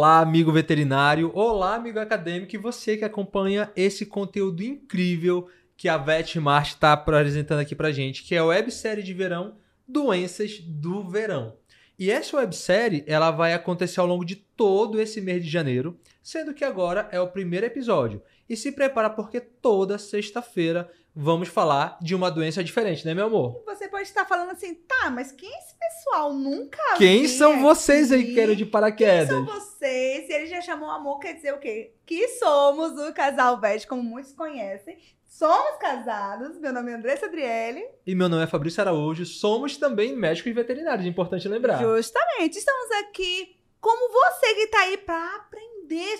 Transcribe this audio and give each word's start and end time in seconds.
Olá, 0.00 0.20
amigo 0.20 0.50
veterinário, 0.50 1.30
olá, 1.34 1.74
amigo 1.74 2.00
acadêmico 2.00 2.54
e 2.54 2.58
você 2.58 2.96
que 2.96 3.04
acompanha 3.04 3.70
esse 3.76 4.06
conteúdo 4.06 4.62
incrível 4.62 5.46
que 5.76 5.90
a 5.90 5.98
Vetmart 5.98 6.68
está 6.68 6.94
apresentando 6.94 7.58
aqui 7.58 7.74
pra 7.74 7.92
gente, 7.92 8.22
que 8.22 8.34
é 8.34 8.38
a 8.38 8.44
websérie 8.46 9.04
de 9.04 9.12
verão 9.12 9.58
Doenças 9.86 10.58
do 10.58 11.06
Verão. 11.06 11.54
E 11.98 12.10
essa 12.10 12.38
websérie, 12.38 13.04
ela 13.06 13.30
vai 13.30 13.52
acontecer 13.52 14.00
ao 14.00 14.06
longo 14.06 14.24
de 14.24 14.36
todo 14.36 14.98
esse 14.98 15.20
mês 15.20 15.44
de 15.44 15.50
janeiro, 15.50 16.00
sendo 16.22 16.54
que 16.54 16.64
agora 16.64 17.06
é 17.12 17.20
o 17.20 17.28
primeiro 17.28 17.66
episódio. 17.66 18.22
E 18.48 18.56
se 18.56 18.72
prepara 18.72 19.10
porque 19.10 19.38
toda 19.38 19.98
sexta-feira 19.98 20.90
vamos 21.14 21.48
falar 21.48 21.98
de 22.00 22.14
uma 22.14 22.30
doença 22.30 22.62
diferente, 22.62 23.04
né, 23.04 23.14
meu 23.14 23.26
amor? 23.26 23.62
Você 23.66 23.88
pode 23.88 24.04
estar 24.04 24.24
falando 24.24 24.50
assim, 24.50 24.74
tá, 24.74 25.10
mas 25.10 25.32
quem 25.32 25.48
é 25.52 25.58
esse 25.58 25.74
pessoal? 25.78 26.32
Nunca 26.32 26.78
Quem 26.96 27.26
são 27.26 27.60
vocês 27.60 28.12
aí 28.12 28.20
aqui. 28.20 28.28
que 28.30 28.34
querem 28.34 28.56
de 28.56 28.64
Quem 28.64 28.70
paraquedas? 28.70 29.28
são 29.28 29.44
vocês? 29.44 30.26
Se 30.26 30.32
ele 30.32 30.46
já 30.46 30.60
chamou 30.60 30.90
amor, 30.90 31.18
quer 31.18 31.34
dizer 31.34 31.52
o 31.54 31.58
quê? 31.58 31.92
Que 32.06 32.28
somos 32.28 32.92
o 32.98 33.12
casal 33.12 33.60
Vete, 33.60 33.86
como 33.86 34.02
muitos 34.02 34.32
conhecem. 34.32 34.98
Somos 35.26 35.76
casados. 35.78 36.58
Meu 36.58 36.72
nome 36.72 36.90
é 36.90 36.94
Andressa 36.94 37.26
Adriele. 37.26 37.84
E 38.04 38.14
meu 38.14 38.28
nome 38.28 38.42
é 38.42 38.46
Fabrício 38.46 38.80
Araújo, 38.80 39.24
somos 39.24 39.76
também 39.76 40.14
médicos 40.16 40.52
veterinários, 40.52 41.06
importante 41.06 41.48
lembrar. 41.48 41.78
Justamente. 41.80 42.58
Estamos 42.58 42.90
aqui 43.02 43.56
como 43.80 44.12
você 44.12 44.54
que 44.54 44.66
tá 44.66 44.80
aí 44.80 44.96
para 44.98 45.36
aprender 45.36 45.69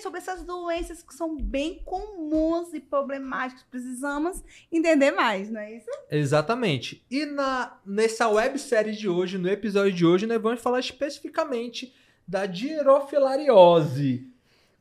sobre 0.01 0.19
essas 0.19 0.43
doenças 0.43 1.01
que 1.01 1.13
são 1.13 1.37
bem 1.37 1.81
comuns 1.85 2.73
e 2.73 2.79
problemáticas. 2.79 3.63
Precisamos 3.69 4.43
entender 4.71 5.11
mais, 5.11 5.49
não 5.49 5.61
é 5.61 5.77
isso? 5.77 5.89
Exatamente. 6.09 7.05
E 7.09 7.25
na, 7.25 7.77
nessa 7.85 8.27
websérie 8.27 8.95
de 8.95 9.07
hoje, 9.07 9.37
no 9.37 9.49
episódio 9.49 9.93
de 9.93 10.05
hoje, 10.05 10.27
nós 10.27 10.41
vamos 10.41 10.61
falar 10.61 10.79
especificamente 10.79 11.93
da 12.27 12.45
dirofilariose. 12.45 14.27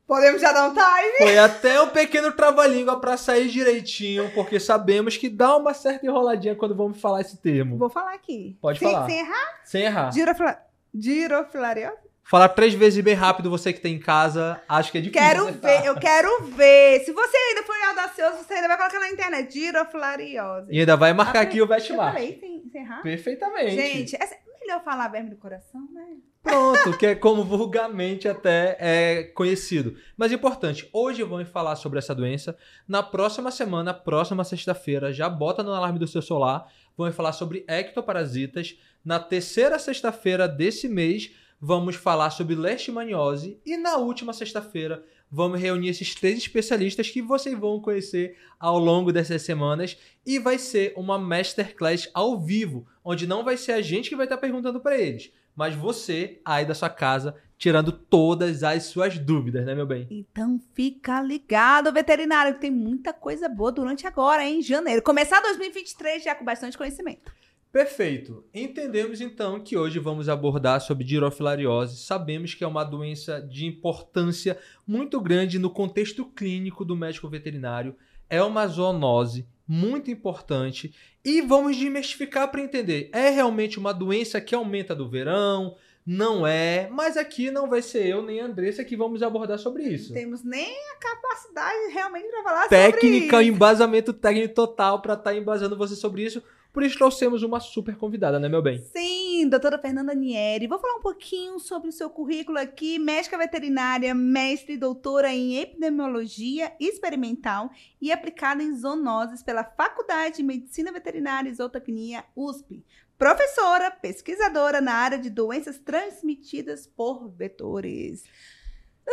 Podemos 0.06 0.42
já 0.42 0.52
dar 0.52 0.68
um 0.68 0.74
time? 0.74 1.18
Foi 1.18 1.38
até 1.38 1.80
um 1.80 1.88
pequeno 1.88 2.32
trava-língua 2.32 3.00
para 3.00 3.16
sair 3.16 3.48
direitinho, 3.48 4.28
porque 4.34 4.58
sabemos 4.58 5.16
que 5.16 5.28
dá 5.28 5.56
uma 5.56 5.72
certa 5.72 6.04
enroladinha 6.04 6.56
quando 6.56 6.74
vamos 6.74 7.00
falar 7.00 7.20
esse 7.20 7.36
termo. 7.36 7.78
Vou 7.78 7.88
falar 7.88 8.14
aqui. 8.14 8.58
Pode 8.60 8.80
sem, 8.80 8.90
falar. 8.90 9.06
Sem 9.06 9.18
errar? 9.20 9.60
Sem 9.62 9.82
errar. 9.82 10.10
Girofila... 10.12 10.58
Girofilariose? 10.92 12.09
Falar 12.30 12.48
três 12.50 12.72
vezes 12.74 13.02
bem 13.02 13.14
rápido, 13.14 13.50
você 13.50 13.72
que 13.72 13.80
tem 13.80 13.96
em 13.96 13.98
casa, 13.98 14.62
acho 14.68 14.92
que 14.92 14.98
é 14.98 15.00
difícil. 15.00 15.26
Quero 15.26 15.48
acertar. 15.48 15.82
ver, 15.82 15.88
eu 15.88 15.94
quero 15.96 16.44
ver. 16.44 17.00
Se 17.00 17.10
você 17.10 17.36
ainda 17.36 17.64
for 17.64 17.74
audacioso, 17.88 18.44
você 18.44 18.54
ainda 18.54 18.68
vai 18.68 18.76
colocar 18.76 19.00
na 19.00 19.10
internet. 19.10 19.52
Girofilariose. 19.52 20.68
E 20.70 20.78
ainda 20.78 20.96
vai 20.96 21.12
marcar 21.12 21.40
aqui 21.40 21.60
o 21.60 21.64
Eu 21.64 21.66
Vetmart. 21.66 22.14
falei 22.14 22.38
sem, 22.38 22.70
sem 22.70 22.82
errar? 22.82 23.02
Perfeitamente. 23.02 23.74
Gente, 23.74 24.14
é 24.14 24.28
melhor 24.60 24.80
falar 24.84 25.08
verme 25.08 25.30
do 25.30 25.36
coração, 25.38 25.80
né? 25.92 26.06
Pronto, 26.40 26.96
que 26.96 27.04
é 27.04 27.14
como 27.16 27.42
vulgarmente 27.42 28.28
até 28.28 28.76
é 28.78 29.24
conhecido. 29.34 29.96
Mas 30.16 30.30
importante, 30.30 30.88
hoje 30.92 31.24
vamos 31.24 31.48
falar 31.48 31.74
sobre 31.74 31.98
essa 31.98 32.14
doença. 32.14 32.56
Na 32.86 33.02
próxima 33.02 33.50
semana, 33.50 33.92
próxima 33.92 34.44
sexta-feira, 34.44 35.12
já 35.12 35.28
bota 35.28 35.64
no 35.64 35.74
alarme 35.74 35.98
do 35.98 36.06
seu 36.06 36.22
celular, 36.22 36.64
vamos 36.96 37.16
falar 37.16 37.32
sobre 37.32 37.64
ectoparasitas. 37.66 38.78
Na 39.04 39.18
terceira 39.18 39.80
sexta-feira 39.80 40.46
desse 40.46 40.88
mês, 40.88 41.32
vamos 41.60 41.96
falar 41.96 42.30
sobre 42.30 42.54
leishmaniose. 42.54 43.60
E 43.66 43.76
na 43.76 43.96
última 43.96 44.32
sexta-feira, 44.32 45.04
vamos 45.30 45.60
reunir 45.60 45.88
esses 45.88 46.14
três 46.14 46.38
especialistas 46.38 47.10
que 47.10 47.20
vocês 47.20 47.58
vão 47.58 47.80
conhecer 47.80 48.38
ao 48.58 48.78
longo 48.78 49.12
dessas 49.12 49.42
semanas. 49.42 49.96
E 50.24 50.38
vai 50.38 50.58
ser 50.58 50.94
uma 50.96 51.18
masterclass 51.18 52.08
ao 52.14 52.40
vivo, 52.40 52.86
onde 53.04 53.26
não 53.26 53.44
vai 53.44 53.56
ser 53.56 53.72
a 53.72 53.82
gente 53.82 54.08
que 54.08 54.16
vai 54.16 54.26
estar 54.26 54.38
perguntando 54.38 54.80
para 54.80 54.98
eles 54.98 55.32
mas 55.60 55.74
você 55.74 56.40
aí 56.44 56.64
da 56.64 56.74
sua 56.74 56.88
casa 56.88 57.36
tirando 57.58 57.92
todas 57.92 58.62
as 58.62 58.84
suas 58.84 59.18
dúvidas, 59.18 59.66
né, 59.66 59.74
meu 59.74 59.84
bem? 59.84 60.06
Então 60.10 60.58
fica 60.72 61.20
ligado, 61.20 61.92
veterinário, 61.92 62.54
que 62.54 62.60
tem 62.60 62.70
muita 62.70 63.12
coisa 63.12 63.46
boa 63.46 63.70
durante 63.70 64.06
agora, 64.06 64.42
hein? 64.42 64.62
Janeiro. 64.62 65.02
Começar 65.02 65.40
2023 65.42 66.22
já 66.22 66.34
com 66.34 66.42
bastante 66.42 66.78
conhecimento. 66.78 67.30
Perfeito. 67.72 68.44
Entendemos 68.52 69.20
então 69.20 69.60
que 69.60 69.76
hoje 69.76 70.00
vamos 70.00 70.28
abordar 70.28 70.80
sobre 70.80 71.04
dirofilariose. 71.04 71.98
Sabemos 71.98 72.52
que 72.52 72.64
é 72.64 72.66
uma 72.66 72.82
doença 72.82 73.40
de 73.40 73.64
importância 73.64 74.58
muito 74.84 75.20
grande 75.20 75.56
no 75.56 75.70
contexto 75.70 76.24
clínico 76.24 76.84
do 76.84 76.96
médico 76.96 77.28
veterinário. 77.28 77.94
É 78.28 78.42
uma 78.42 78.66
zoonose 78.66 79.46
muito 79.68 80.10
importante 80.10 80.92
e 81.24 81.40
vamos 81.40 81.76
desmistificar 81.76 82.50
para 82.50 82.60
entender. 82.60 83.08
É 83.12 83.30
realmente 83.30 83.78
uma 83.78 83.92
doença 83.92 84.40
que 84.40 84.52
aumenta 84.52 84.92
do 84.96 85.08
verão? 85.08 85.76
Não 86.06 86.46
é, 86.46 86.88
mas 86.90 87.16
aqui 87.16 87.50
não 87.50 87.68
vai 87.68 87.82
ser 87.82 88.06
eu 88.06 88.22
nem 88.22 88.40
a 88.40 88.46
Andressa 88.46 88.84
que 88.84 88.96
vamos 88.96 89.22
abordar 89.22 89.58
sobre 89.58 89.84
isso. 89.84 90.12
Não 90.12 90.20
temos 90.20 90.42
nem 90.42 90.74
a 90.92 90.96
capacidade 90.96 91.92
realmente 91.92 92.28
para 92.28 92.42
falar 92.42 92.68
Técnica, 92.68 93.26
sobre 93.30 93.44
isso. 93.44 93.54
embasamento 93.54 94.12
técnico 94.12 94.54
total 94.54 95.02
para 95.02 95.14
estar 95.14 95.34
embasando 95.34 95.76
você 95.76 95.94
sobre 95.94 96.24
isso. 96.24 96.42
Por 96.72 96.84
isso 96.84 96.96
trouxemos 96.96 97.42
uma 97.42 97.58
super 97.58 97.96
convidada, 97.96 98.38
né, 98.38 98.48
meu 98.48 98.62
bem? 98.62 98.78
Sim, 98.78 99.48
doutora 99.48 99.76
Fernanda 99.76 100.14
Nieri. 100.14 100.68
Vou 100.68 100.78
falar 100.78 100.94
um 100.94 101.02
pouquinho 101.02 101.58
sobre 101.58 101.88
o 101.88 101.92
seu 101.92 102.08
currículo 102.08 102.58
aqui. 102.58 102.96
Médica 102.96 103.36
veterinária, 103.36 104.14
mestre 104.14 104.74
e 104.74 104.78
doutora 104.78 105.32
em 105.32 105.58
epidemiologia 105.58 106.72
experimental 106.78 107.70
e 108.00 108.12
aplicada 108.12 108.62
em 108.62 108.72
zoonoses 108.72 109.42
pela 109.42 109.64
Faculdade 109.64 110.36
de 110.36 110.42
Medicina 110.44 110.92
Veterinária 110.92 111.50
e 111.50 111.54
Zootecnia, 111.54 112.24
USP. 112.36 112.84
Professora, 113.20 113.90
pesquisadora 113.90 114.80
na 114.80 114.94
área 114.94 115.18
de 115.18 115.28
doenças 115.28 115.78
transmitidas 115.78 116.86
por 116.86 117.28
vetores. 117.28 118.24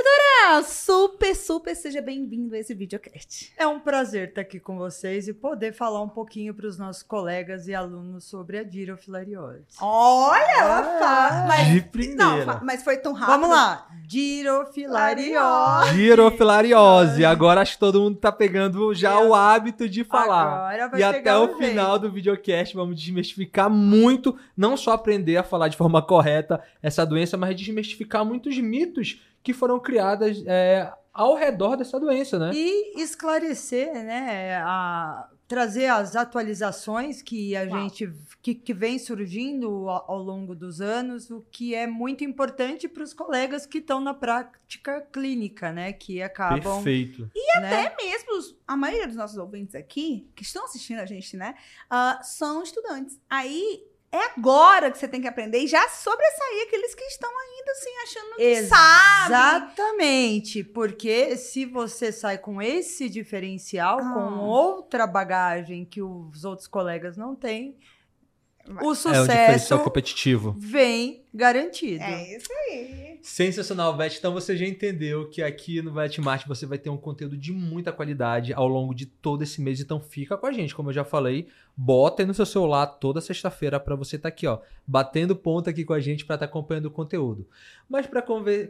Doutora, 0.02 0.62
super, 0.63 1.35
super 1.35 1.75
seja 1.75 2.03
bem-vindo 2.03 2.53
a 2.53 2.59
esse 2.59 2.72
videocast. 2.75 3.52
É 3.58 3.66
um 3.66 3.80
prazer 3.80 4.30
estar 4.30 4.41
aqui 4.41 4.59
com 4.59 4.78
vocês 4.78 5.28
e 5.28 5.34
poder 5.34 5.74
falar 5.74 6.03
um 6.03 6.08
pouquinho 6.08 6.53
para 6.53 6.68
os 6.68 6.78
nossos 6.78 7.02
colegas 7.02 7.68
e 7.68 7.74
alunos 7.74 8.25
sobre 8.25 8.59
a 8.59 8.63
dirofilariose. 8.63 9.66
Olha, 9.81 10.59
ela 10.59 11.00
faz. 11.00 11.47
Mas, 11.47 11.68
De 11.69 11.81
primeira. 11.81 12.46
não, 12.46 12.59
mas 12.63 12.84
foi 12.84 12.97
tão 12.97 13.12
rápido. 13.12 13.31
Vamos 13.40 13.50
lá, 13.50 13.88
dirofilariose. 14.06 15.96
Girofilariose. 15.96 17.25
Agora 17.25 17.62
acho 17.62 17.74
que 17.74 17.79
todo 17.79 18.00
mundo 18.00 18.19
tá 18.19 18.31
pegando 18.31 18.94
já 18.94 19.19
o 19.19 19.34
hábito 19.34 19.90
de 19.90 20.03
falar. 20.03 20.68
Agora 20.68 20.90
vai 20.90 21.00
E 21.00 21.03
até 21.03 21.35
o 21.35 21.46
jeito. 21.47 21.58
final 21.58 21.97
do 21.97 22.12
videocast 22.12 22.75
vamos 22.75 22.96
desmistificar 23.02 23.68
muito, 23.68 24.38
não 24.56 24.78
só 24.78 24.91
aprender 24.91 25.38
a 25.38 25.44
falar 25.44 25.69
de 25.69 25.78
forma 25.78 26.03
correta 26.03 26.64
essa 26.84 27.03
doença, 27.03 27.35
mas 27.35 27.56
desmistificar 27.56 28.24
muitos 28.24 28.56
mitos 28.59 29.22
que 29.47 29.53
foram 29.53 29.80
criados 29.80 30.44
é, 30.46 30.91
ao 31.13 31.34
redor 31.34 31.78
dessa 31.78 31.97
doença, 31.97 32.38
né? 32.38 32.52
E 32.53 33.02
esclarecer, 33.02 33.94
né, 33.94 34.58
a- 34.58 35.30
trazer 35.47 35.85
as 35.88 36.18
atualizações 36.18 37.22
que 37.22 37.56
a 37.56 37.62
Uau. 37.63 37.80
gente 37.84 38.12
que, 38.41 38.53
que 38.53 38.74
vem 38.74 39.00
surgindo 39.00 39.88
ao, 39.88 40.12
ao 40.12 40.22
longo 40.22 40.53
dos 40.53 40.81
anos, 40.81 41.31
o 41.31 41.40
que 41.50 41.74
é 41.74 41.88
muito 41.88 42.25
importante 42.25 42.90
para 42.90 43.02
os 43.03 43.13
colegas 43.13 43.66
que 43.66 43.78
estão 43.78 44.02
na 44.02 44.13
prática 44.13 45.00
clínica, 45.09 45.72
né, 45.72 45.94
que 45.94 46.22
acabam, 46.22 46.84
Perfeito. 46.84 47.31
né, 47.62 47.68
até 47.88 47.96
mesmo 48.03 48.58
a 48.68 48.75
maioria 48.75 49.08
dos 49.08 49.16
nossos 49.16 49.38
ouvintes 49.38 49.75
aqui, 49.75 50.29
que 50.35 50.44
estão 50.44 50.66
assistindo 50.66 51.00
a 51.00 51.06
gente, 51.06 51.38
né, 51.38 51.56
ah, 51.90 52.19
são 52.22 52.62
estudantes. 52.62 53.18
Aí 53.29 53.87
é 54.12 54.25
agora 54.38 54.90
que 54.91 54.97
você 54.97 55.07
tem 55.07 55.22
que 55.22 55.28
aprender 55.28 55.59
e 55.59 55.68
já 55.68 55.88
sobressair 55.90 56.68
aqueles 56.68 56.95
que 56.95 57.03
estão 57.06 57.29
ainda 57.29 57.72
assim 57.72 57.97
achando 58.03 58.35
que 58.38 58.63
sabe. 58.66 59.34
Exatamente, 59.34 60.63
porque 60.63 61.35
se 61.38 61.66
você 61.66 62.12
sai 62.12 62.38
com 62.38 62.62
esse 62.62 63.09
diferencial, 63.09 63.99
Ah. 63.99 64.14
com 64.14 64.40
outra 64.40 65.05
bagagem 65.05 65.84
que 65.85 66.02
os 66.02 66.46
outros 66.46 66.67
colegas 66.67 67.17
não 67.17 67.35
têm, 67.35 67.78
O 68.69 68.79
É 68.79 68.84
um 68.84 68.96
sucesso 68.96 69.22
diferencial 69.28 69.79
competitivo. 69.79 70.55
vem 70.59 71.23
garantido. 71.34 72.03
É 72.03 72.35
isso 72.37 72.52
aí. 72.52 73.19
Sensacional, 73.22 73.96
Vet. 73.97 74.17
Então 74.17 74.34
você 74.34 74.55
já 74.55 74.66
entendeu 74.66 75.29
que 75.29 75.41
aqui 75.41 75.81
no 75.81 75.93
Vetmart 75.93 76.47
você 76.47 76.66
vai 76.66 76.78
ter 76.78 76.90
um 76.90 76.97
conteúdo 76.97 77.37
de 77.37 77.52
muita 77.52 77.91
qualidade 77.91 78.53
ao 78.53 78.67
longo 78.67 78.93
de 78.93 79.05
todo 79.05 79.43
esse 79.43 79.61
mês. 79.61 79.79
Então 79.79 79.99
fica 79.99 80.37
com 80.37 80.46
a 80.46 80.52
gente, 80.52 80.73
como 80.73 80.90
eu 80.90 80.93
já 80.93 81.03
falei, 81.03 81.47
bota 81.75 82.22
aí 82.22 82.25
no 82.25 82.34
seu 82.34 82.46
celular 82.46 82.87
toda 82.87 83.19
sexta-feira 83.22 83.79
para 83.79 83.96
você 83.96 84.16
estar 84.16 84.29
aqui, 84.29 84.47
ó, 84.47 84.59
batendo 84.85 85.35
ponto 85.35 85.70
aqui 85.70 85.84
com 85.84 85.93
a 85.93 85.99
gente 85.99 86.25
para 86.25 86.35
estar 86.35 86.46
acompanhando 86.46 86.85
o 86.85 86.91
conteúdo. 86.91 87.47
Mas 87.90 88.08
para 88.08 88.23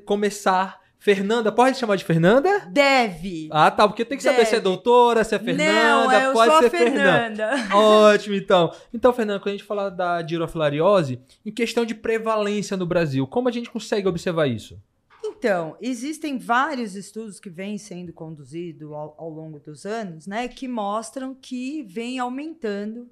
começar, 0.06 0.82
Fernanda, 1.00 1.52
pode 1.52 1.78
chamar 1.78 1.96
de 1.96 2.04
Fernanda? 2.04 2.68
Deve. 2.72 3.48
Ah, 3.52 3.70
tá, 3.70 3.88
porque 3.88 4.04
tem 4.04 4.18
que 4.18 4.24
saber 4.24 4.38
Deve. 4.38 4.50
se 4.50 4.56
é 4.56 4.60
doutora, 4.60 5.24
se 5.24 5.36
é 5.36 5.40
Fernanda, 5.40 5.72
não, 5.72 6.12
eu 6.12 6.34
pode 6.34 6.52
sou 6.52 6.60
ser 6.62 6.66
a 6.66 6.70
Fernanda. 6.70 7.52
Ótimo, 7.74 8.36
então. 8.36 8.72
Então, 8.94 9.14
Fernando, 9.14 9.40
quando 9.40 9.50
a 9.50 9.58
gente 9.58 9.64
fala 9.64 9.90
da 9.90 10.22
dirofilariose, 10.22 11.20
em 11.46 11.52
questão 11.52 11.86
de 11.86 11.94
prevalência 11.94 12.76
no 12.76 12.86
Brasil, 12.86 13.28
como 13.28 13.48
a 13.48 13.52
gente 13.52 13.70
consegue 13.70 14.08
observar 14.08 14.48
isso? 14.48 14.78
Então, 15.24 15.78
existem 15.80 16.38
vários 16.38 16.96
estudos 16.96 17.40
que 17.40 17.50
vêm 17.50 17.78
sendo 17.78 18.12
conduzidos 18.12 18.92
ao, 18.92 19.16
ao 19.18 19.30
longo 19.30 19.60
dos 19.60 19.86
anos, 19.86 20.26
né, 20.26 20.48
que 20.48 20.68
mostram 20.68 21.36
que 21.36 21.84
vem 21.84 22.18
aumentando 22.18 23.08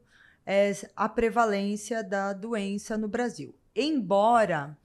eh, 0.45 0.73
a 0.95 1.07
prevalência 1.07 2.03
da 2.03 2.33
doença 2.33 2.97
no 2.97 3.07
Brasil. 3.07 3.53
Embora 3.75 4.75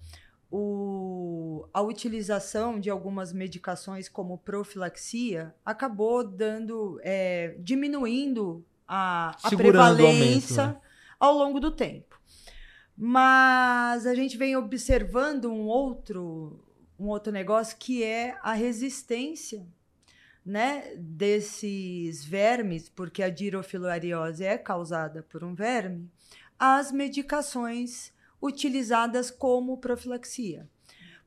o, 0.50 1.39
a 1.72 1.80
utilização 1.80 2.78
de 2.78 2.88
algumas 2.88 3.32
medicações 3.32 4.08
como 4.08 4.38
profilaxia 4.38 5.54
acabou 5.64 6.24
dando, 6.24 7.00
é, 7.02 7.56
diminuindo 7.58 8.64
a, 8.86 9.36
a 9.42 9.50
prevalência 9.56 10.62
aumento, 10.62 10.80
né? 10.80 10.88
ao 11.18 11.34
longo 11.34 11.60
do 11.60 11.70
tempo. 11.70 12.20
Mas 12.96 14.06
a 14.06 14.14
gente 14.14 14.36
vem 14.36 14.56
observando 14.56 15.46
um 15.46 15.66
outro, 15.66 16.62
um 16.98 17.06
outro 17.06 17.32
negócio 17.32 17.76
que 17.78 18.02
é 18.02 18.36
a 18.42 18.52
resistência 18.52 19.66
né, 20.44 20.94
desses 20.96 22.24
vermes, 22.24 22.88
porque 22.88 23.22
a 23.22 23.30
dirofilariose 23.30 24.44
é 24.44 24.58
causada 24.58 25.22
por 25.22 25.44
um 25.44 25.54
verme, 25.54 26.10
às 26.58 26.90
medicações 26.90 28.12
utilizadas 28.42 29.30
como 29.30 29.78
profilaxia. 29.78 30.68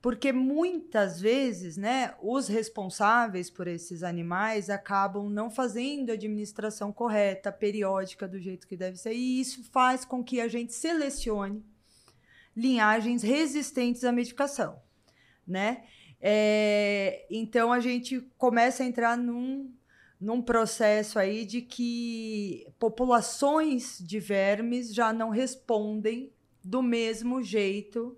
Porque 0.03 0.33
muitas 0.33 1.21
vezes, 1.21 1.77
né, 1.77 2.13
os 2.21 2.49
responsáveis 2.49 3.49
por 3.49 3.69
esses 3.69 4.03
animais 4.03 4.69
acabam 4.69 5.29
não 5.29 5.49
fazendo 5.49 6.09
a 6.09 6.13
administração 6.15 6.91
correta, 6.91 7.53
periódica, 7.53 8.27
do 8.27 8.37
jeito 8.37 8.67
que 8.67 8.75
deve 8.75 8.97
ser, 8.97 9.13
e 9.13 9.39
isso 9.39 9.63
faz 9.71 10.03
com 10.03 10.21
que 10.21 10.41
a 10.41 10.49
gente 10.49 10.73
selecione 10.73 11.63
linhagens 12.53 13.23
resistentes 13.23 14.03
à 14.03 14.11
medicação, 14.11 14.77
né? 15.47 15.85
É, 16.19 17.25
então 17.31 17.71
a 17.71 17.79
gente 17.79 18.19
começa 18.37 18.83
a 18.83 18.85
entrar 18.85 19.17
num, 19.17 19.73
num 20.19 20.41
processo 20.41 21.17
aí 21.17 21.45
de 21.45 21.61
que 21.61 22.67
populações 22.77 23.99
de 24.01 24.19
vermes 24.19 24.93
já 24.93 25.13
não 25.13 25.29
respondem 25.29 26.29
do 26.61 26.83
mesmo 26.83 27.41
jeito 27.41 28.17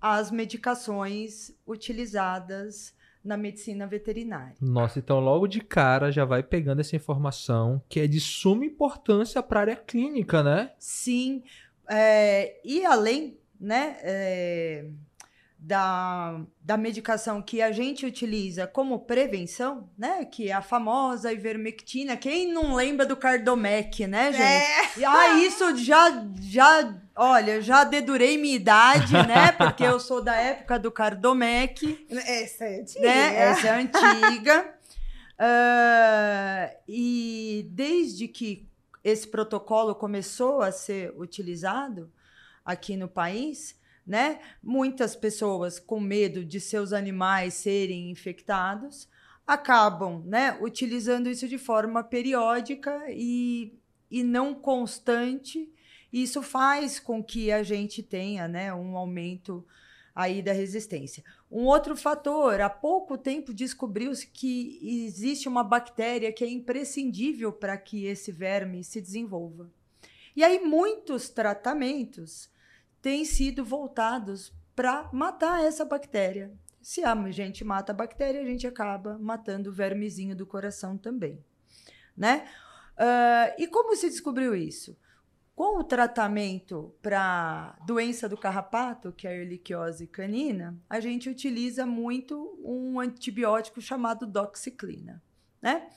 às 0.00 0.30
medicações 0.30 1.52
utilizadas 1.66 2.94
na 3.24 3.36
medicina 3.36 3.86
veterinária. 3.86 4.56
Nossa, 4.60 4.98
então 4.98 5.20
logo 5.20 5.46
de 5.46 5.60
cara 5.60 6.10
já 6.10 6.24
vai 6.24 6.42
pegando 6.42 6.80
essa 6.80 6.96
informação 6.96 7.82
que 7.88 8.00
é 8.00 8.06
de 8.06 8.20
suma 8.20 8.64
importância 8.64 9.42
para 9.42 9.60
a 9.60 9.62
área 9.62 9.76
clínica, 9.76 10.42
né? 10.42 10.72
Sim, 10.78 11.42
é, 11.88 12.60
e 12.64 12.84
além, 12.84 13.38
né, 13.60 13.96
é, 14.02 14.86
da, 15.58 16.40
da 16.62 16.76
medicação 16.76 17.42
que 17.42 17.60
a 17.60 17.72
gente 17.72 18.06
utiliza 18.06 18.66
como 18.66 19.00
prevenção, 19.00 19.90
né? 19.98 20.24
Que 20.24 20.50
é 20.50 20.52
a 20.52 20.62
famosa 20.62 21.32
ivermectina. 21.32 22.16
Quem 22.16 22.52
não 22.52 22.76
lembra 22.76 23.04
do 23.04 23.16
Cardomec, 23.16 24.06
né, 24.06 24.32
gente? 24.32 25.02
É. 25.02 25.04
Ah, 25.04 25.34
isso 25.40 25.76
já, 25.76 26.24
já, 26.40 26.94
olha, 27.16 27.60
já 27.60 27.82
dedurei 27.82 28.38
minha 28.38 28.54
idade, 28.54 29.12
né? 29.12 29.50
Porque 29.58 29.82
eu 29.82 29.98
sou 29.98 30.22
da 30.22 30.36
época 30.36 30.78
do 30.78 30.92
Cardomec. 30.92 32.06
Essa 32.08 32.64
é 32.64 32.80
antiga. 32.80 33.00
Né? 33.00 33.36
Essa 33.36 33.66
é 33.66 33.80
antiga. 33.80 34.74
uh, 35.40 36.76
e 36.86 37.68
desde 37.72 38.28
que 38.28 38.68
esse 39.02 39.26
protocolo 39.26 39.92
começou 39.94 40.60
a 40.60 40.70
ser 40.70 41.12
utilizado 41.16 42.12
aqui 42.64 42.96
no 42.96 43.08
país, 43.08 43.76
né? 44.08 44.40
Muitas 44.62 45.14
pessoas 45.14 45.78
com 45.78 46.00
medo 46.00 46.42
de 46.42 46.58
seus 46.58 46.94
animais 46.94 47.52
serem 47.52 48.10
infectados 48.10 49.06
acabam, 49.46 50.22
né, 50.26 50.58
utilizando 50.60 51.28
isso 51.30 51.48
de 51.48 51.56
forma 51.56 52.04
periódica 52.04 53.04
e, 53.08 53.78
e 54.10 54.22
não 54.22 54.54
constante. 54.54 55.70
Isso 56.12 56.42
faz 56.42 56.98
com 56.98 57.22
que 57.22 57.50
a 57.50 57.62
gente 57.62 58.02
tenha, 58.02 58.48
né, 58.48 58.74
um 58.74 58.96
aumento 58.96 59.64
aí 60.14 60.42
da 60.42 60.52
resistência. 60.52 61.22
Um 61.50 61.64
outro 61.64 61.96
fator, 61.96 62.60
há 62.60 62.68
pouco 62.68 63.16
tempo 63.16 63.54
descobriu-se 63.54 64.26
que 64.26 64.78
existe 64.82 65.48
uma 65.48 65.64
bactéria 65.64 66.32
que 66.32 66.44
é 66.44 66.48
imprescindível 66.48 67.52
para 67.52 67.76
que 67.76 68.04
esse 68.04 68.32
verme 68.32 68.82
se 68.84 69.00
desenvolva. 69.00 69.70
E 70.36 70.44
aí 70.44 70.60
muitos 70.60 71.30
tratamentos 71.30 72.50
têm 73.00 73.24
sido 73.24 73.64
voltados 73.64 74.52
para 74.74 75.08
matar 75.12 75.64
essa 75.64 75.84
bactéria. 75.84 76.52
Se 76.80 77.04
a 77.04 77.14
gente 77.30 77.64
mata 77.64 77.92
a 77.92 77.94
bactéria, 77.94 78.40
a 78.40 78.44
gente 78.44 78.66
acaba 78.66 79.18
matando 79.18 79.70
o 79.70 79.72
vermezinho 79.72 80.36
do 80.36 80.46
coração 80.46 80.96
também, 80.96 81.44
né? 82.16 82.48
Uh, 82.94 83.62
e 83.62 83.66
como 83.66 83.94
se 83.94 84.08
descobriu 84.08 84.54
isso? 84.54 84.96
Com 85.54 85.80
o 85.80 85.84
tratamento 85.84 86.94
para 87.02 87.76
doença 87.84 88.28
do 88.28 88.36
carrapato, 88.36 89.12
que 89.12 89.26
é 89.26 89.30
a 89.30 89.34
erliquiose 89.34 90.06
canina, 90.06 90.80
a 90.88 91.00
gente 91.00 91.28
utiliza 91.28 91.84
muito 91.84 92.58
um 92.62 93.00
antibiótico 93.00 93.80
chamado 93.80 94.26
doxiclina, 94.26 95.20
né? 95.60 95.88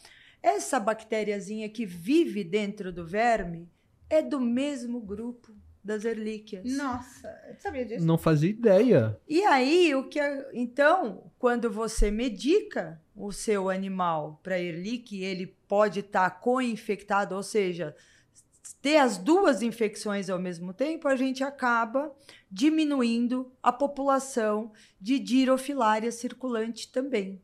Essa 0.41 0.79
bactériazinha 0.79 1.69
que 1.69 1.85
vive 1.85 2.43
dentro 2.43 2.91
do 2.91 3.05
verme 3.05 3.69
é 4.09 4.23
do 4.23 4.39
mesmo 4.39 4.99
grupo 4.99 5.55
das 5.83 6.03
relíquias. 6.03 6.63
Nossa, 6.65 7.33
sabia 7.57 7.85
disso? 7.85 8.05
Não 8.05 8.17
fazia 8.17 8.49
ideia. 8.49 9.19
E 9.27 9.43
aí, 9.43 9.93
o 9.95 10.07
que 10.07 10.19
então, 10.53 11.31
quando 11.39 11.71
você 11.71 12.11
medica 12.11 13.01
o 13.15 13.31
seu 13.31 13.69
animal 13.69 14.39
para 14.43 14.59
erlíquia, 14.59 15.25
ele 15.25 15.47
pode 15.67 16.01
estar 16.01 16.29
tá 16.29 16.35
co-infectado, 16.35 17.35
ou 17.35 17.43
seja, 17.43 17.95
ter 18.81 18.97
as 18.97 19.17
duas 19.17 19.61
infecções 19.61 20.29
ao 20.29 20.39
mesmo 20.39 20.73
tempo, 20.73 21.07
a 21.07 21.15
gente 21.15 21.43
acaba 21.43 22.11
diminuindo 22.49 23.51
a 23.61 23.71
população 23.71 24.71
de 24.99 25.17
dirofilária 25.19 26.11
circulante 26.11 26.91
também. 26.91 27.41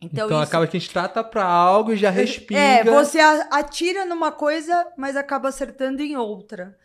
Então, 0.00 0.26
então 0.26 0.40
isso... 0.40 0.48
acaba 0.48 0.66
que 0.66 0.76
a 0.76 0.80
gente 0.80 0.92
trata 0.92 1.24
para 1.24 1.44
algo 1.44 1.92
e 1.92 1.96
já 1.96 2.10
respinga. 2.10 2.60
É, 2.60 2.84
você 2.84 3.18
atira 3.18 4.04
numa 4.04 4.30
coisa, 4.30 4.92
mas 4.96 5.16
acaba 5.16 5.48
acertando 5.48 6.02
em 6.02 6.16
outra. 6.16 6.78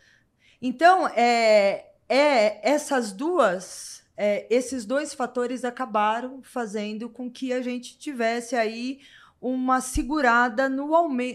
Então, 0.66 1.06
é, 1.08 1.90
é 2.08 2.66
essas 2.66 3.12
duas, 3.12 4.02
é, 4.16 4.46
esses 4.48 4.86
dois 4.86 5.12
fatores 5.12 5.62
acabaram 5.62 6.42
fazendo 6.42 7.10
com 7.10 7.30
que 7.30 7.52
a 7.52 7.60
gente 7.60 7.98
tivesse 7.98 8.56
aí 8.56 9.02
uma 9.38 9.82
segurada 9.82 10.66
no 10.66 10.88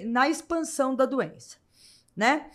na 0.07 0.27
expansão 0.27 0.95
da 0.95 1.05
doença, 1.05 1.57
né? 2.17 2.49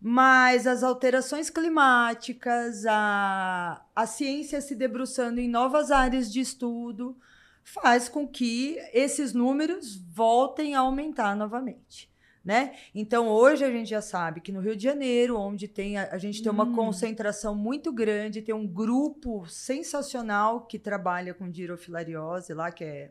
Mas 0.00 0.64
as 0.64 0.84
alterações 0.84 1.50
climáticas, 1.50 2.86
a, 2.86 3.84
a 3.92 4.06
ciência 4.06 4.60
se 4.60 4.76
debruçando 4.76 5.40
em 5.40 5.48
novas 5.48 5.90
áreas 5.90 6.32
de 6.32 6.38
estudo, 6.38 7.18
faz 7.64 8.08
com 8.08 8.28
que 8.28 8.78
esses 8.92 9.32
números 9.32 9.96
voltem 9.96 10.76
a 10.76 10.80
aumentar 10.80 11.34
novamente 11.34 12.11
né? 12.44 12.74
Então 12.94 13.28
hoje 13.28 13.64
a 13.64 13.70
gente 13.70 13.90
já 13.90 14.00
sabe 14.00 14.40
que 14.40 14.52
no 14.52 14.60
Rio 14.60 14.76
de 14.76 14.82
Janeiro, 14.82 15.38
onde 15.38 15.68
tem 15.68 15.96
a, 15.96 16.08
a 16.12 16.18
gente 16.18 16.42
tem 16.42 16.50
uma 16.50 16.64
hum. 16.64 16.74
concentração 16.74 17.54
muito 17.54 17.92
grande, 17.92 18.42
tem 18.42 18.54
um 18.54 18.66
grupo 18.66 19.46
sensacional 19.46 20.66
que 20.66 20.78
trabalha 20.78 21.34
com 21.34 21.50
dirofilariose 21.50 22.54
lá, 22.54 22.70
que 22.70 22.84
é 22.84 23.10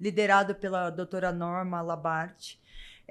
liderado 0.00 0.54
pela 0.54 0.90
doutora 0.90 1.32
Norma 1.32 1.82
Labarte. 1.82 2.59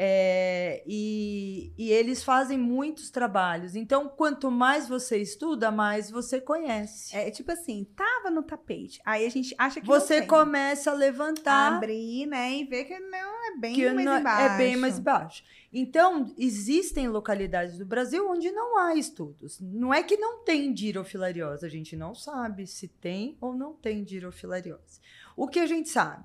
É, 0.02 0.82
e, 0.88 1.74
e, 1.78 1.92
eles 1.92 2.24
fazem 2.24 2.58
muitos 2.58 3.10
trabalhos. 3.10 3.76
Então, 3.76 4.08
quanto 4.08 4.50
mais 4.50 4.88
você 4.88 5.18
estuda, 5.18 5.72
mais 5.72 6.10
você 6.10 6.40
conhece. 6.40 7.14
É 7.14 7.30
tipo 7.30 7.52
assim, 7.52 7.86
tava 7.98 8.32
no 8.32 8.42
tapete. 8.42 9.02
Aí 9.04 9.26
a 9.26 9.30
gente 9.30 9.54
acha 9.58 9.82
que 9.82 9.86
você 9.86 10.22
começa 10.22 10.92
a 10.92 10.94
levantar, 10.94 11.74
abrir, 11.74 12.28
né, 12.28 12.54
e 12.54 12.64
ver 12.64 12.86
que 12.86 12.98
não 12.98 13.46
é 13.46 13.58
bem 13.58 13.94
mais 13.94 14.06
não, 14.06 14.20
embaixo. 14.20 14.54
É 14.54 14.58
bem 14.58 14.78
mais 14.78 15.00
baixo. 15.00 15.44
Então, 15.74 16.34
existem 16.38 17.10
localidades 17.10 17.78
do 17.78 17.86
Brasil 17.86 18.26
onde 18.32 18.50
não 18.52 18.78
há 18.78 18.96
estudos. 18.96 19.60
Não 19.60 19.94
é 19.94 20.02
que 20.02 20.16
não 20.16 20.46
tem 20.46 20.72
dirofilariose, 20.72 21.66
a 21.66 21.70
gente 21.70 21.98
não 21.98 22.16
sabe 22.16 22.66
se 22.68 22.88
tem 22.88 23.38
ou 23.42 23.54
não 23.54 23.74
tem 23.74 24.02
dirofilariose. 24.06 25.02
O 25.36 25.46
que 25.46 25.60
a 25.60 25.68
gente 25.68 25.90
sabe? 25.90 26.24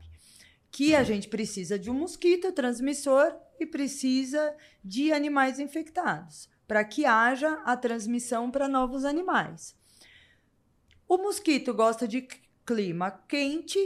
Que 0.71 0.95
a 0.95 1.03
gente 1.03 1.27
precisa 1.27 1.77
de 1.77 1.91
um 1.91 1.95
mosquito 1.95 2.53
transmissor 2.53 3.35
e 3.65 3.67
precisa 3.67 4.55
de 4.85 5.13
animais 5.13 5.59
infectados 5.59 6.49
para 6.67 6.85
que 6.85 7.05
haja 7.05 7.61
a 7.65 7.77
transmissão 7.77 8.51
para 8.51 8.69
novos 8.69 9.05
animais. 9.05 9.75
O 11.09 11.19
mosquito 11.19 11.75
gosta 11.75 12.09
de 12.09 12.27
clima 12.65 13.11
quente 13.29 13.79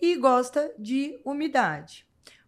e 0.00 0.16
gosta 0.16 0.72
de 0.78 1.20
umidade. 1.24 2.06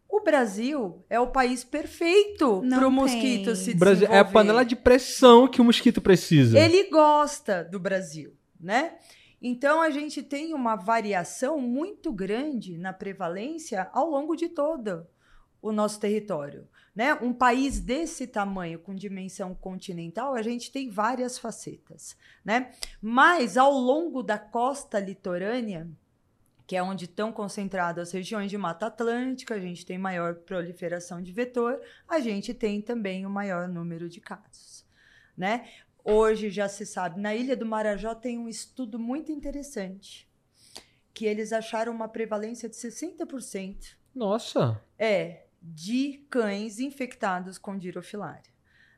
O 0.08 0.20
Brasil 0.20 1.04
é 1.08 1.18
o 1.18 1.28
país 1.28 1.64
perfeito 1.64 2.62
para 2.68 2.86
o 2.86 2.90
mosquito 2.90 3.56
se 3.56 3.74
Brasil 3.74 4.08
É 4.10 4.18
a 4.18 4.24
panela 4.24 4.62
de 4.62 4.76
pressão 4.76 5.48
que 5.48 5.60
o 5.60 5.64
mosquito 5.64 6.00
precisa. 6.00 6.58
Ele 6.58 6.90
gosta 6.90 7.64
do 7.64 7.78
Brasil, 7.78 8.34
né? 8.60 8.98
Então 9.40 9.80
a 9.80 9.90
gente 9.90 10.22
tem 10.22 10.54
uma 10.54 10.76
variação 10.76 11.58
muito 11.58 12.12
grande 12.12 12.78
na 12.78 12.92
prevalência 12.92 13.90
ao 13.92 14.08
longo 14.08 14.36
de 14.36 14.48
todo 14.48 15.06
o 15.62 15.72
nosso 15.72 16.00
território. 16.00 16.68
Né? 16.94 17.14
Um 17.14 17.32
país 17.32 17.80
desse 17.80 18.26
tamanho, 18.26 18.78
com 18.80 18.94
dimensão 18.94 19.54
continental, 19.54 20.34
a 20.34 20.42
gente 20.42 20.70
tem 20.70 20.90
várias 20.90 21.38
facetas. 21.38 22.16
Né? 22.44 22.72
Mas 23.00 23.56
ao 23.56 23.72
longo 23.72 24.22
da 24.22 24.38
costa 24.38 24.98
litorânea, 24.98 25.88
que 26.66 26.76
é 26.76 26.82
onde 26.82 27.06
estão 27.06 27.32
concentradas 27.32 28.08
as 28.08 28.12
regiões 28.12 28.50
de 28.50 28.58
Mata 28.58 28.86
Atlântica, 28.86 29.54
a 29.54 29.60
gente 29.60 29.86
tem 29.86 29.96
maior 29.96 30.34
proliferação 30.34 31.22
de 31.22 31.32
vetor, 31.32 31.80
a 32.08 32.20
gente 32.20 32.52
tem 32.52 32.82
também 32.82 33.24
o 33.24 33.30
maior 33.30 33.68
número 33.68 34.08
de 34.08 34.20
casos. 34.20 34.84
Né? 35.36 35.68
Hoje 36.04 36.50
já 36.50 36.68
se 36.68 36.84
sabe, 36.84 37.20
na 37.20 37.34
Ilha 37.34 37.56
do 37.56 37.64
Marajó 37.64 38.14
tem 38.14 38.36
um 38.36 38.48
estudo 38.48 38.98
muito 38.98 39.30
interessante, 39.30 40.28
que 41.14 41.24
eles 41.24 41.52
acharam 41.52 41.92
uma 41.92 42.08
prevalência 42.08 42.68
de 42.68 42.74
60%. 42.74 43.94
Nossa! 44.14 44.82
É, 44.98 45.46
de 45.62 46.24
cães 46.28 46.78
infectados 46.80 47.56
com 47.56 47.78
dirofilária. 47.78 48.50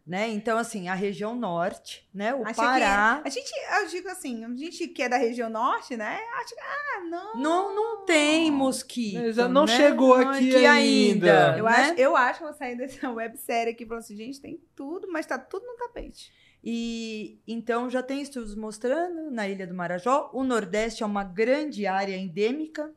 Né? 0.06 0.28
Então, 0.28 0.58
assim, 0.58 0.86
a 0.88 0.94
região 0.94 1.34
norte, 1.34 2.06
né? 2.12 2.34
O 2.34 2.42
Achei 2.42 2.54
Pará. 2.62 3.20
que- 3.22 3.28
a 3.28 3.30
gente, 3.30 3.50
eu 3.80 3.88
digo 3.88 4.08
assim, 4.10 4.44
a 4.44 4.54
gente 4.54 4.88
que 4.88 5.02
é 5.02 5.08
da 5.08 5.16
região 5.16 5.48
norte, 5.48 5.96
né? 5.96 6.18
Acho 6.42 6.54
que, 6.54 6.60
ah, 6.60 7.00
não. 7.08 7.36
Não, 7.36 7.74
não 7.74 8.04
tem 8.04 8.50
mosquito. 8.50 9.14
Mas 9.18 9.36
não 9.50 9.64
né? 9.64 9.74
chegou 9.74 10.18
Não, 10.18 10.28
aqui 10.28 10.66
ainda. 10.66 11.56
Eu, 11.56 11.64
né? 11.64 11.70
acho, 11.70 11.94
eu 11.94 12.16
acho 12.16 12.38
que 12.38 12.44
eu 12.44 12.48
vou 12.48 12.58
sair 12.58 12.76
dessa 12.76 13.08
websérie 13.10 13.72
aqui 13.72 13.84
e 13.84 13.86
falar 13.86 14.00
assim, 14.00 14.14
gente, 14.14 14.38
tem 14.42 14.60
tudo, 14.76 15.10
mas 15.10 15.24
tá 15.24 15.38
tudo 15.38 15.64
no 15.64 15.74
tapete. 15.78 16.30
E 16.62 17.40
então 17.48 17.88
já 17.88 18.02
tem 18.02 18.20
estudos 18.20 18.54
mostrando 18.54 19.30
na 19.30 19.48
Ilha 19.48 19.66
do 19.66 19.72
Marajó, 19.74 20.28
o 20.34 20.44
Nordeste 20.44 21.02
é 21.02 21.06
uma 21.06 21.24
grande 21.24 21.86
área 21.86 22.14
endêmica 22.16 22.92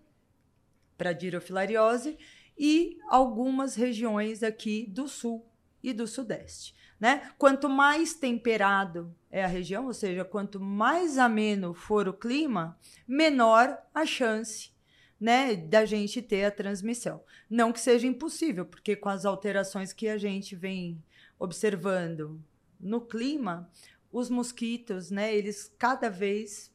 para 0.98 1.14
dirofilariose 1.14 2.18
e 2.58 2.98
algumas 3.08 3.76
regiões 3.76 4.44
aqui 4.44 4.86
do 4.88 5.08
sul 5.08 5.46
e 5.84 5.94
do 5.94 6.08
sudeste. 6.08 6.76
Né? 7.00 7.30
Quanto 7.38 7.70
mais 7.70 8.16
temperado 8.16 9.16
é 9.30 9.44
a 9.44 9.48
região, 9.48 9.86
ou 9.86 9.94
seja, 9.94 10.26
quanto 10.26 10.60
mais 10.60 11.18
ameno 11.18 11.74
for 11.74 12.08
o 12.08 12.14
clima, 12.14 12.78
menor 13.08 13.78
a 13.94 14.06
chance 14.06 14.72
né, 15.20 15.56
da 15.56 15.86
gente 15.86 16.22
ter 16.22 16.46
a 16.46 16.52
transmissão. 16.52 17.22
Não 17.50 17.72
que 17.72 17.80
seja 17.80 18.08
impossível, 18.08 18.66
porque 18.66 18.96
com 18.96 19.10
as 19.10 19.26
alterações 19.26 19.94
que 19.94 20.08
a 20.08 20.18
gente 20.18 20.56
vem 20.56 21.04
observando 21.40 22.42
no 22.80 23.02
clima, 23.02 23.70
os 24.12 24.30
mosquitos, 24.30 25.12
né, 25.12 25.36
eles 25.36 25.74
cada 25.78 26.10
vez 26.10 26.72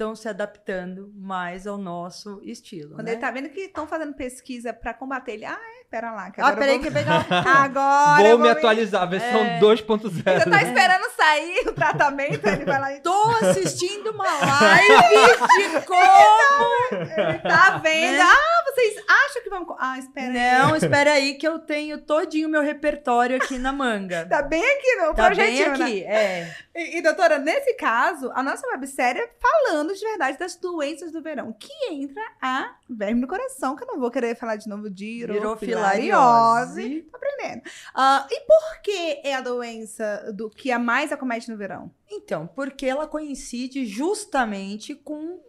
estão 0.00 0.16
se 0.16 0.26
adaptando 0.26 1.12
mais 1.14 1.66
ao 1.66 1.76
nosso 1.76 2.40
estilo. 2.42 2.94
Quando 2.94 3.06
né? 3.06 3.12
ele 3.12 3.20
tá 3.20 3.30
vendo 3.30 3.50
que 3.50 3.60
estão 3.60 3.86
fazendo 3.86 4.14
pesquisa 4.14 4.72
pra 4.72 4.94
combater 4.94 5.32
ele, 5.32 5.44
ah, 5.44 5.52
é, 5.52 5.84
pera 5.90 6.10
lá, 6.10 6.30
que 6.30 6.40
Ah, 6.40 6.46
agora 6.46 6.60
peraí 6.60 6.76
eu 6.76 6.82
que 6.82 6.88
vou... 6.88 7.00
eu 7.02 7.04
pegar. 7.04 7.26
Agora 7.60 8.22
Vou 8.22 8.26
eu 8.30 8.38
me 8.38 8.48
atualizar, 8.48 9.06
versão 9.08 9.40
É. 9.40 9.60
2.0. 9.60 10.08
Você 10.10 10.22
tá 10.22 10.62
esperando 10.62 11.10
sair 11.14 11.68
o 11.68 11.72
tratamento, 11.72 12.46
ele 12.46 12.64
vai 12.64 12.80
lá 12.80 12.92
e 12.94 13.00
Tô 13.00 13.22
assistindo 13.44 14.10
uma 14.10 14.24
live 14.24 15.48
de 15.48 15.86
como. 15.86 17.10
ele 17.28 17.38
tá 17.40 17.78
vendo. 17.82 18.16
Né? 18.16 18.22
Ah, 18.22 18.59
vocês 18.74 19.04
acham 19.08 19.42
que 19.42 19.50
co- 19.50 19.76
Ah, 19.78 19.98
espera 19.98 20.26
aí. 20.32 20.58
Não, 20.58 20.76
espera 20.76 21.12
aí 21.12 21.34
que 21.34 21.46
eu 21.46 21.58
tenho 21.58 21.98
todinho 22.02 22.48
meu 22.48 22.62
repertório 22.62 23.36
aqui 23.36 23.58
na 23.58 23.72
manga. 23.72 24.26
Tá 24.26 24.42
bem 24.42 24.62
aqui 24.64 24.96
no 24.96 25.14
Tá 25.14 25.30
bem 25.30 25.58
né? 25.58 25.64
aqui, 25.66 26.04
é. 26.04 26.56
E, 26.74 26.98
e, 26.98 27.02
doutora, 27.02 27.38
nesse 27.38 27.74
caso, 27.74 28.30
a 28.34 28.42
nossa 28.42 28.66
websérie 28.68 29.20
é 29.22 29.30
falando 29.40 29.94
de 29.94 30.00
verdade 30.00 30.38
das 30.38 30.56
doenças 30.56 31.12
do 31.12 31.20
verão, 31.22 31.52
que 31.52 31.72
entra 31.90 32.22
a 32.40 32.74
verme 32.88 33.20
no 33.20 33.26
coração, 33.28 33.74
que 33.76 33.82
eu 33.82 33.88
não 33.88 33.98
vou 34.00 34.10
querer 34.10 34.36
falar 34.36 34.56
de 34.56 34.68
novo 34.68 34.88
de 34.88 35.26
dirofilariose. 35.26 36.00
Dirofilariose. 36.00 37.02
Tá 37.10 37.16
aprendendo. 37.18 37.62
Ah, 37.94 38.26
e 38.30 38.40
por 38.46 38.80
que 38.82 39.20
é 39.24 39.34
a 39.34 39.40
doença 39.40 40.32
do 40.34 40.48
que 40.48 40.70
a 40.70 40.78
mais 40.78 41.12
acomete 41.12 41.50
no 41.50 41.56
verão? 41.56 41.90
Então, 42.10 42.46
porque 42.46 42.86
ela 42.86 43.06
coincide 43.06 43.84
justamente 43.86 44.94
com 44.94 45.40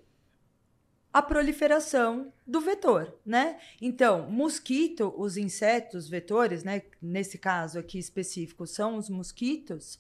a 1.14 1.22
proliferação 1.22 2.32
do 2.48 2.62
vetor, 2.62 3.14
né? 3.26 3.60
Então, 3.82 4.30
mosquito, 4.30 5.14
os 5.18 5.36
insetos 5.36 6.08
vetores, 6.08 6.64
né? 6.64 6.84
Nesse 7.02 7.38
caso 7.38 7.80
aqui 7.80 8.00
específico, 8.00 8.66
são 8.66 8.98
os 8.98 9.10
mosquitos. 9.10 10.00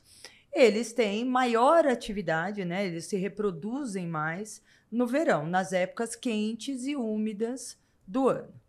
Eles 0.53 0.93
têm 0.93 1.25
maior 1.25 1.85
atividade, 1.85 2.63
né? 2.63 2.85
Eles 2.85 3.05
se 3.05 3.17
reproduzem 3.17 4.07
mais 4.07 4.61
no 4.91 5.07
verão, 5.07 5.45
nas 5.45 5.73
épocas 5.73 6.15
quentes 6.15 6.85
e 6.85 6.95
úmidas 6.95 7.77
do 8.07 8.27
ano. 8.27 8.60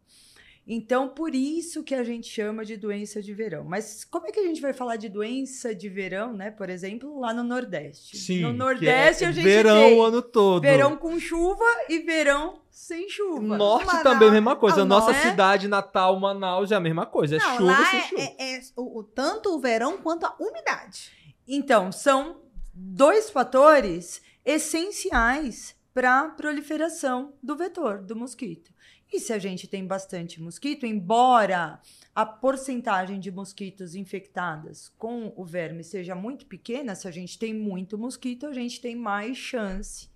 Então, 0.65 1.09
por 1.09 1.35
isso 1.35 1.83
que 1.83 1.93
a 1.95 2.05
gente 2.05 2.29
chama 2.29 2.65
de 2.65 2.77
doença 2.77 3.21
de 3.21 3.35
verão. 3.35 3.65
Mas 3.65 4.05
como 4.05 4.29
é 4.29 4.31
que 4.31 4.39
a 4.39 4.45
gente 4.47 4.61
vai 4.61 4.73
falar 4.73 4.95
de 4.97 5.09
doença 5.09 5.75
de 5.75 5.89
verão, 5.89 6.33
né? 6.33 6.53
Por 6.53 6.71
exemplo, 6.71 7.19
lá 7.19 7.35
no 7.35 7.43
Nordeste. 7.43 8.17
Sim. 8.17 8.43
no 8.43 8.53
que 8.53 8.57
Nordeste 8.59 9.25
é 9.25 9.27
a 9.27 9.33
gente 9.33 9.43
verão 9.45 9.75
tem 9.75 9.99
o 9.99 10.03
ano 10.03 10.23
todo. 10.23 10.63
verão 10.63 10.97
com 10.97 11.19
chuva 11.19 11.65
e 11.89 11.99
verão 11.99 12.61
sem 12.71 13.09
chuva. 13.09 13.57
Norte 13.57 13.87
Manaus- 13.87 14.03
também 14.05 14.29
é 14.29 14.31
a 14.31 14.35
mesma 14.35 14.55
coisa. 14.55 14.83
Ah, 14.83 14.85
Nossa 14.85 15.11
não 15.11 15.19
é? 15.19 15.23
cidade 15.31 15.67
natal, 15.67 16.19
Manaus, 16.21 16.71
é 16.71 16.77
a 16.77 16.81
mesma 16.81 17.07
coisa. 17.07 17.37
É 17.37 17.39
não, 17.41 17.57
chuva 17.57 17.73
lá 17.73 17.85
sem 17.91 17.99
é, 17.99 18.03
chuva. 18.05 18.23
é- 18.23 18.55
é 18.57 18.61
o, 18.77 18.99
o- 19.01 19.05
tanto 19.05 19.55
o 19.57 19.59
verão 19.61 19.99
quanto 19.99 20.25
a 20.27 20.37
umidade. 20.39 21.11
Então, 21.47 21.91
são 21.91 22.37
dois 22.73 23.31
fatores 23.31 24.23
essenciais 24.45 25.75
para 25.93 26.21
a 26.21 26.29
proliferação 26.31 27.35
do 27.43 27.55
vetor, 27.57 27.99
do 28.03 28.17
mosquito. 28.17 28.72
E 29.13 29.21
se 29.21 29.33
a 29.33 29.39
gente 29.39 29.69
tem 29.69 29.87
bastante 29.87 30.41
mosquito, 30.41 30.87
embora 30.87 31.79
a 32.15 32.25
porcentagem 32.25 33.21
de 33.21 33.31
mosquitos 33.31 33.95
infectadas 33.95 34.89
com 34.97 35.33
o 35.37 35.45
verme 35.45 35.85
seja 35.85 36.15
muito 36.15 36.47
pequena, 36.47 36.95
se 36.95 37.07
a 37.07 37.11
gente 37.11 37.39
tem 37.39 37.53
muito 37.53 37.99
mosquito, 37.99 38.47
a 38.47 38.55
gente 38.55 38.81
tem 38.81 38.97
mais 38.97 39.37
chance 39.37 40.09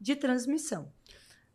de 0.00 0.16
transmissão. 0.16 0.90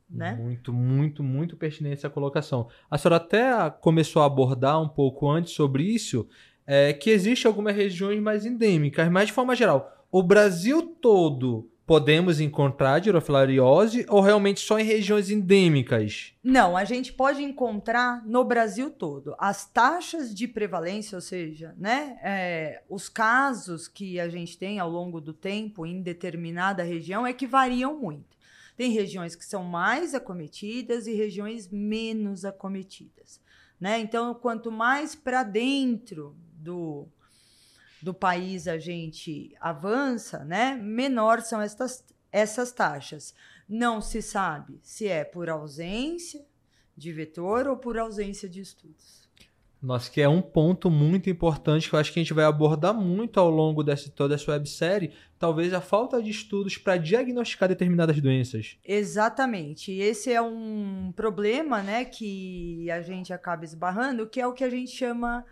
Né? 0.08 0.36
Muito, 0.36 0.72
muito, 0.72 1.24
muito 1.24 1.58
pertinente 1.58 1.96
essa 1.96 2.10
colocação. 2.12 2.70
A 2.92 2.98
senhora 3.00 3.16
até 3.16 3.72
começou 3.72 4.22
a 4.22 4.28
abordar 4.28 4.80
um 4.80 4.88
pouco 4.88 5.28
antes 5.28 5.54
sobre 5.54 5.84
isso, 5.84 6.28
é, 6.68 6.94
que 6.94 7.10
existe 7.10 7.48
algumas 7.48 7.76
regiões 7.76 8.22
mais 8.22 8.46
endêmicas, 8.46 9.10
mas 9.10 9.28
de 9.28 9.34
forma 9.34 9.56
geral, 9.56 10.06
o 10.12 10.22
Brasil 10.22 10.96
todo 11.02 11.72
podemos 11.86 12.40
encontrar 12.40 13.00
dirofilariose 13.00 14.06
ou 14.10 14.22
realmente 14.22 14.62
só 14.62 14.80
em 14.80 14.84
regiões 14.84 15.30
endêmicas? 15.30 16.34
Não, 16.44 16.78
a 16.78 16.86
gente 16.86 17.12
pode 17.12 17.44
encontrar 17.44 18.26
no 18.26 18.44
Brasil 18.44 18.90
todo. 18.90 19.36
As 19.38 19.66
taxas 19.66 20.34
de 20.34 20.48
prevalência, 20.48 21.16
ou 21.16 21.22
seja, 21.22 21.76
né, 21.78 22.18
é, 22.24 22.84
os 22.90 23.10
casos 23.10 23.88
que 23.88 24.20
a 24.20 24.30
gente 24.30 24.58
tem 24.58 24.80
ao 24.80 24.90
longo 24.90 25.20
do 25.20 25.34
tempo 25.34 25.86
em 25.86 26.02
determinada 26.02 26.84
região 26.84 27.26
é 27.26 27.34
que 27.34 27.46
variam 27.46 27.98
muito. 28.00 28.38
Tem 28.76 28.92
regiões 28.92 29.36
que 29.36 29.46
são 29.46 29.64
mais 29.64 30.16
acometidas 30.16 31.06
e 31.06 31.14
regiões 31.14 31.70
menos 31.70 32.44
acometidas. 32.44 33.40
Né? 33.80 34.00
Então, 34.00 34.34
quanto 34.34 34.72
mais 34.72 35.14
para 35.14 35.44
dentro 35.44 36.36
do, 36.54 37.08
do 38.04 38.14
país 38.14 38.68
a 38.68 38.78
gente 38.78 39.56
avança, 39.62 40.44
né, 40.44 40.76
menor 40.76 41.42
são 41.42 41.62
estas, 41.62 42.04
essas 42.34 42.74
taxas. 42.74 43.34
Não 43.68 44.02
se 44.02 44.22
sabe 44.22 44.78
se 44.84 45.08
é 45.08 45.24
por 45.24 45.50
ausência 45.50 46.46
de 46.98 47.14
vetor 47.14 47.66
ou 47.66 47.78
por 47.78 47.98
ausência 47.98 48.50
de 48.50 48.60
estudos. 48.60 49.24
Nossa, 49.82 50.12
que 50.12 50.22
é 50.22 50.28
um 50.28 50.42
ponto 50.42 50.90
muito 50.90 51.30
importante 51.30 51.90
que 51.90 51.96
eu 51.96 52.00
acho 52.00 52.12
que 52.12 52.20
a 52.20 52.24
gente 52.24 52.34
vai 52.34 52.44
abordar 52.44 52.94
muito 52.94 53.40
ao 53.40 53.50
longo 53.50 53.82
dessa 53.84 54.10
toda 54.10 54.36
essa 54.36 54.52
websérie, 54.52 55.14
talvez 55.40 55.74
a 55.74 55.80
falta 55.80 56.22
de 56.22 56.30
estudos 56.30 56.78
para 56.78 56.98
diagnosticar 56.98 57.70
determinadas 57.70 58.20
doenças. 58.20 58.78
Exatamente. 58.84 59.94
E 59.94 60.02
Esse 60.02 60.32
é 60.32 60.42
um 60.42 61.14
problema, 61.16 61.82
né, 61.82 62.04
que 62.04 62.90
a 62.92 63.02
gente 63.02 63.32
acaba 63.32 63.64
esbarrando, 63.64 64.28
que 64.28 64.42
é 64.42 64.48
o 64.48 64.54
que 64.54 64.64
a 64.64 64.70
gente 64.70 64.92
chama 64.92 65.46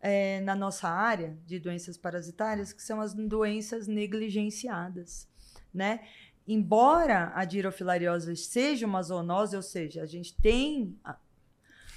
é, 0.00 0.40
na 0.42 0.54
nossa 0.54 0.88
área 0.88 1.36
de 1.46 1.58
doenças 1.58 1.96
parasitárias, 1.96 2.72
que 2.72 2.82
são 2.82 3.00
as 3.00 3.14
doenças 3.14 3.86
negligenciadas, 3.88 5.28
né? 5.74 6.00
Embora 6.46 7.30
a 7.34 7.44
dirofilariose 7.44 8.34
seja 8.36 8.86
uma 8.86 9.02
zoonose, 9.02 9.54
ou 9.56 9.62
seja, 9.62 10.02
a 10.02 10.06
gente 10.06 10.34
tem 10.36 10.96
a- 11.04 11.16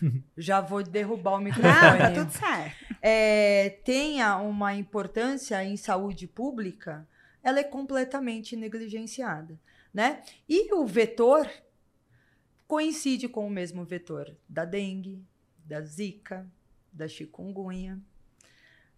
já 0.38 0.60
vou 0.62 0.84
derrubar 0.84 1.34
o 1.34 1.36
Ah, 1.36 1.40
tá 1.40 1.44
microfone. 1.44 2.14
tudo 2.16 2.32
certo. 2.32 2.96
é, 3.02 3.70
tenha 3.86 4.38
uma 4.38 4.74
importância 4.76 5.64
em 5.64 5.78
saúde 5.78 6.28
pública, 6.28 7.08
ela 7.44 7.60
é 7.60 7.64
completamente 7.64 8.56
negligenciada, 8.56 9.58
né? 9.94 10.22
E 10.50 10.74
o 10.74 10.86
vetor 10.86 11.48
coincide 12.68 13.28
com 13.28 13.46
o 13.46 13.50
mesmo 13.50 13.84
vetor 13.84 14.36
da 14.48 14.66
dengue, 14.66 15.24
da 15.66 15.82
zika, 15.82 16.48
da 16.92 17.08
chikungunya, 17.08 18.00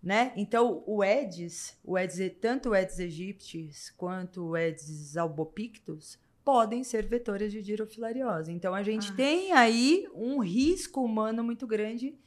né? 0.02 0.34
Então, 0.36 0.84
o 0.86 1.02
Aedes, 1.02 1.78
o 1.84 1.96
Aedes, 1.96 2.20
tanto 2.42 2.70
o 2.70 2.74
Aedes 2.74 3.00
aegypti 3.00 3.70
quanto 3.96 4.50
o 4.50 4.56
Aedes 4.56 5.16
albopictus 5.16 6.20
podem 6.44 6.84
ser 6.84 7.06
vetores 7.06 7.52
de 7.54 7.62
dirofilariose. 7.62 8.52
Então, 8.52 8.76
a 8.76 8.84
gente 8.84 9.12
Ah. 9.12 9.16
tem 9.16 9.54
aí 9.54 10.06
um 10.14 10.40
risco 10.40 11.02
humano 11.02 11.42
muito 11.44 11.66
grande 11.66 12.18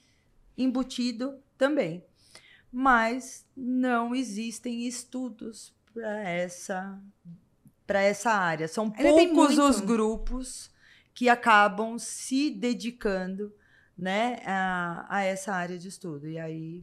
embutido 0.57 1.39
também. 1.59 2.03
Mas 2.73 3.47
não 3.55 4.15
existem 4.15 4.87
estudos 4.87 5.75
para 5.93 6.29
essa 6.29 7.01
para 7.87 8.01
essa 8.03 8.33
área. 8.33 8.67
São 8.67 8.91
tem 8.91 9.33
poucos 9.33 9.59
os 9.59 9.81
grupos 9.81 10.71
que 11.15 11.29
acabam 11.29 11.99
se 11.99 12.51
dedicando 12.51 13.55
né, 13.99 14.39
a, 14.45 15.07
a 15.09 15.23
essa 15.25 15.53
área 15.53 15.79
de 15.79 15.89
estudo. 15.89 16.29
E 16.29 16.39
aí 16.39 16.83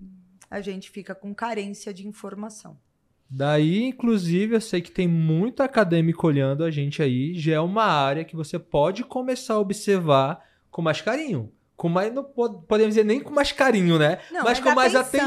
a 0.49 0.61
gente 0.61 0.89
fica 0.89 1.13
com 1.15 1.33
carência 1.33 1.93
de 1.93 2.07
informação. 2.07 2.77
Daí, 3.29 3.83
inclusive, 3.85 4.55
eu 4.55 4.61
sei 4.61 4.81
que 4.81 4.91
tem 4.91 5.07
muito 5.07 5.63
acadêmico 5.63 6.27
olhando 6.27 6.63
a 6.63 6.69
gente 6.69 7.01
aí. 7.01 7.33
Já 7.33 7.53
é 7.55 7.59
uma 7.59 7.83
área 7.85 8.23
que 8.23 8.35
você 8.35 8.59
pode 8.59 9.03
começar 9.03 9.55
a 9.55 9.59
observar 9.59 10.43
com 10.69 10.81
mais 10.83 11.01
carinho. 11.01 11.51
Com 11.75 11.89
mais, 11.89 12.13
não 12.13 12.23
po- 12.23 12.61
podemos 12.61 12.93
dizer 12.93 13.03
nem 13.03 13.19
com 13.19 13.31
mais 13.33 13.51
carinho, 13.51 13.97
né? 13.97 14.19
Não, 14.31 14.43
mas 14.43 14.59
mas 14.59 14.59
com 14.59 14.75
mais 14.75 14.95
atenção. 14.95 15.25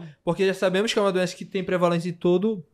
atenção. 0.00 0.04
Porque 0.24 0.46
já 0.46 0.54
sabemos 0.54 0.92
que 0.92 0.98
é 0.98 1.02
uma 1.02 1.12
doença 1.12 1.36
que 1.36 1.44
tem 1.44 1.62
prevalência 1.62 2.08
em 2.08 2.12
todo, 2.14 2.64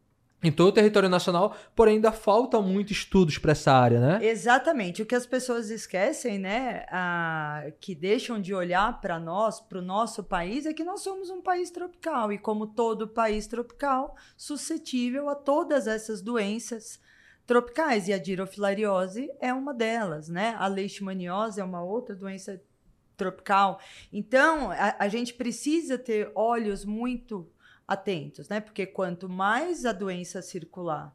em 0.45 0.53
todo 0.53 0.69
o 0.69 0.73
território 0.73 1.09
nacional, 1.09 1.57
porém 1.75 1.97
ainda 1.97 2.13
faltam 2.13 2.63
muitos 2.63 2.99
estudos 2.99 3.39
para 3.39 3.53
essa 3.53 3.73
área, 3.73 4.01
né? 4.01 4.25
Exatamente. 4.25 5.03
O 5.03 5.07
que 5.07 5.15
as 5.15 5.27
pessoas 5.27 5.71
esquecem, 5.71 6.39
né, 6.39 6.85
que 7.81 7.95
deixam 7.95 8.41
de 8.41 8.55
olhar 8.55 9.01
para 9.01 9.19
nós, 9.19 9.61
para 9.61 9.79
o 9.79 9.83
nosso 9.83 10.23
país, 10.23 10.67
é 10.67 10.75
que 10.75 10.85
nós 10.85 11.01
somos 11.01 11.31
um 11.31 11.41
país 11.41 11.71
tropical 11.71 12.33
e, 12.33 12.39
como 12.39 12.67
todo 12.67 13.09
país 13.09 13.47
tropical, 13.47 14.15
suscetível 14.37 15.29
a 15.29 15.35
todas 15.35 15.87
essas 15.87 16.21
doenças 16.21 17.01
tropicais. 17.47 18.09
E 18.09 18.13
a 18.13 18.19
dirofilariose 18.19 19.31
é 19.41 19.53
uma 19.53 19.73
delas, 19.73 20.29
né? 20.29 20.55
A 20.59 20.67
leishmaniose 20.67 21.61
é 21.61 21.65
uma 21.65 21.83
outra 21.83 22.15
doença 22.15 22.61
tropical. 23.17 23.81
Então, 24.13 24.71
a, 24.71 24.97
a 24.99 25.09
gente 25.09 25.35
precisa 25.35 25.97
ter 25.97 26.31
olhos 26.35 26.85
muito 26.85 27.49
atentos, 27.87 28.49
né? 28.49 28.61
Porque 28.61 28.87
quanto 28.87 29.29
mais 29.29 29.85
a 29.85 29.93
doença 29.93 30.41
circular 30.43 31.15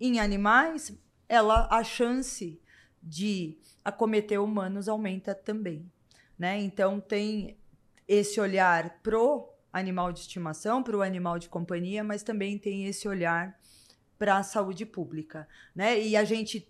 em 0.00 0.18
animais, 0.18 0.92
ela 1.28 1.68
a 1.70 1.82
chance 1.84 2.60
de 3.02 3.56
acometer 3.84 4.40
humanos 4.40 4.88
aumenta 4.88 5.34
também, 5.34 5.90
né? 6.38 6.60
Então 6.60 7.00
tem 7.00 7.56
esse 8.06 8.40
olhar 8.40 9.00
pro 9.02 9.48
animal 9.72 10.12
de 10.12 10.20
estimação, 10.20 10.82
pro 10.82 11.02
animal 11.02 11.38
de 11.38 11.48
companhia, 11.48 12.02
mas 12.02 12.22
também 12.22 12.58
tem 12.58 12.86
esse 12.86 13.06
olhar 13.06 13.58
para 14.18 14.36
a 14.36 14.42
saúde 14.42 14.84
pública, 14.84 15.48
né? 15.74 16.00
E 16.00 16.16
a 16.16 16.24
gente 16.24 16.68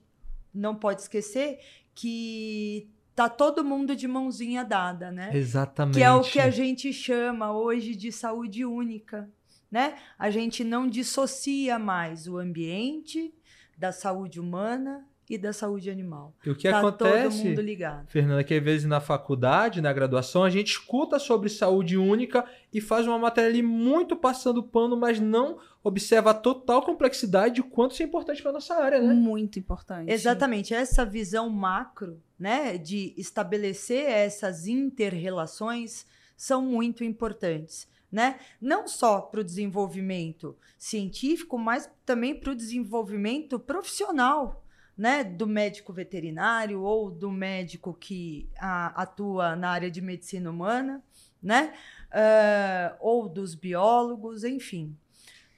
não 0.53 0.75
pode 0.77 1.01
esquecer 1.01 1.61
que 1.95 2.91
tá 3.29 3.29
todo 3.29 3.65
mundo 3.65 3.95
de 3.95 4.09
mãozinha 4.09 4.65
dada, 4.65 5.11
né? 5.11 5.31
Exatamente. 5.35 5.95
que 5.95 6.03
é 6.03 6.13
o 6.13 6.23
que 6.23 6.41
a 6.41 6.51
gente 6.51 6.93
chama 6.93 7.53
hoje 7.53 7.95
de 7.95 8.11
saúde 8.11 8.65
única, 8.65 9.29
né? 9.71 9.97
A 10.19 10.31
gente 10.31 10.65
não 10.65 10.89
dissocia 10.89 11.79
mais 11.79 12.27
o 12.27 12.39
ambiente 12.39 13.35
da 13.77 13.93
saúde 13.93 14.41
humana 14.41 15.07
e 15.31 15.39
da 15.39 15.53
saúde 15.53 15.89
animal. 15.89 16.35
E 16.45 16.51
o 16.51 16.57
que 16.57 16.69
tá 16.69 16.81
todo 16.81 17.07
acontece, 17.07 17.45
mundo 17.45 17.61
ligado. 17.61 18.09
Fernanda, 18.09 18.43
que 18.43 18.53
às 18.53 18.63
vezes 18.63 18.85
na 18.85 19.01
faculdade, 19.01 19.81
na 19.81 19.93
graduação, 19.93 20.43
a 20.43 20.51
gente 20.51 20.73
escuta 20.73 21.21
sobre 21.21 21.49
saúde 21.49 21.97
única 21.97 22.45
e 22.73 22.81
faz 22.81 23.07
uma 23.07 23.17
matéria 23.17 23.49
ali 23.49 23.63
muito 23.63 24.17
passando 24.17 24.61
pano, 24.61 24.97
mas 24.97 25.21
não 25.21 25.59
observa 25.85 26.33
a 26.33 26.35
total 26.35 26.83
complexidade 26.83 27.55
de 27.55 27.63
quanto 27.63 27.93
isso 27.93 28.03
é 28.03 28.07
importante 28.07 28.43
para 28.43 28.51
nossa 28.51 28.75
área, 28.75 29.01
né? 29.01 29.15
Muito 29.15 29.57
importante. 29.57 30.11
Exatamente, 30.11 30.75
essa 30.75 31.05
visão 31.05 31.49
macro, 31.49 32.21
né, 32.37 32.77
de 32.77 33.15
estabelecer 33.17 34.11
essas 34.11 34.67
interrelações 34.67 36.07
são 36.37 36.61
muito 36.61 37.05
importantes, 37.05 37.87
né? 38.11 38.41
Não 38.61 38.89
só 38.89 39.21
para 39.21 39.41
o 39.41 39.45
desenvolvimento 39.45 40.57
científico, 40.77 41.57
mas 41.57 41.89
também 42.05 42.35
para 42.35 42.51
o 42.51 42.57
desenvolvimento 42.57 43.61
profissional, 43.61 44.65
né, 45.01 45.25
do 45.25 45.47
médico 45.47 45.95
veterinário 45.95 46.83
ou 46.83 47.11
do 47.11 47.31
médico 47.31 47.95
que 47.95 48.47
a- 48.59 48.89
atua 49.03 49.57
na 49.57 49.71
área 49.71 49.91
de 49.91 50.03
medicina 50.03 50.51
humana, 50.51 51.03
né? 51.43 51.73
Ah, 52.13 52.95
ou 53.01 53.27
dos 53.27 53.55
biólogos, 53.55 54.45
enfim. 54.45 54.95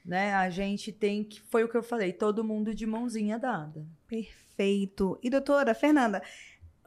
Né? 0.04 0.32
A 0.32 0.48
gente 0.48 0.92
tem 0.92 1.24
que, 1.24 1.40
foi 1.40 1.64
o 1.64 1.68
que 1.68 1.76
eu 1.76 1.82
falei, 1.82 2.12
todo 2.12 2.44
mundo 2.44 2.72
de 2.72 2.86
mãozinha 2.86 3.36
dada. 3.36 3.84
Perfeito. 4.06 5.18
E 5.20 5.28
doutora 5.28 5.74
Fernanda, 5.74 6.22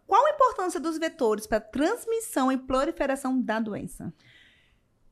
qual 0.08 0.26
a 0.26 0.30
importância 0.30 0.80
dos 0.80 0.98
vetores 0.98 1.46
para 1.46 1.60
transmissão 1.60 2.50
e 2.50 2.58
proliferação 2.58 3.42
da 3.42 3.60
doença? 3.60 4.14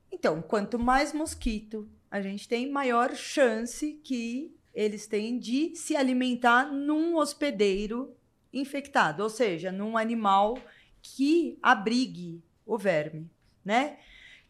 Então, 0.10 0.42
quanto 0.42 0.80
mais 0.80 1.12
mosquito 1.12 1.90
a 2.10 2.22
gente 2.22 2.48
tem, 2.48 2.72
maior 2.72 3.14
chance 3.16 4.00
que 4.02 4.56
eles 4.74 5.08
têm 5.08 5.38
de 5.38 5.76
se 5.76 5.96
alimentar 5.96 6.72
num 6.72 7.16
hospedeiro 7.16 8.16
infectado, 8.52 9.24
ou 9.24 9.30
seja, 9.30 9.72
num 9.72 9.98
animal 9.98 10.58
que 11.02 11.58
abrigue 11.62 12.44
o 12.66 12.78
verme, 12.78 13.30
né? 13.64 13.98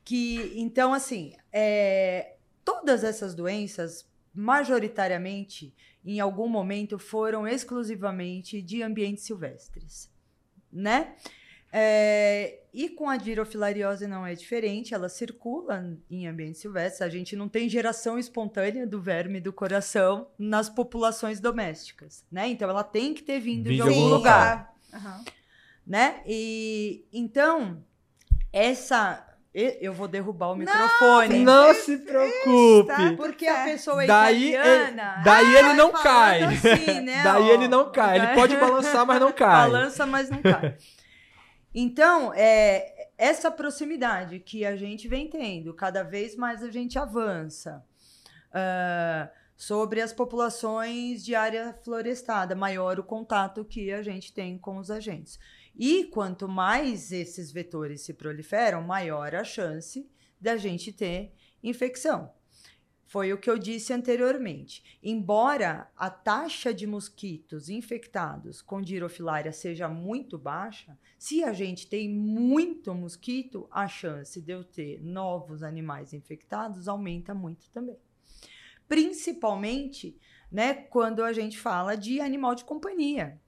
Que 0.03 0.53
então 0.55 0.93
assim, 0.93 1.33
é, 1.51 2.36
todas 2.63 3.03
essas 3.03 3.33
doenças 3.33 4.07
majoritariamente 4.33 5.73
em 6.05 6.19
algum 6.19 6.47
momento 6.47 6.99
foram 6.99 7.47
exclusivamente 7.47 8.62
de 8.62 8.81
ambientes 8.81 9.23
silvestres, 9.23 10.12
né? 10.71 11.15
É, 11.75 12.59
e 12.71 12.88
com 12.88 13.09
a 13.09 13.17
dirofilariose 13.17 14.05
não 14.05 14.23
é 14.25 14.36
diferente, 14.36 14.93
ela 14.93 15.09
circula 15.09 15.83
em 16.09 16.27
ambientes 16.27 16.62
silvestres. 16.62 17.01
A 17.01 17.09
gente 17.09 17.36
não 17.36 17.49
tem 17.49 17.67
geração 17.67 18.19
espontânea 18.19 18.86
do 18.86 19.01
verme 19.01 19.41
do 19.41 19.51
coração 19.51 20.27
nas 20.38 20.69
populações 20.69 21.39
domésticas, 21.39 22.23
né? 22.31 22.47
Então 22.47 22.69
ela 22.69 22.83
tem 22.83 23.12
que 23.15 23.23
ter 23.23 23.39
vindo 23.39 23.73
de 23.73 23.81
algum 23.81 24.05
lugar, 24.05 24.71
Aham. 24.93 25.23
né? 25.86 26.21
E 26.27 27.05
então 27.12 27.83
essa 28.51 29.25
e- 29.51 29.79
eu 29.81 29.93
vou 29.93 30.07
derrubar 30.07 30.51
o 30.51 30.55
microfone. 30.55 31.39
Não 31.39 31.73
se 31.73 31.97
preocupe. 31.97 32.88
Tá? 32.88 33.13
Porque 33.17 33.47
a 33.47 33.63
pessoa 33.63 34.03
é 34.03 34.07
Daí, 34.07 34.49
italiana. 34.53 35.13
ele, 35.15 35.23
daí 35.23 35.55
ele 35.55 35.73
não 35.73 35.91
vai 35.91 36.03
cai. 36.03 36.43
assim, 36.43 37.01
né, 37.01 37.23
daí 37.23 37.43
ó. 37.49 37.53
ele 37.53 37.67
não 37.67 37.91
cai. 37.91 38.17
Ele 38.17 38.27
pode 38.36 38.55
balançar, 38.57 39.05
mas 39.07 39.19
não 39.19 39.31
cai. 39.31 39.69
Balança, 39.71 40.05
mas 40.05 40.29
não 40.29 40.39
cai. 40.41 40.75
Então, 41.73 42.31
é, 42.36 43.09
essa 43.17 43.49
proximidade 43.49 44.39
que 44.39 44.63
a 44.65 44.75
gente 44.75 45.07
vem 45.07 45.27
tendo, 45.27 45.73
cada 45.73 46.03
vez 46.03 46.36
mais 46.36 46.62
a 46.62 46.69
gente 46.69 46.99
avança 46.99 47.83
ah, 48.51 49.31
sobre 49.55 50.01
as 50.01 50.13
populações 50.13 51.23
de 51.25 51.33
área 51.33 51.73
florestada, 51.83 52.55
maior 52.55 52.99
o 52.99 53.03
contato 53.03 53.65
que 53.65 53.91
a 53.91 54.03
gente 54.03 54.31
tem 54.31 54.57
com 54.57 54.77
os 54.77 54.91
agentes. 54.91 55.39
E 55.75 56.05
quanto 56.05 56.47
mais 56.47 57.12
esses 57.12 57.51
vetores 57.51 58.01
se 58.01 58.13
proliferam, 58.13 58.81
maior 58.83 59.33
a 59.33 59.43
chance 59.43 60.07
da 60.39 60.57
gente 60.57 60.91
ter 60.91 61.33
infecção. 61.63 62.31
Foi 63.13 63.32
o 63.32 63.38
que 63.38 63.47
eu 63.47 63.60
disse 63.60 63.93
anteriormente. 63.93 64.97
Embora 65.04 65.88
a 65.95 66.10
taxa 66.10 66.73
de 66.73 66.88
mosquitos 66.88 67.69
infectados 67.69 68.60
com 68.60 68.82
dirofilária 68.82 69.52
seja 69.52 69.88
muito 69.88 70.36
baixa, 70.36 70.97
se 71.19 71.43
a 71.43 71.54
gente 71.54 71.86
tem 71.86 72.10
muito 72.10 72.91
mosquito, 72.95 73.67
a 73.69 73.88
chance 73.88 74.41
de 74.41 74.52
eu 74.52 74.63
ter 74.63 74.99
novos 74.99 75.62
animais 75.62 76.12
infectados 76.12 76.88
aumenta 76.88 77.36
muito 77.36 77.69
também. 77.69 77.99
Principalmente, 78.88 80.17
né, 80.52 80.73
quando 80.73 81.23
a 81.23 81.32
gente 81.32 81.60
fala 81.60 81.95
de 81.95 82.19
animal 82.19 82.56
de 82.56 82.65
companhia. 82.65 83.39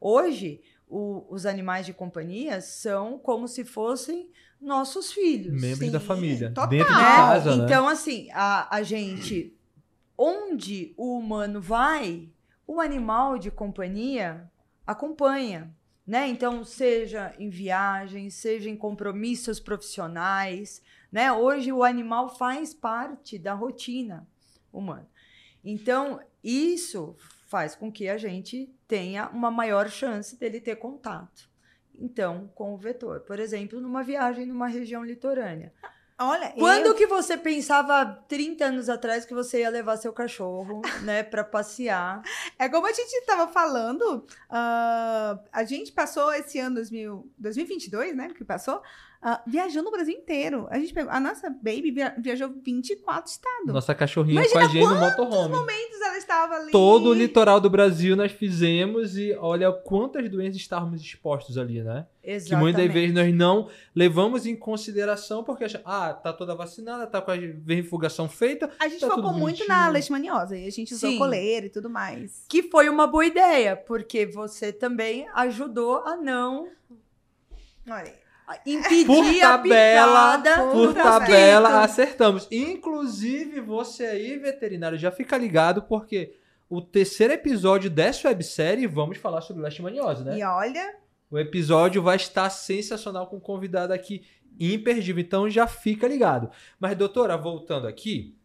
Hoje, 0.00 0.62
o- 0.88 1.26
os 1.28 1.44
animais 1.44 1.84
de 1.84 1.92
companhia 1.92 2.62
são 2.62 3.18
como 3.18 3.46
se 3.46 3.62
fossem 3.62 4.30
nossos 4.62 5.12
filhos 5.12 5.52
Membros 5.52 5.78
Sim, 5.78 5.90
da 5.90 6.00
família. 6.00 6.48
total. 6.50 6.68
Dentro 6.68 6.86
de 6.86 6.92
né? 6.92 7.00
casa, 7.00 7.56
né? 7.56 7.64
Então, 7.64 7.88
assim, 7.88 8.28
a, 8.32 8.74
a 8.74 8.82
gente. 8.82 9.54
Onde 10.16 10.94
o 10.96 11.18
humano 11.18 11.60
vai, 11.60 12.28
o 12.66 12.80
animal 12.80 13.38
de 13.38 13.50
companhia 13.50 14.48
acompanha. 14.86 15.74
Né? 16.06 16.28
Então, 16.28 16.64
seja 16.64 17.34
em 17.38 17.48
viagens, 17.48 18.34
seja 18.34 18.68
em 18.68 18.76
compromissos 18.76 19.58
profissionais, 19.58 20.82
né? 21.10 21.32
Hoje 21.32 21.72
o 21.72 21.84
animal 21.84 22.36
faz 22.36 22.74
parte 22.74 23.38
da 23.38 23.54
rotina 23.54 24.26
humana. 24.72 25.08
Então, 25.64 26.20
isso 26.42 27.16
faz 27.46 27.76
com 27.76 27.92
que 27.92 28.08
a 28.08 28.16
gente 28.16 28.74
tenha 28.88 29.28
uma 29.28 29.50
maior 29.50 29.88
chance 29.88 30.36
dele 30.36 30.60
ter 30.60 30.76
contato. 30.76 31.51
Então, 31.98 32.50
com 32.54 32.74
o 32.74 32.76
vetor. 32.78 33.20
Por 33.20 33.38
exemplo, 33.38 33.80
numa 33.80 34.02
viagem 34.02 34.46
numa 34.46 34.66
região 34.68 35.04
litorânea. 35.04 35.72
Olha, 36.18 36.50
Quando 36.56 36.86
eu- 36.86 36.94
que 36.94 37.06
você 37.06 37.36
pensava 37.36 38.04
30 38.28 38.66
anos 38.66 38.88
atrás 38.88 39.24
que 39.24 39.34
você 39.34 39.60
ia 39.60 39.70
levar 39.70 39.96
seu 39.96 40.12
cachorro, 40.12 40.80
né, 41.02 41.22
para 41.24 41.42
passear? 41.42 42.22
É 42.58 42.68
como 42.68 42.86
a 42.86 42.92
gente 42.92 43.10
estava 43.12 43.48
falando, 43.50 44.24
ah, 44.48 45.38
a 45.52 45.64
gente 45.64 45.90
passou 45.90 46.32
esse 46.32 46.58
ano 46.60 46.76
2000, 46.76 47.28
2022, 47.38 48.14
né, 48.14 48.28
que 48.36 48.44
passou, 48.44 48.80
ah, 49.22 49.40
viajou 49.46 49.82
no 49.82 49.90
Brasil 49.90 50.14
inteiro. 50.14 50.66
A 50.70 50.78
gente 50.78 50.92
pegou, 50.92 51.12
a 51.12 51.20
nossa 51.20 51.48
baby 51.48 51.90
via- 51.92 52.14
viajou 52.18 52.50
24 52.64 53.30
estados. 53.30 53.66
Nossa 53.72 53.94
cachorrinha 53.94 54.40
Imagina 54.42 54.52
com 54.60 54.66
a 54.66 54.68
gente 54.68 54.82
no 54.84 54.98
quantos 54.98 55.18
motorhome. 55.26 55.54
momentos 55.54 56.00
ela 56.00 56.18
estava 56.18 56.54
ali. 56.56 56.72
Todo 56.72 57.10
o 57.10 57.14
litoral 57.14 57.60
do 57.60 57.70
Brasil 57.70 58.16
nós 58.16 58.32
fizemos 58.32 59.16
e 59.16 59.32
olha 59.38 59.70
quantas 59.72 60.28
doenças 60.28 60.56
estávamos 60.60 61.00
expostos 61.00 61.56
ali, 61.56 61.82
né? 61.82 62.06
Que 62.22 62.30
Exatamente. 62.30 62.60
muitas 62.76 62.92
vezes 62.92 63.14
nós 63.14 63.34
não 63.34 63.68
levamos 63.94 64.46
em 64.46 64.54
consideração 64.56 65.42
porque 65.42 65.64
achamos, 65.64 65.86
ah, 65.86 66.12
tá 66.14 66.32
toda 66.32 66.54
vacinada, 66.54 67.06
tá 67.06 67.20
com 67.20 67.30
a 67.30 67.36
verrugação 67.36 68.28
feita. 68.28 68.70
A 68.78 68.88
gente 68.88 69.00
Tá 69.00 69.08
tudo 69.08 69.22
focou 69.22 69.32
muito 69.32 69.56
bonitinho. 69.58 69.68
na 69.68 69.88
leishmaniose 69.88 70.56
e 70.56 70.66
a 70.66 70.70
gente 70.70 70.94
usou 70.94 71.10
Sim. 71.10 71.18
coleira 71.18 71.66
e 71.66 71.70
tudo 71.70 71.88
mais. 71.90 72.44
Que 72.48 72.62
foi 72.64 72.88
uma 72.88 73.06
boa 73.06 73.24
ideia, 73.26 73.76
porque 73.76 74.24
você 74.26 74.72
também 74.72 75.28
ajudou 75.34 75.98
a 76.04 76.16
não 76.16 76.68
Olha, 77.88 78.14
impedir 78.66 79.06
Por 79.06 79.24
a 79.24 79.40
tabela, 79.40 80.38
picada 80.38 80.72
por 80.72 80.94
tabela, 80.94 81.82
acertamos. 81.82 82.48
Inclusive, 82.50 83.60
você 83.60 84.04
aí, 84.04 84.36
veterinário, 84.36 84.98
já 84.98 85.10
fica 85.10 85.36
ligado 85.36 85.82
porque 85.82 86.34
o 86.68 86.80
terceiro 86.80 87.32
episódio 87.32 87.90
dessa 87.90 88.28
websérie 88.28 88.86
vamos 88.86 89.18
falar 89.18 89.40
sobre 89.42 89.62
leishmaniose, 89.62 90.24
né? 90.24 90.38
E 90.38 90.42
olha, 90.42 90.94
O 91.30 91.38
episódio 91.38 92.02
vai 92.02 92.16
estar 92.16 92.50
sensacional 92.50 93.26
com 93.26 93.36
um 93.36 93.40
convidado 93.40 93.92
aqui 93.92 94.22
imperdível, 94.60 95.22
então 95.22 95.48
já 95.48 95.66
fica 95.66 96.06
ligado. 96.06 96.50
Mas, 96.78 96.96
doutora, 96.96 97.38
voltando 97.38 97.86
aqui. 97.86 98.36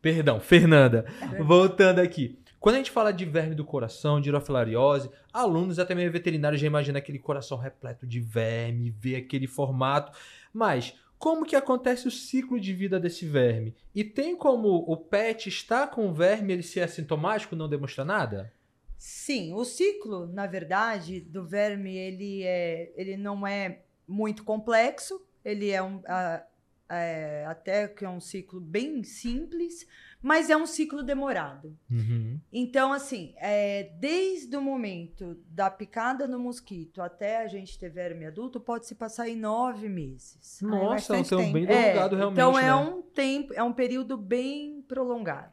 Perdão, 0.00 0.40
Fernanda. 0.40 1.04
Voltando 1.40 1.98
aqui. 2.00 2.38
Quando 2.64 2.76
a 2.76 2.78
gente 2.78 2.90
fala 2.90 3.12
de 3.12 3.26
verme 3.26 3.54
do 3.54 3.62
coração, 3.62 4.18
de 4.18 4.30
irofilariose, 4.30 5.10
alunos, 5.30 5.78
até 5.78 5.94
mesmo 5.94 6.10
veterinários, 6.12 6.58
já 6.58 6.66
imaginam 6.66 6.96
aquele 6.96 7.18
coração 7.18 7.58
repleto 7.58 8.06
de 8.06 8.20
verme, 8.20 8.88
vê 8.88 9.16
aquele 9.16 9.46
formato. 9.46 10.16
Mas 10.50 10.98
como 11.18 11.44
que 11.44 11.54
acontece 11.54 12.08
o 12.08 12.10
ciclo 12.10 12.58
de 12.58 12.72
vida 12.72 12.98
desse 12.98 13.26
verme? 13.26 13.74
E 13.94 14.02
tem 14.02 14.34
como 14.34 14.82
o 14.90 14.96
pet 14.96 15.46
estar 15.46 15.88
com 15.88 16.08
o 16.08 16.14
verme, 16.14 16.54
ele 16.54 16.62
ser 16.62 16.80
assintomático, 16.80 17.54
não 17.54 17.68
demonstra 17.68 18.02
nada? 18.02 18.50
Sim, 18.96 19.52
o 19.52 19.62
ciclo, 19.62 20.26
na 20.28 20.46
verdade, 20.46 21.20
do 21.20 21.44
verme, 21.44 21.94
ele, 21.94 22.44
é, 22.44 22.90
ele 22.96 23.18
não 23.18 23.46
é 23.46 23.80
muito 24.08 24.42
complexo, 24.42 25.22
ele 25.44 25.70
é, 25.70 25.82
um, 25.82 26.00
a- 26.06 26.42
é, 26.88 27.44
até 27.46 27.88
que 27.88 28.06
é 28.06 28.08
um 28.08 28.20
ciclo 28.20 28.58
bem 28.58 29.04
simples, 29.04 29.86
mas 30.24 30.48
é 30.48 30.56
um 30.56 30.64
ciclo 30.64 31.02
demorado. 31.02 31.76
Uhum. 31.90 32.40
Então, 32.50 32.94
assim, 32.94 33.34
é, 33.36 33.90
desde 34.00 34.56
o 34.56 34.62
momento 34.62 35.34
da 35.46 35.68
picada 35.68 36.26
no 36.26 36.38
mosquito 36.38 37.02
até 37.02 37.42
a 37.42 37.46
gente 37.46 37.78
ter 37.78 37.90
verme 37.90 38.24
adulto, 38.24 38.58
pode 38.58 38.86
se 38.86 38.94
passar 38.94 39.28
em 39.28 39.36
nove 39.36 39.86
meses. 39.86 40.62
é 40.62 40.64
Nossa, 40.64 40.78
é 40.78 40.86
um 40.86 40.88
bastante 40.88 41.28
tempo 41.28 41.42
tempo. 41.42 41.52
bem 41.52 41.64
É, 41.64 41.66
prolongado 41.66 42.16
realmente. 42.16 42.38
então 42.40 42.58
é 42.58 42.62
né? 42.62 42.74
um 42.74 43.02
tempo, 43.02 43.52
é 43.52 43.62
um 43.62 43.72
período 43.74 44.16
bem 44.16 44.80
prolongado. 44.88 45.52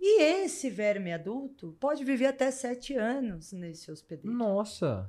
E 0.00 0.20
esse 0.20 0.68
verme 0.68 1.12
adulto 1.12 1.76
pode 1.78 2.04
viver 2.04 2.26
até 2.26 2.50
sete 2.50 2.94
anos 2.96 3.52
nesse 3.52 3.88
hospedeiro, 3.88 4.36
Nossa. 4.36 5.08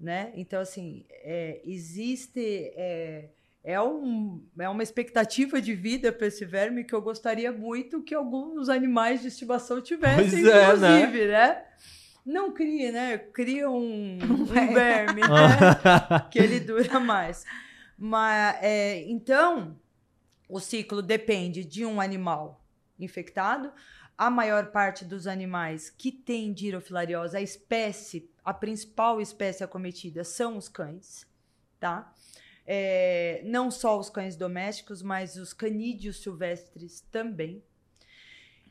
né? 0.00 0.32
Então 0.34 0.62
assim, 0.62 1.04
é, 1.10 1.60
existe 1.62 2.72
é, 2.74 3.28
é, 3.62 3.80
um, 3.80 4.42
é 4.58 4.68
uma 4.68 4.82
expectativa 4.82 5.60
de 5.60 5.74
vida 5.74 6.10
para 6.10 6.26
esse 6.26 6.44
verme 6.44 6.84
que 6.84 6.94
eu 6.94 7.02
gostaria 7.02 7.52
muito 7.52 8.02
que 8.02 8.14
alguns 8.14 8.68
animais 8.68 9.20
de 9.20 9.28
estimação 9.28 9.80
tivessem, 9.80 10.42
Pois 10.42 10.46
é, 10.46 10.64
inclusive, 10.64 11.26
né? 11.26 11.64
Não 12.24 12.52
crie, 12.52 12.90
né? 12.90 13.18
Cria 13.18 13.68
um, 13.68 14.18
um 14.22 14.44
verme, 14.44 15.20
né? 15.20 15.28
Que 16.30 16.38
ele 16.38 16.60
dura 16.60 16.98
mais. 16.98 17.44
Mas, 17.98 18.56
é, 18.62 19.04
então, 19.10 19.76
o 20.48 20.58
ciclo 20.58 21.02
depende 21.02 21.64
de 21.64 21.84
um 21.84 22.00
animal 22.00 22.64
infectado. 22.98 23.72
A 24.16 24.30
maior 24.30 24.66
parte 24.66 25.04
dos 25.04 25.26
animais 25.26 25.90
que 25.90 26.10
tem 26.10 26.52
dirofilariose, 26.52 27.36
a 27.36 27.42
espécie, 27.42 28.30
a 28.44 28.52
principal 28.52 29.20
espécie 29.20 29.64
acometida 29.64 30.24
são 30.24 30.56
os 30.56 30.68
cães, 30.68 31.26
tá? 31.78 32.12
É, 32.72 33.42
não 33.44 33.68
só 33.68 33.98
os 33.98 34.08
cães 34.08 34.36
domésticos, 34.36 35.02
mas 35.02 35.34
os 35.34 35.52
canídeos 35.52 36.22
silvestres 36.22 37.00
também. 37.10 37.64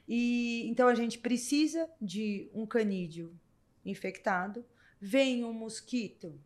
E 0.08 0.66
então 0.70 0.88
a 0.88 0.96
gente 0.96 1.20
precisa 1.20 1.86
de 2.00 2.50
um 2.54 2.66
canídeo 2.66 3.38
infectado. 3.86 4.64
Vem 5.02 5.44
um 5.44 5.52
mosquito, 5.52 6.40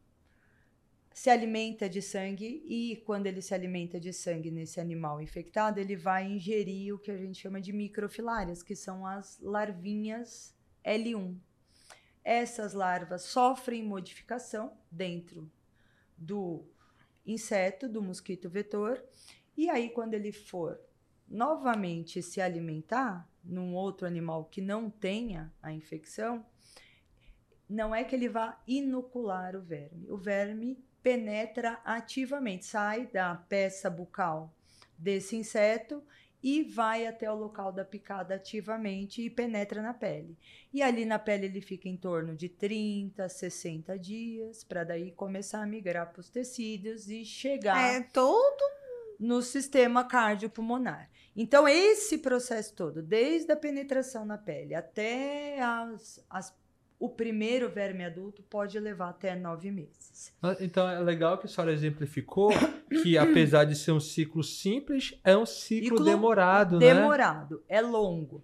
se 1.13 1.29
alimenta 1.29 1.87
de 1.87 2.01
sangue 2.01 2.63
e 2.65 3.03
quando 3.05 3.27
ele 3.27 3.39
se 3.39 3.53
alimenta 3.53 3.99
de 3.99 4.11
sangue 4.11 4.49
nesse 4.49 4.79
animal 4.79 5.21
infectado, 5.21 5.79
ele 5.79 5.95
vai 5.95 6.25
ingerir 6.25 6.95
o 6.95 6.97
que 6.97 7.11
a 7.11 7.17
gente 7.17 7.37
chama 7.37 7.61
de 7.61 7.71
microfilárias, 7.71 8.63
que 8.63 8.75
são 8.75 9.05
as 9.05 9.39
larvinhas 9.39 10.55
L1. 10.83 11.37
Essas 12.23 12.73
larvas 12.73 13.21
sofrem 13.21 13.83
modificação 13.83 14.75
dentro 14.89 15.51
do 16.17 16.65
inseto, 17.25 17.87
do 17.87 18.01
mosquito 18.01 18.49
vetor, 18.49 19.03
e 19.55 19.69
aí 19.69 19.89
quando 19.89 20.13
ele 20.13 20.31
for 20.31 20.79
novamente 21.27 22.21
se 22.21 22.41
alimentar 22.41 23.27
num 23.43 23.73
outro 23.73 24.05
animal 24.05 24.45
que 24.45 24.61
não 24.61 24.89
tenha 24.89 25.53
a 25.61 25.71
infecção, 25.71 26.45
não 27.69 27.93
é 27.93 28.03
que 28.03 28.15
ele 28.15 28.29
vá 28.29 28.61
inocular 28.67 29.55
o 29.55 29.61
verme. 29.61 30.09
O 30.11 30.17
verme 30.17 30.83
penetra 31.01 31.81
ativamente, 31.83 32.65
sai 32.65 33.07
da 33.07 33.35
peça 33.35 33.89
bucal 33.89 34.55
desse 34.97 35.35
inseto 35.35 36.03
e 36.43 36.61
vai 36.61 37.07
até 37.07 37.31
o 37.31 37.35
local 37.35 37.71
da 37.71 37.85
picada 37.85 38.35
ativamente 38.35 39.21
e 39.21 39.29
penetra 39.29 39.81
na 39.81 39.93
pele. 39.93 40.37
E 40.73 40.81
ali 40.81 41.05
na 41.05 41.17
pele 41.17 41.45
ele 41.45 41.61
fica 41.61 41.87
em 41.87 41.95
torno 41.95 42.35
de 42.35 42.49
30, 42.49 43.29
60 43.29 43.97
dias, 43.97 44.63
para 44.63 44.83
daí 44.83 45.11
começar 45.11 45.63
a 45.63 45.65
migrar 45.65 46.11
para 46.11 46.19
os 46.19 46.29
tecidos 46.29 47.07
e 47.09 47.23
chegar 47.23 47.93
é 47.93 48.01
todo. 48.01 48.63
no 49.19 49.41
sistema 49.41 50.03
cardiopulmonar. 50.03 51.09
Então, 51.35 51.67
esse 51.67 52.17
processo 52.17 52.75
todo, 52.75 53.01
desde 53.01 53.51
a 53.51 53.55
penetração 53.55 54.25
na 54.25 54.37
pele 54.37 54.75
até 54.75 55.59
as, 55.61 56.23
as- 56.29 56.53
o 57.03 57.09
primeiro 57.09 57.69
verme 57.69 58.05
adulto, 58.05 58.41
pode 58.43 58.79
levar 58.79 59.09
até 59.09 59.35
nove 59.35 59.69
meses. 59.69 60.33
Ah, 60.41 60.55
Então 60.61 60.89
é 60.89 61.01
legal 61.01 61.37
que 61.37 61.47
a 61.47 61.49
senhora 61.49 61.73
exemplificou 61.73 62.49
que, 63.03 63.17
apesar 63.19 63.65
de 63.65 63.75
ser 63.75 63.91
um 63.91 63.99
ciclo 63.99 64.41
simples, 64.41 65.19
é 65.21 65.35
um 65.35 65.45
ciclo, 65.45 65.97
Ciclo 65.97 66.05
demorado, 66.05 66.79
né? 66.79 66.93
Demorado, 66.93 67.61
é 67.67 67.81
longo. 67.81 68.41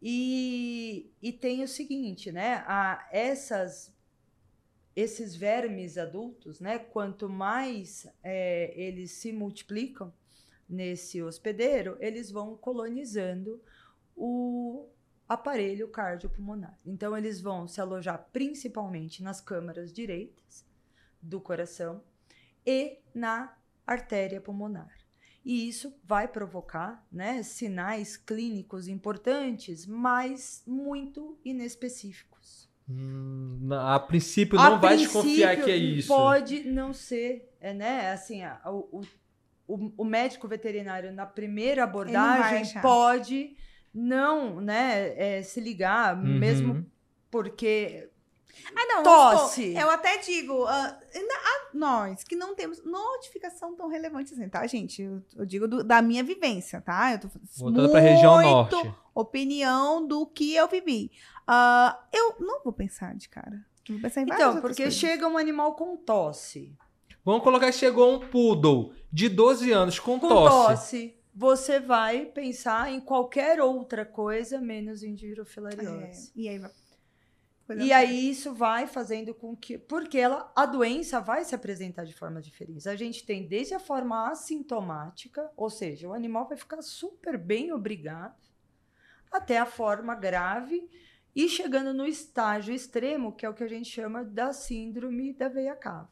E, 0.00 1.10
e 1.20 1.32
tem 1.32 1.62
o 1.62 1.68
seguinte, 1.68 2.32
né? 2.32 2.64
A, 2.66 3.06
essas, 3.12 3.94
esses 4.96 5.36
vermes 5.36 5.98
adultos, 5.98 6.60
né? 6.60 6.78
Quanto 6.78 7.28
mais 7.28 8.06
é, 8.24 8.72
eles 8.74 9.10
se 9.10 9.34
multiplicam 9.34 10.10
nesse 10.66 11.22
hospedeiro, 11.22 11.98
eles 12.00 12.30
vão 12.30 12.56
colonizando 12.56 13.60
o 14.16 14.88
aparelho 15.32 15.88
cardiopulmonar. 15.88 16.78
Então, 16.84 17.16
eles 17.16 17.40
vão 17.40 17.66
se 17.66 17.80
alojar 17.80 18.28
principalmente 18.32 19.22
nas 19.22 19.40
câmaras 19.40 19.92
direitas 19.92 20.64
do 21.20 21.40
coração 21.40 22.02
e 22.66 22.98
na 23.14 23.54
artéria 23.86 24.40
pulmonar. 24.40 24.90
E 25.44 25.68
isso 25.68 25.92
vai 26.04 26.28
provocar 26.28 27.04
né, 27.10 27.42
sinais 27.42 28.16
clínicos 28.16 28.86
importantes, 28.86 29.86
mas 29.86 30.62
muito 30.66 31.36
inespecíficos. 31.44 32.70
Hum, 32.88 33.68
a 33.72 33.98
princípio 33.98 34.58
A 34.58 34.70
não 34.70 34.80
vai 34.80 34.94
princípio, 34.96 35.22
desconfiar 35.22 35.56
que 35.64 35.70
é 35.70 35.76
isso. 35.76 36.08
Pode 36.08 36.64
não 36.64 36.92
ser, 36.92 37.52
é, 37.60 37.72
né? 37.72 38.12
Assim, 38.12 38.42
a- 38.42 38.60
o, 38.66 39.02
o, 39.66 39.92
o- 39.96 40.04
médico 40.04 40.46
veterinário 40.46 41.12
na 41.12 41.24
primeira 41.26 41.84
abordagem 41.84 42.62
achar. 42.62 42.82
pode 42.82 43.56
não, 43.94 44.60
né, 44.60 45.14
é, 45.38 45.42
se 45.42 45.60
ligar, 45.60 46.16
Uhum. 46.16 46.38
mesmo 46.38 46.86
porque 47.30 48.08
Ah, 48.76 48.84
não. 48.86 49.02
Tosse. 49.02 49.68
supor, 49.68 49.80
Eu 49.82 49.90
até 49.90 50.18
digo, 50.18 50.64
ah, 50.66 50.98
na- 51.14 51.34
ah, 51.44 51.68
nós 51.72 52.22
que 52.22 52.36
não 52.36 52.54
temos 52.54 52.84
notificação 52.84 53.74
tão 53.74 53.88
relevante 53.88 54.34
assim, 54.34 54.46
tá, 54.48 54.66
gente? 54.66 55.00
Eu, 55.02 55.22
eu 55.36 55.46
digo 55.46 55.66
do- 55.66 55.82
da 55.82 56.02
minha 56.02 56.22
vivência, 56.22 56.78
tá? 56.80 57.12
Eu 57.12 57.18
tô 57.20 57.28
Voltando 57.58 57.88
para 57.90 57.98
a 57.98 58.02
região 58.02 58.34
muito 58.42 58.76
norte. 58.76 58.94
opinião 59.14 60.06
do 60.06 60.26
que 60.26 60.54
eu 60.54 60.68
vivi. 60.68 61.10
Ah, 61.46 61.98
eu 62.12 62.36
não 62.40 62.62
vou 62.62 62.72
pensar 62.74 63.14
de 63.16 63.28
cara. 63.28 63.64
Eu 63.88 63.94
Vou 63.94 64.02
pensar 64.02 64.20
em 64.20 64.24
então, 64.24 64.60
porque 64.60 64.82
coisas. 64.84 64.94
chega 64.98 65.26
um 65.26 65.38
animal 65.38 65.74
com 65.74 65.96
tosse, 65.96 66.72
Vamos 67.24 67.42
colocar 67.44 67.66
que 67.66 67.72
chegou 67.78 68.12
um 68.16 68.18
poodle 68.28 68.92
de 69.12 69.28
12 69.28 69.70
anos 69.72 69.98
com, 70.00 70.18
com 70.20 70.28
tosse. 70.28 70.50
tosse, 70.66 71.16
você 71.34 71.80
vai 71.80 72.26
pensar 72.26 72.90
em 72.92 73.00
qualquer 73.00 73.60
outra 73.60 74.04
coisa 74.04 74.60
menos 74.60 75.02
em 75.02 75.14
É, 75.14 75.16
girofilariose. 75.16 76.32
e 76.34 76.48
aí 76.48 76.58
E 77.78 77.92
aí 77.92 78.30
isso 78.30 78.52
vai 78.52 78.86
fazendo 78.86 79.34
com 79.34 79.56
que. 79.56 79.78
Porque 79.78 80.18
ela, 80.18 80.52
a 80.54 80.66
doença 80.66 81.20
vai 81.20 81.44
se 81.44 81.54
apresentar 81.54 82.04
de 82.04 82.12
formas 82.12 82.44
diferentes. 82.44 82.86
A 82.86 82.96
gente 82.96 83.24
tem 83.24 83.46
desde 83.46 83.72
a 83.74 83.78
forma 83.80 84.30
assintomática, 84.30 85.50
ou 85.56 85.70
seja, 85.70 86.08
o 86.08 86.12
animal 86.12 86.46
vai 86.48 86.56
ficar 86.58 86.82
super 86.82 87.38
bem 87.38 87.72
obrigado, 87.72 88.36
até 89.30 89.58
a 89.58 89.64
forma 89.66 90.14
grave 90.14 90.86
e 91.34 91.48
chegando 91.48 91.94
no 91.94 92.06
estágio 92.06 92.74
extremo, 92.74 93.32
que 93.32 93.46
é 93.46 93.48
o 93.48 93.54
que 93.54 93.64
a 93.64 93.68
gente 93.68 93.88
chama 93.88 94.22
da 94.22 94.52
síndrome 94.52 95.32
da 95.32 95.48
veia 95.48 95.74
cava. 95.74 96.10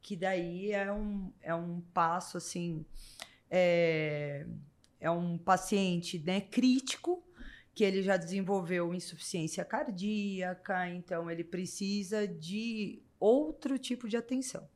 Que 0.00 0.16
daí 0.16 0.72
é 0.72 0.90
um, 0.92 1.32
é 1.42 1.54
um 1.54 1.80
passo 1.92 2.38
assim. 2.38 2.84
É, 3.54 4.46
é 4.98 5.10
um 5.10 5.36
paciente 5.36 6.18
né, 6.24 6.40
crítico 6.40 7.22
que 7.74 7.84
ele 7.84 8.02
já 8.02 8.16
desenvolveu 8.16 8.94
insuficiência 8.94 9.64
cardíaca, 9.64 10.88
então 10.88 11.30
ele 11.30 11.44
precisa 11.44 12.26
de 12.26 13.02
outro 13.18 13.78
tipo 13.78 14.08
de 14.08 14.16
atenção. 14.16 14.68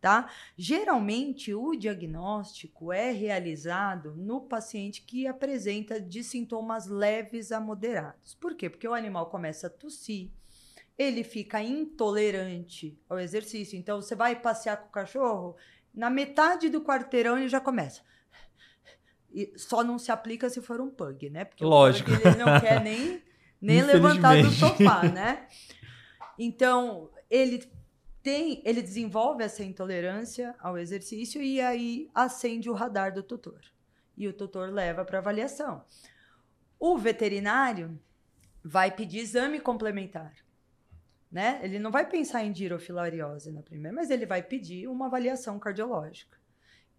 Tá? 0.00 0.30
Geralmente, 0.56 1.54
o 1.54 1.74
diagnóstico 1.74 2.92
é 2.92 3.10
realizado 3.10 4.14
no 4.14 4.42
paciente 4.42 5.00
que 5.00 5.26
apresenta 5.26 5.98
de 5.98 6.22
sintomas 6.22 6.86
leves 6.86 7.50
a 7.50 7.58
moderados. 7.58 8.34
Por 8.34 8.54
quê? 8.54 8.68
Porque 8.68 8.86
o 8.86 8.92
animal 8.92 9.30
começa 9.30 9.66
a 9.68 9.70
tossir, 9.70 10.30
ele 10.98 11.24
fica 11.24 11.62
intolerante 11.62 12.98
ao 13.08 13.18
exercício. 13.18 13.78
Então, 13.78 14.02
você 14.02 14.14
vai 14.14 14.36
passear 14.36 14.76
com 14.76 14.88
o 14.88 14.92
cachorro, 14.92 15.56
na 15.94 16.10
metade 16.10 16.68
do 16.68 16.82
quarteirão 16.82 17.38
ele 17.38 17.48
já 17.48 17.60
começa. 17.60 18.02
E 19.34 19.52
só 19.56 19.82
não 19.82 19.98
se 19.98 20.12
aplica 20.12 20.48
se 20.48 20.62
for 20.62 20.80
um 20.80 20.88
pug, 20.88 21.28
né? 21.28 21.44
Porque 21.44 21.64
Lógico. 21.64 22.08
pug 22.08 22.22
ele 22.24 22.36
não 22.36 22.60
quer 22.60 22.80
nem, 22.80 23.20
nem 23.60 23.82
levantar 23.84 24.40
do 24.40 24.50
sofá, 24.50 25.02
né? 25.02 25.48
Então, 26.38 27.10
ele 27.28 27.68
tem, 28.22 28.62
ele 28.64 28.80
desenvolve 28.80 29.42
essa 29.42 29.64
intolerância 29.64 30.54
ao 30.60 30.78
exercício 30.78 31.42
e 31.42 31.60
aí 31.60 32.08
acende 32.14 32.70
o 32.70 32.72
radar 32.72 33.12
do 33.12 33.24
tutor. 33.24 33.60
E 34.16 34.28
o 34.28 34.32
tutor 34.32 34.70
leva 34.70 35.04
para 35.04 35.18
avaliação. 35.18 35.84
O 36.78 36.96
veterinário 36.96 37.98
vai 38.62 38.90
pedir 38.90 39.18
exame 39.18 39.58
complementar. 39.58 40.32
Né? 41.30 41.58
Ele 41.62 41.80
não 41.80 41.90
vai 41.90 42.08
pensar 42.08 42.44
em 42.44 42.54
girofilariose 42.54 43.50
na 43.50 43.62
primeira, 43.62 43.94
mas 43.94 44.10
ele 44.10 44.24
vai 44.24 44.40
pedir 44.40 44.86
uma 44.86 45.06
avaliação 45.06 45.58
cardiológica. 45.58 46.38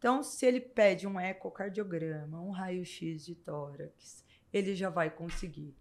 Então, 0.05 0.21
se 0.21 0.45
ele 0.45 0.59
pede 0.59 1.07
um 1.07 1.19
ecocardiograma, 1.19 2.39
um 2.39 2.51
raio-x 2.51 3.25
de 3.25 3.33
tórax, 3.33 4.23
ele 4.53 4.75
já 4.75 4.87
vai 4.87 5.09
conseguir 5.09 5.75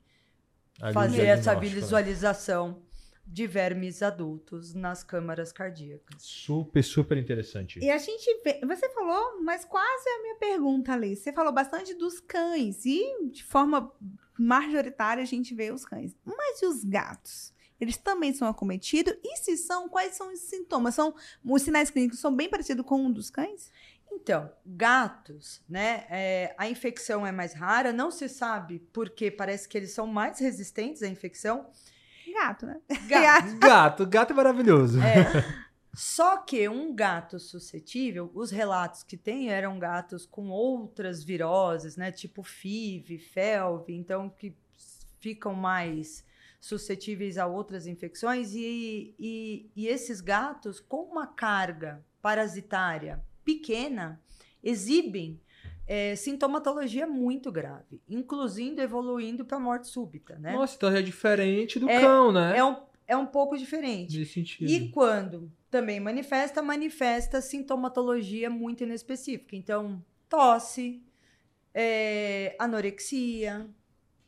Ali 0.80 0.94
fazer 0.94 1.26
essa 1.26 1.52
né? 1.52 1.60
visualização 1.60 2.82
de 3.26 3.46
vermes 3.46 4.02
adultos 4.02 4.72
nas 4.72 5.04
câmaras 5.04 5.52
cardíacas. 5.52 6.22
Super, 6.22 6.82
super 6.82 7.18
interessante. 7.18 7.78
E 7.80 7.90
a 7.90 7.98
gente 7.98 8.40
vê, 8.42 8.62
você 8.66 8.88
falou, 8.94 9.42
mas 9.42 9.62
quase 9.66 10.08
é 10.08 10.14
a 10.14 10.22
minha 10.22 10.36
pergunta, 10.36 10.94
ali. 10.94 11.14
Você 11.14 11.30
falou 11.30 11.52
bastante 11.52 11.92
dos 11.92 12.18
cães 12.18 12.86
e 12.86 13.28
de 13.30 13.44
forma 13.44 13.92
majoritária 14.38 15.22
a 15.22 15.26
gente 15.26 15.54
vê 15.54 15.70
os 15.70 15.84
cães. 15.84 16.16
Mas 16.24 16.62
e 16.62 16.66
os 16.66 16.82
gatos? 16.82 17.52
Eles 17.78 17.96
também 17.96 18.32
são 18.32 18.48
acometidos? 18.48 19.14
E 19.22 19.36
se 19.36 19.56
são, 19.56 19.88
quais 19.88 20.14
são 20.14 20.32
os 20.32 20.40
sintomas? 20.40 20.94
São 20.94 21.14
os 21.44 21.62
sinais 21.62 21.90
clínicos 21.90 22.20
são 22.20 22.34
bem 22.34 22.48
parecidos 22.48 22.86
com 22.86 22.96
um 22.96 23.12
dos 23.12 23.30
cães? 23.30 23.70
Então, 24.24 24.50
gatos, 24.64 25.60
né? 25.68 26.06
é, 26.08 26.54
a 26.56 26.66
infecção 26.66 27.26
é 27.26 27.30
mais 27.30 27.52
rara, 27.52 27.92
não 27.92 28.10
se 28.10 28.26
sabe 28.26 28.78
porque 28.90 29.30
parece 29.30 29.68
que 29.68 29.76
eles 29.76 29.92
são 29.92 30.06
mais 30.06 30.38
resistentes 30.38 31.02
à 31.02 31.08
infecção. 31.08 31.66
Gato, 32.32 32.64
né? 32.64 32.80
Gatos. 33.06 33.52
Gato, 33.60 34.06
gato 34.06 34.32
é 34.32 34.34
maravilhoso. 34.34 34.98
É. 34.98 35.26
Só 35.92 36.38
que 36.38 36.66
um 36.70 36.94
gato 36.94 37.38
suscetível, 37.38 38.30
os 38.34 38.50
relatos 38.50 39.02
que 39.02 39.18
tem 39.18 39.50
eram 39.50 39.78
gatos 39.78 40.24
com 40.24 40.48
outras 40.48 41.22
viroses, 41.22 41.98
né? 41.98 42.10
Tipo 42.10 42.42
FIV, 42.42 43.18
FeLV, 43.18 43.92
então 43.92 44.30
que 44.30 44.56
ficam 45.20 45.52
mais 45.52 46.24
suscetíveis 46.58 47.36
a 47.36 47.46
outras 47.46 47.86
infecções. 47.86 48.54
E, 48.54 49.14
e, 49.18 49.70
e 49.76 49.86
esses 49.86 50.22
gatos, 50.22 50.80
com 50.80 51.02
uma 51.02 51.26
carga 51.26 52.02
parasitária 52.22 53.22
pequena, 53.44 54.20
exibem 54.62 55.40
é, 55.86 56.16
sintomatologia 56.16 57.06
muito 57.06 57.52
grave, 57.52 58.00
inclusive 58.08 58.80
evoluindo 58.80 59.44
para 59.44 59.58
morte 59.60 59.86
súbita, 59.86 60.38
né? 60.38 60.52
Nossa, 60.52 60.76
então 60.76 60.88
é 60.90 61.02
diferente 61.02 61.78
do 61.78 61.88
É- 61.88 62.00
cão, 62.00 62.32
né? 62.32 62.56
É 62.56 62.64
um, 62.64 62.76
é 63.06 63.16
um 63.16 63.26
pouco 63.26 63.56
diferente. 63.56 64.18
Nesse 64.18 64.32
sentido. 64.34 64.70
E 64.70 64.88
quando 64.90 65.52
também 65.70 66.00
manifesta, 66.00 66.62
manifesta 66.62 67.40
sintomatologia 67.42 68.48
muito 68.48 68.82
inespecífica. 68.82 69.54
Então, 69.56 70.02
tosse, 70.28 71.02
é, 71.74 72.56
anorexia, 72.58 73.68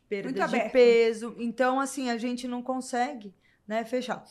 perda 0.07 0.27
Muito 0.29 0.35
de 0.35 0.41
aberto. 0.43 0.71
peso. 0.73 1.35
Então, 1.39 1.79
assim, 1.79 2.09
a 2.09 2.17
gente 2.17 2.47
não 2.47 2.61
consegue 2.61 3.33
né, 3.67 3.83
fechar. 3.83 4.23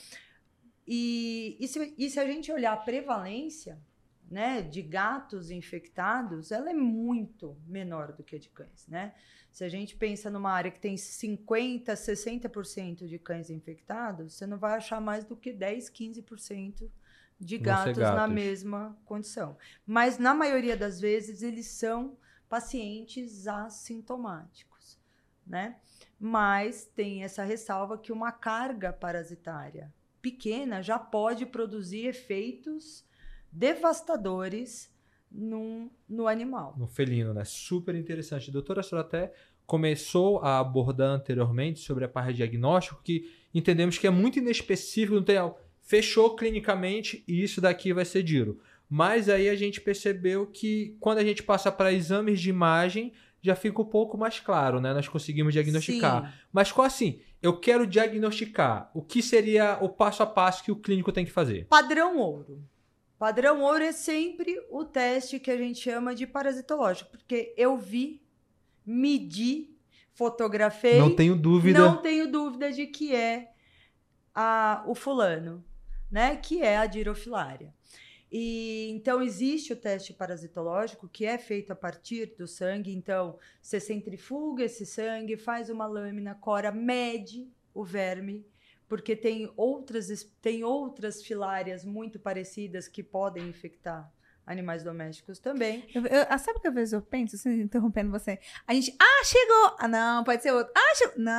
E, 0.86 1.56
e, 1.58 1.66
se, 1.66 1.94
e 1.98 2.08
se 2.08 2.20
a 2.20 2.26
gente 2.26 2.52
olhar 2.52 2.72
a 2.72 2.76
prevalência 2.76 3.78
né, 4.30 4.60
de 4.60 4.82
gatos 4.82 5.50
infectados, 5.50 6.50
ela 6.50 6.70
é 6.70 6.74
muito 6.74 7.56
menor 7.66 8.12
do 8.12 8.24
que 8.24 8.36
a 8.36 8.38
de 8.38 8.48
cães, 8.48 8.86
né? 8.88 9.14
Se 9.52 9.64
a 9.64 9.68
gente 9.68 9.96
pensa 9.96 10.28
numa 10.28 10.50
área 10.50 10.70
que 10.70 10.80
tem 10.80 10.96
50, 10.96 11.94
60% 11.94 13.06
de 13.06 13.18
cães 13.18 13.48
infectados, 13.48 14.34
você 14.34 14.46
não 14.46 14.58
vai 14.58 14.74
achar 14.74 15.00
mais 15.00 15.24
do 15.24 15.36
que 15.36 15.52
10, 15.52 15.88
15% 15.90 16.90
de 17.38 17.56
ser 17.56 17.62
gatos, 17.62 17.96
na 17.96 18.14
gatos. 18.14 18.34
mesma 18.34 18.98
condição. 19.04 19.56
Mas 19.86 20.18
na 20.18 20.34
maioria 20.34 20.76
das 20.76 21.00
vezes 21.00 21.42
eles 21.42 21.66
são 21.68 22.18
pacientes 22.48 23.46
assintomáticos, 23.46 24.98
né? 25.46 25.76
Mas 26.18 26.84
tem 26.84 27.22
essa 27.22 27.44
ressalva 27.44 27.98
que 27.98 28.12
uma 28.12 28.32
carga 28.32 28.92
parasitária 28.92 29.92
pequena 30.20 30.82
já 30.82 30.98
pode 30.98 31.46
produzir 31.46 32.06
efeitos 32.06 33.06
devastadores 33.56 34.90
num, 35.32 35.90
no 36.08 36.28
animal. 36.28 36.74
No 36.76 36.86
felino, 36.86 37.32
né? 37.32 37.44
Super 37.44 37.94
interessante. 37.94 38.50
Doutora, 38.50 38.80
a 38.80 38.82
senhora 38.82 39.06
até 39.06 39.32
começou 39.66 40.38
a 40.40 40.58
abordar 40.58 41.08
anteriormente 41.08 41.80
sobre 41.80 42.04
a 42.04 42.08
parte 42.08 42.32
de 42.32 42.36
diagnóstico, 42.36 43.00
que 43.02 43.30
entendemos 43.54 43.98
que 43.98 44.06
é 44.06 44.10
muito 44.10 44.38
inespecífico, 44.38 45.14
não 45.14 45.22
tem 45.22 45.38
algo. 45.38 45.56
Fechou 45.80 46.36
clinicamente 46.36 47.24
e 47.26 47.42
isso 47.42 47.60
daqui 47.60 47.92
vai 47.92 48.04
ser 48.04 48.22
diro. 48.22 48.60
Mas 48.88 49.28
aí 49.28 49.48
a 49.48 49.56
gente 49.56 49.80
percebeu 49.80 50.46
que 50.46 50.96
quando 51.00 51.18
a 51.18 51.24
gente 51.24 51.42
passa 51.42 51.72
para 51.72 51.92
exames 51.92 52.40
de 52.40 52.50
imagem, 52.50 53.12
já 53.42 53.56
fica 53.56 53.80
um 53.80 53.86
pouco 53.86 54.18
mais 54.18 54.38
claro, 54.38 54.80
né? 54.80 54.92
Nós 54.92 55.08
conseguimos 55.08 55.52
diagnosticar. 55.52 56.26
Sim. 56.26 56.38
Mas 56.52 56.70
qual 56.70 56.86
assim? 56.86 57.20
Eu 57.42 57.58
quero 57.58 57.86
diagnosticar. 57.86 58.90
O 58.94 59.02
que 59.02 59.22
seria 59.22 59.78
o 59.80 59.88
passo 59.88 60.22
a 60.22 60.26
passo 60.26 60.62
que 60.62 60.72
o 60.72 60.76
clínico 60.76 61.12
tem 61.12 61.24
que 61.24 61.30
fazer? 61.32 61.66
Padrão 61.66 62.18
ouro. 62.18 62.62
Padrão 63.18 63.62
ouro 63.62 63.82
é 63.82 63.92
sempre 63.92 64.58
o 64.70 64.84
teste 64.84 65.40
que 65.40 65.50
a 65.50 65.56
gente 65.56 65.80
chama 65.80 66.14
de 66.14 66.26
parasitológico, 66.26 67.10
porque 67.10 67.54
eu 67.56 67.76
vi, 67.78 68.22
medi, 68.84 69.70
fotografei, 70.12 70.98
Não 70.98 71.14
tenho 71.14 71.34
dúvida. 71.34 71.78
não 71.78 72.02
tenho 72.02 72.30
dúvida 72.30 72.70
de 72.70 72.86
que 72.86 73.14
é 73.14 73.52
a, 74.34 74.84
o 74.86 74.94
fulano, 74.94 75.64
né? 76.10 76.36
Que 76.36 76.62
é 76.62 76.76
a 76.76 76.86
dirofilária. 76.86 77.74
E 78.30 78.88
então 78.90 79.22
existe 79.22 79.72
o 79.72 79.76
teste 79.76 80.12
parasitológico 80.12 81.08
que 81.08 81.24
é 81.24 81.38
feito 81.38 81.72
a 81.72 81.76
partir 81.76 82.34
do 82.36 82.46
sangue. 82.46 82.92
Então 82.92 83.38
você 83.62 83.80
centrifuga 83.80 84.64
esse 84.64 84.84
sangue, 84.84 85.36
faz 85.36 85.70
uma 85.70 85.86
lâmina, 85.86 86.34
cora, 86.34 86.70
mede 86.70 87.48
o 87.72 87.84
verme, 87.84 88.44
porque 88.88 89.16
tem 89.16 89.52
outras 89.56 90.22
tem 90.40 90.64
outras 90.64 91.22
filárias 91.22 91.84
muito 91.84 92.18
parecidas 92.18 92.86
que 92.88 93.02
podem 93.02 93.48
infectar 93.48 94.10
animais 94.46 94.84
domésticos 94.84 95.40
também. 95.40 95.88
Eu, 95.92 96.06
eu- 96.06 96.26
ah, 96.28 96.38
sabe 96.38 96.58
o 96.58 96.62
que 96.62 96.68
às 96.68 96.74
vezes 96.74 96.92
eu 96.92 97.02
penso, 97.02 97.34
assim, 97.34 97.62
interrompendo 97.62 98.12
você? 98.12 98.38
A 98.64 98.72
gente, 98.72 98.94
ah, 99.00 99.24
chegou! 99.24 99.76
Ah, 99.80 99.88
não, 99.88 100.22
pode 100.22 100.40
ser 100.42 100.52
outro. 100.52 100.72
Ah, 100.76 100.94
chegou! 100.94 101.18
Não, 101.18 101.34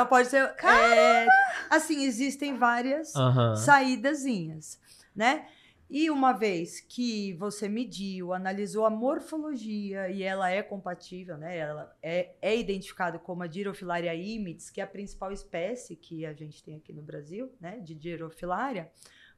Ah, 0.00 0.06
pode 0.06 0.28
ser. 0.28 0.54
é, 0.64 1.26
assim, 1.68 2.02
existem 2.04 2.56
várias 2.56 3.14
Aham. 3.14 3.54
saídazinhas, 3.56 4.80
né? 5.14 5.46
E 5.88 6.10
uma 6.10 6.32
vez 6.32 6.80
que 6.80 7.32
você 7.34 7.68
mediu, 7.68 8.32
analisou 8.32 8.84
a 8.84 8.90
morfologia 8.90 10.10
e 10.10 10.22
ela 10.22 10.50
é 10.50 10.60
compatível, 10.62 11.38
né? 11.38 11.56
Ela 11.56 11.96
é, 12.02 12.34
é 12.42 12.56
identificada 12.56 13.18
como 13.18 13.44
a 13.44 13.46
Dirofilaria 13.46 14.14
imitis, 14.14 14.68
que 14.68 14.80
é 14.80 14.84
a 14.84 14.86
principal 14.86 15.30
espécie 15.30 15.94
que 15.94 16.26
a 16.26 16.32
gente 16.32 16.62
tem 16.62 16.76
aqui 16.76 16.92
no 16.92 17.02
Brasil, 17.02 17.52
né? 17.60 17.78
De 17.78 17.94
Dirofilaria, 17.94 18.90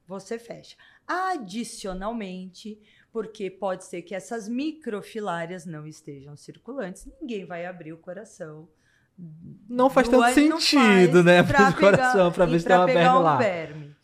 você 0.06 0.38
fecha. 0.38 0.74
Adicionalmente, 1.06 2.80
porque 3.12 3.50
pode 3.50 3.84
ser 3.84 4.00
que 4.00 4.14
essas 4.14 4.48
microfilárias 4.48 5.66
não 5.66 5.86
estejam 5.86 6.34
circulantes, 6.34 7.06
ninguém 7.20 7.44
vai 7.44 7.66
abrir 7.66 7.92
o 7.92 7.98
coração 7.98 8.66
Não 9.68 9.90
faz 9.90 10.08
tanto 10.08 10.32
sentido, 10.32 11.22
né? 11.22 11.42
Para 11.42 11.70
o 11.70 11.76
coração, 11.76 12.32
para 12.32 12.46
ver 12.46 12.60
se 12.60 12.66
tem 12.66 12.76
uma 12.76 12.86
verme 12.86 13.08
um 13.08 13.20
lá. 13.20 13.36
verme, 13.36 13.96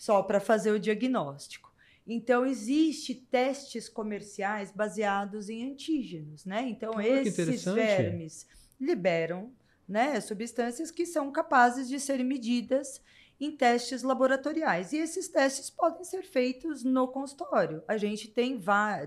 só 0.00 0.22
para 0.22 0.40
fazer 0.40 0.70
o 0.70 0.80
diagnóstico. 0.80 1.70
Então, 2.06 2.46
existe 2.46 3.14
testes 3.14 3.86
comerciais 3.86 4.70
baseados 4.70 5.50
em 5.50 5.70
antígenos, 5.70 6.46
né? 6.46 6.66
Então, 6.70 6.98
esses 6.98 7.66
vermes 7.66 8.46
liberam 8.80 9.52
né, 9.86 10.18
substâncias 10.22 10.90
que 10.90 11.04
são 11.04 11.30
capazes 11.30 11.86
de 11.86 12.00
serem 12.00 12.24
medidas 12.24 13.02
em 13.38 13.54
testes 13.54 14.02
laboratoriais. 14.02 14.94
E 14.94 14.96
esses 14.96 15.28
testes 15.28 15.68
podem 15.68 16.02
ser 16.02 16.22
feitos 16.22 16.82
no 16.82 17.06
consultório. 17.06 17.82
A 17.86 17.98
gente 17.98 18.26
tem, 18.26 18.58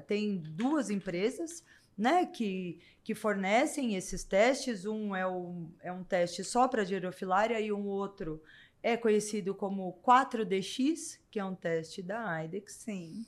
tem 0.06 0.38
duas 0.38 0.92
empresas 0.92 1.64
né, 1.98 2.28
que, 2.28 2.80
que 3.04 3.16
fornecem 3.16 3.96
esses 3.96 4.24
testes. 4.24 4.86
Um 4.86 5.16
é, 5.16 5.26
o, 5.26 5.72
é 5.82 5.92
um 5.92 6.04
teste 6.04 6.44
só 6.44 6.68
para 6.68 6.86
girofilária 6.86 7.60
e 7.60 7.74
um 7.74 7.88
outro 7.88 8.40
é 8.84 8.98
conhecido 8.98 9.56
como 9.56 9.98
4DX, 10.06 11.20
que 11.32 11.40
é 11.40 11.46
um 11.46 11.56
teste 11.56 12.04
da 12.04 12.44
IDEX. 12.44 12.74
Sim. 12.74 13.26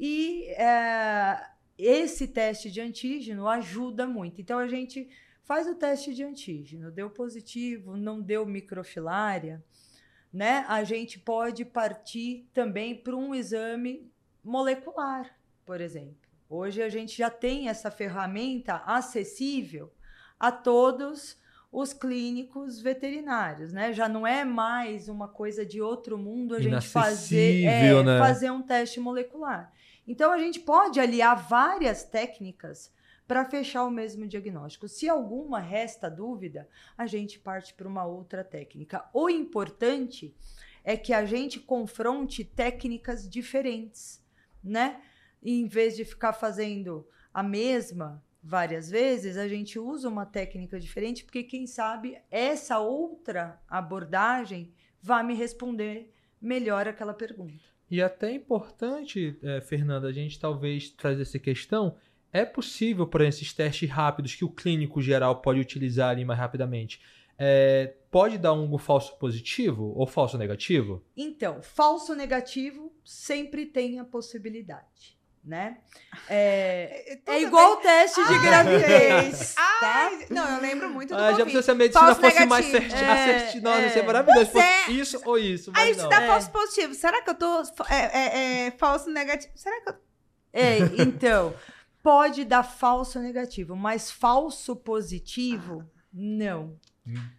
E 0.00 0.46
é, 0.56 1.46
esse 1.76 2.26
teste 2.26 2.70
de 2.70 2.80
antígeno 2.80 3.46
ajuda 3.46 4.06
muito. 4.06 4.40
Então 4.40 4.58
a 4.58 4.66
gente 4.66 5.08
faz 5.44 5.68
o 5.68 5.74
teste 5.74 6.14
de 6.14 6.24
antígeno, 6.24 6.90
deu 6.90 7.10
positivo, 7.10 7.96
não 7.96 8.20
deu 8.20 8.46
microfilária, 8.46 9.62
né? 10.32 10.64
A 10.66 10.82
gente 10.82 11.18
pode 11.18 11.64
partir 11.66 12.48
também 12.54 12.96
para 12.96 13.14
um 13.14 13.34
exame 13.34 14.10
molecular, 14.42 15.38
por 15.66 15.80
exemplo. 15.80 16.16
Hoje 16.48 16.82
a 16.82 16.88
gente 16.88 17.16
já 17.16 17.28
tem 17.28 17.68
essa 17.68 17.90
ferramenta 17.90 18.82
acessível 18.86 19.92
a 20.40 20.50
todos 20.50 21.38
os 21.74 21.92
clínicos 21.92 22.80
veterinários, 22.80 23.72
né? 23.72 23.92
Já 23.92 24.08
não 24.08 24.24
é 24.24 24.44
mais 24.44 25.08
uma 25.08 25.26
coisa 25.26 25.66
de 25.66 25.82
outro 25.82 26.16
mundo 26.16 26.54
a 26.54 26.60
gente 26.60 26.86
fazer, 26.86 27.64
é, 27.64 28.00
né? 28.00 28.18
fazer 28.20 28.48
um 28.52 28.62
teste 28.62 29.00
molecular. 29.00 29.72
Então 30.06 30.30
a 30.30 30.38
gente 30.38 30.60
pode 30.60 31.00
aliar 31.00 31.34
várias 31.48 32.04
técnicas 32.04 32.92
para 33.26 33.44
fechar 33.44 33.82
o 33.82 33.90
mesmo 33.90 34.24
diagnóstico. 34.24 34.86
Se 34.86 35.08
alguma 35.08 35.58
resta 35.58 36.08
dúvida, 36.08 36.68
a 36.96 37.06
gente 37.06 37.40
parte 37.40 37.74
para 37.74 37.88
uma 37.88 38.04
outra 38.04 38.44
técnica. 38.44 39.04
O 39.12 39.28
importante 39.28 40.32
é 40.84 40.96
que 40.96 41.12
a 41.12 41.24
gente 41.24 41.58
confronte 41.58 42.44
técnicas 42.44 43.28
diferentes, 43.28 44.22
né? 44.62 45.00
E 45.42 45.60
em 45.60 45.66
vez 45.66 45.96
de 45.96 46.04
ficar 46.04 46.34
fazendo 46.34 47.04
a 47.32 47.42
mesma 47.42 48.22
várias 48.44 48.90
vezes, 48.90 49.38
a 49.38 49.48
gente 49.48 49.78
usa 49.78 50.06
uma 50.06 50.26
técnica 50.26 50.78
diferente, 50.78 51.24
porque 51.24 51.42
quem 51.42 51.66
sabe 51.66 52.18
essa 52.30 52.78
outra 52.78 53.58
abordagem 53.66 54.70
vai 55.00 55.24
me 55.24 55.34
responder 55.34 56.12
melhor 56.40 56.86
aquela 56.86 57.14
pergunta. 57.14 57.64
E 57.90 58.02
até 58.02 58.28
é 58.30 58.34
importante, 58.34 59.38
eh, 59.42 59.60
Fernanda, 59.62 60.08
a 60.08 60.12
gente 60.12 60.38
talvez 60.38 60.90
trazer 60.90 61.22
essa 61.22 61.38
questão. 61.38 61.96
É 62.32 62.44
possível, 62.44 63.06
por 63.06 63.20
esses 63.22 63.52
testes 63.52 63.88
rápidos 63.88 64.34
que 64.34 64.44
o 64.44 64.50
clínico 64.50 65.00
geral 65.00 65.40
pode 65.40 65.60
utilizar 65.60 66.10
ali 66.10 66.24
mais 66.24 66.38
rapidamente, 66.38 67.00
eh, 67.38 67.94
pode 68.10 68.36
dar 68.36 68.52
um 68.52 68.76
falso 68.76 69.16
positivo 69.18 69.92
ou 69.96 70.06
falso 70.06 70.36
negativo? 70.36 71.02
Então, 71.16 71.62
falso 71.62 72.14
negativo 72.14 72.92
sempre 73.04 73.66
tem 73.66 73.98
a 73.98 74.04
possibilidade, 74.04 75.18
né? 75.44 75.76
É, 76.28 77.18
é 77.26 77.42
igual 77.42 77.72
o 77.74 77.76
teste 77.76 78.20
de 78.26 78.32
Ai, 78.34 78.42
gravidez, 78.42 79.54
tá? 79.54 80.08
Ai, 80.10 80.26
não, 80.30 80.48
eu 80.56 80.60
lembro 80.62 80.88
muito 80.90 81.14
do 81.14 81.20
Ah, 81.20 81.32
já 81.34 81.44
pensou 81.44 81.62
se 81.62 81.70
a 81.70 81.74
medicina 81.74 82.14
Falso 82.14 82.20
fosse 82.20 82.46
mais 82.46 82.66
negativo. 82.72 82.98
certi- 82.98 83.66
É, 83.66 83.82
ia 83.82 83.90
ser 83.90 83.98
é. 83.98 84.02
maravilhoso. 84.02 84.58
É. 84.58 84.90
isso 84.90 85.20
ou 85.24 85.38
isso, 85.38 85.70
mas 85.72 85.82
Aí 85.82 85.94
não. 85.96 86.04
se 86.04 86.08
dá 86.08 86.22
É. 86.22 86.26
falso 86.26 86.50
positivo, 86.50 86.94
será 86.94 87.20
que 87.22 87.30
eu 87.30 87.34
tô 87.34 87.62
é, 87.90 87.96
é, 87.96 88.66
é, 88.66 88.70
falso 88.72 89.10
negativo? 89.10 89.52
Será 89.56 89.80
que 89.82 89.90
eu 89.90 89.94
É, 90.52 90.78
então, 91.02 91.52
pode 92.02 92.44
dar 92.44 92.62
falso 92.62 93.18
negativo, 93.20 93.76
mas 93.76 94.10
falso 94.10 94.74
positivo, 94.76 95.84
não. 96.12 96.78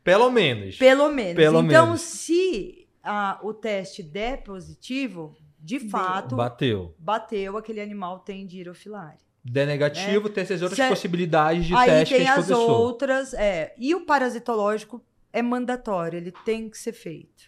Pelo 0.03 0.29
menos. 0.29 0.77
Pelo 0.77 1.09
menos. 1.09 1.35
Pelo 1.35 1.61
então, 1.61 1.85
menos. 1.87 2.01
se 2.01 2.87
ah, 3.03 3.39
o 3.41 3.51
teste 3.53 4.03
der 4.03 4.43
positivo, 4.43 5.35
de 5.65 5.79
fato, 5.89 6.35
Bateu. 6.35 6.93
bateu, 6.99 7.57
aquele 7.57 7.81
animal 7.81 8.19
tem 8.19 8.47
girofilária. 8.47 9.17
Der 9.43 9.65
negativo, 9.67 10.29
tem 10.29 10.43
essas 10.43 10.61
outras 10.61 10.77
Se- 10.79 10.87
possibilidades 10.87 11.65
de 11.65 11.75
Aí 11.75 11.89
teste 11.89 12.13
que 12.15 12.19
tem 12.21 12.29
a 12.29 12.35
gente 12.35 12.43
as 12.45 12.51
outras, 12.51 13.33
é. 13.33 13.73
E 13.77 13.93
o 13.95 14.05
parasitológico 14.05 15.01
é 15.33 15.41
mandatório, 15.41 16.17
ele 16.17 16.31
tem 16.43 16.69
que 16.69 16.77
ser 16.77 16.93
feito, 16.93 17.43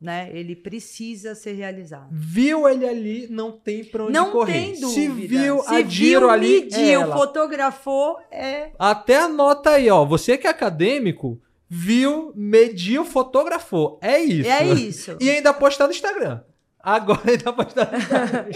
né? 0.00 0.30
Ele 0.32 0.54
precisa 0.56 1.34
ser 1.34 1.52
realizado. 1.52 2.08
Viu 2.10 2.68
ele 2.68 2.86
ali, 2.88 3.26
não 3.30 3.52
tem 3.52 3.84
pra 3.84 4.04
onde 4.04 4.12
Não 4.12 4.32
correr. 4.32 4.52
tem 4.52 4.80
dúvida. 4.80 4.88
Se 4.94 5.08
viu 5.08 5.62
Se 5.62 5.74
a 5.74 5.82
viu, 5.82 6.30
ali, 6.30 6.60
mediu, 6.62 7.00
ela. 7.02 7.16
fotografou, 7.16 8.18
é 8.30 8.70
Até 8.78 9.16
anota 9.18 9.70
aí, 9.70 9.90
ó. 9.90 10.04
Você 10.04 10.38
que 10.38 10.46
é 10.46 10.50
acadêmico, 10.50 11.40
viu, 11.68 12.32
mediu, 12.34 13.04
fotografou. 13.04 13.98
É 14.02 14.18
isso. 14.18 14.48
é 14.48 14.64
isso. 14.72 15.16
E 15.20 15.28
ainda 15.30 15.52
postar 15.52 15.86
no 15.86 15.92
Instagram. 15.92 16.40
Agora 16.86 17.28
ainda 17.28 17.52
postar 17.52 17.90
no 17.90 17.98
Instagram. 17.98 18.46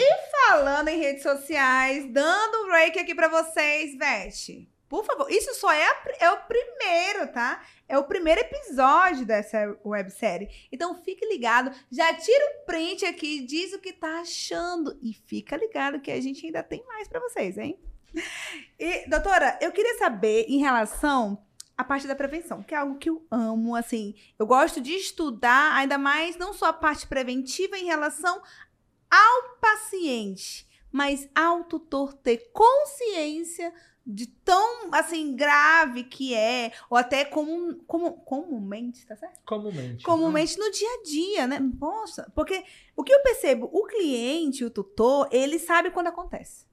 falando 0.47 0.87
em 0.87 1.01
redes 1.01 1.25
sociais, 1.25 2.07
dando 2.13 2.63
um 2.63 2.69
break 2.69 2.97
aqui 2.97 3.13
pra 3.13 3.27
vocês, 3.27 3.99
Veste. 3.99 4.71
Por 4.89 5.05
favor, 5.05 5.29
isso 5.29 5.53
só 5.57 5.73
é, 5.73 5.85
a 5.85 5.97
é 6.21 6.31
o 6.31 6.37
primeiro, 6.45 7.33
tá? 7.33 7.61
É 7.89 7.99
o 7.99 8.05
primeiro 8.05 8.41
episódio 8.41 9.27
dessa 9.27 9.77
websérie. 9.85 10.49
Então 10.71 10.95
fique 11.03 11.27
ligado, 11.27 11.73
já 11.91 12.15
tira 12.15 12.45
o 12.47 12.67
print 12.67 13.05
aqui, 13.05 13.45
diz 13.45 13.73
o 13.73 13.81
que 13.81 13.93
tá 13.93 14.21
achando 14.21 14.97
e 15.03 15.13
fica 15.13 15.57
ligado 15.57 16.01
que 16.01 16.13
a 16.13 16.21
gente 16.21 16.47
ainda 16.47 16.63
tem 16.63 16.85
mais 16.87 17.09
pra 17.09 17.19
vocês, 17.19 17.59
hein? 17.59 17.81
E, 18.79 19.09
doutora, 19.09 19.59
eu 19.61 19.73
queria 19.73 19.99
saber 19.99 20.47
em 20.49 20.59
relação 20.59 21.45
à 21.81 21.85
parte 21.85 22.07
da 22.07 22.15
prevenção, 22.15 22.63
que 22.63 22.75
é 22.75 22.79
algo 22.79 22.99
que 22.99 23.09
eu 23.09 23.27
amo, 23.31 23.75
assim, 23.75 24.15
eu 24.39 24.47
gosto 24.47 24.81
de 24.81 24.93
estudar, 24.93 25.75
ainda 25.75 25.97
mais 25.97 26.37
não 26.37 26.53
só 26.53 26.67
a 26.67 26.73
parte 26.73 27.07
preventiva 27.07 27.79
em 27.79 27.87
relação 27.87 28.43
ao 29.11 29.57
paciente, 29.61 30.69
mas 30.93 31.29
ao 31.35 31.65
tutor 31.65 32.13
ter 32.13 32.51
consciência 32.53 33.73
de 34.07 34.27
tão, 34.27 34.93
assim, 34.93 35.35
grave 35.35 36.05
que 36.05 36.35
é, 36.35 36.73
ou 36.89 36.99
até 36.99 37.25
comum, 37.25 37.79
comum, 37.87 38.13
comumente, 38.13 39.07
tá 39.07 39.17
certo? 39.17 39.41
Comumente. 39.45 40.05
Comumente 40.05 40.59
no 40.59 40.71
dia 40.71 40.89
a 40.89 41.03
dia, 41.03 41.47
né? 41.47 41.61
Nossa, 41.61 42.31
porque 42.35 42.65
o 42.97 43.03
que 43.03 43.13
eu 43.13 43.23
percebo, 43.23 43.71
o 43.73 43.87
cliente, 43.87 44.65
o 44.65 44.71
tutor, 44.71 45.29
ele 45.31 45.59
sabe 45.59 45.91
quando 45.91 46.09
acontece. 46.09 46.70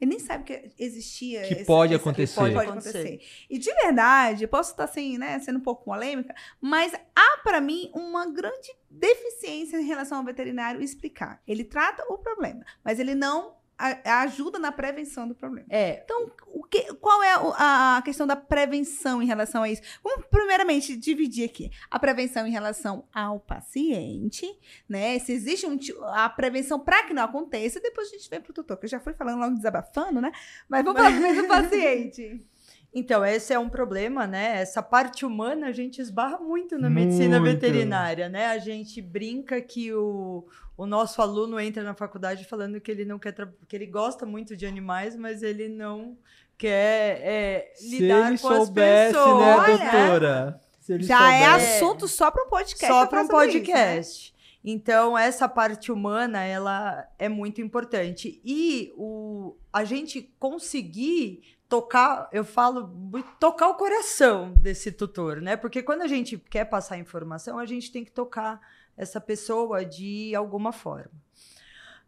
Ele 0.00 0.10
nem 0.10 0.18
sabe 0.18 0.44
que 0.44 0.70
existia. 0.78 1.42
Que 1.42 1.54
esse- 1.54 1.64
pode 1.64 1.94
esse- 1.94 2.00
acontecer. 2.02 2.34
Pode, 2.40 2.54
pode 2.54 2.68
Acontecer. 2.70 2.98
acontecer. 2.98 3.46
E 3.48 3.58
de 3.58 3.72
verdade, 3.74 4.46
posso 4.46 4.72
estar 4.72 4.84
assim, 4.84 5.16
né, 5.16 5.38
sendo 5.38 5.58
um 5.58 5.62
pouco 5.62 5.84
polêmica, 5.84 6.34
mas 6.60 6.92
há 7.14 7.38
para 7.42 7.60
mim 7.60 7.90
uma 7.94 8.30
grande 8.30 8.70
deficiência 8.90 9.78
em 9.80 9.84
relação 9.86 10.18
ao 10.18 10.24
veterinário 10.24 10.82
explicar. 10.82 11.40
Ele 11.46 11.64
trata 11.64 12.04
o 12.10 12.18
problema, 12.18 12.64
mas 12.84 12.98
ele 12.98 13.14
não 13.14 13.54
a- 13.78 14.20
ajuda 14.22 14.58
na 14.58 14.72
prevenção 14.72 15.26
do 15.28 15.34
problema. 15.34 15.66
É, 15.70 16.02
Então, 16.04 16.30
o 16.48 16.62
que, 16.64 16.92
qual 16.94 17.22
é 17.22 17.32
a, 17.56 17.96
a 17.98 18.02
questão 18.02 18.26
da 18.26 18.36
prevenção 18.36 19.22
em 19.22 19.26
relação 19.26 19.62
a 19.62 19.68
isso? 19.68 19.82
Vamos 20.02 20.26
primeiramente 20.30 20.96
dividir 20.96 21.44
aqui 21.48 21.70
a 21.90 21.98
prevenção 21.98 22.46
em 22.46 22.50
relação 22.50 23.04
ao 23.14 23.38
paciente, 23.40 24.46
né? 24.88 25.18
Se 25.18 25.32
existe 25.32 25.66
um, 25.66 25.78
a 26.14 26.28
prevenção 26.28 26.78
para 26.80 27.04
que 27.04 27.12
não 27.14 27.24
aconteça, 27.24 27.80
depois 27.80 28.08
a 28.08 28.16
gente 28.16 28.28
vem 28.30 28.40
para 28.40 28.50
o 28.50 28.54
tutor, 28.54 28.76
que 28.76 28.86
eu 28.86 28.90
já 28.90 29.00
fui 29.00 29.12
falando 29.12 29.38
logo 29.40 29.54
desabafando, 29.54 30.20
né? 30.20 30.32
Mas 30.68 30.84
vamos 30.84 31.00
falar 31.00 31.34
do 31.42 31.48
paciente. 31.48 32.46
Então, 32.94 33.24
esse 33.24 33.52
é 33.52 33.58
um 33.58 33.68
problema, 33.68 34.26
né? 34.26 34.58
Essa 34.60 34.82
parte 34.82 35.26
humana 35.26 35.66
a 35.66 35.72
gente 35.72 36.00
esbarra 36.00 36.38
muito 36.38 36.78
na 36.78 36.88
medicina 36.88 37.38
Muito. 37.38 37.52
veterinária, 37.52 38.28
né? 38.28 38.46
A 38.46 38.58
gente 38.58 39.02
brinca 39.02 39.60
que 39.60 39.92
o, 39.92 40.46
o 40.76 40.86
nosso 40.86 41.20
aluno 41.20 41.60
entra 41.60 41.82
na 41.82 41.94
faculdade 41.94 42.44
falando 42.46 42.80
que 42.80 42.90
ele 42.90 43.04
não 43.04 43.18
quer 43.18 43.34
que 43.68 43.76
ele 43.76 43.86
gosta 43.86 44.24
muito 44.24 44.56
de 44.56 44.64
animais, 44.64 45.14
mas 45.14 45.42
ele 45.42 45.68
não 45.68 46.16
quer 46.56 47.20
é, 47.22 47.72
lidar 47.82 48.28
ele 48.28 48.38
com 48.38 48.48
as 48.48 48.56
soubesse, 48.64 49.14
pessoas. 49.14 49.68
né, 49.68 49.78
doutora? 49.78 50.60
Se 50.80 50.92
ele 50.92 51.02
Já 51.02 51.32
é 51.34 51.44
soubesse. 51.44 51.76
assunto 51.76 52.08
só 52.08 52.30
para 52.30 52.44
um 52.44 52.48
podcast. 52.48 52.86
Só 52.86 53.06
para 53.06 53.22
um 53.22 53.26
sobre 53.26 53.58
isso, 53.58 53.72
né? 53.72 54.35
Então, 54.68 55.16
essa 55.16 55.48
parte 55.48 55.92
humana, 55.92 56.42
ela 56.42 57.08
é 57.20 57.28
muito 57.28 57.60
importante. 57.60 58.40
E 58.44 58.92
o, 58.96 59.56
a 59.72 59.84
gente 59.84 60.34
conseguir 60.40 61.56
tocar, 61.68 62.28
eu 62.32 62.44
falo, 62.44 62.92
tocar 63.38 63.68
o 63.68 63.76
coração 63.76 64.52
desse 64.54 64.90
tutor, 64.90 65.40
né? 65.40 65.56
Porque 65.56 65.84
quando 65.84 66.02
a 66.02 66.08
gente 66.08 66.36
quer 66.36 66.64
passar 66.64 66.98
informação, 66.98 67.60
a 67.60 67.64
gente 67.64 67.92
tem 67.92 68.04
que 68.04 68.10
tocar 68.10 68.60
essa 68.96 69.20
pessoa 69.20 69.84
de 69.84 70.34
alguma 70.34 70.72
forma. 70.72 71.12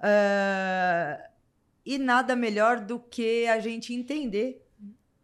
Ah, 0.01 1.31
e 1.87 1.97
nada 1.97 2.35
melhor 2.35 2.81
do 2.81 2.99
que 2.99 3.47
a 3.47 3.61
gente 3.61 3.95
entender 3.95 4.67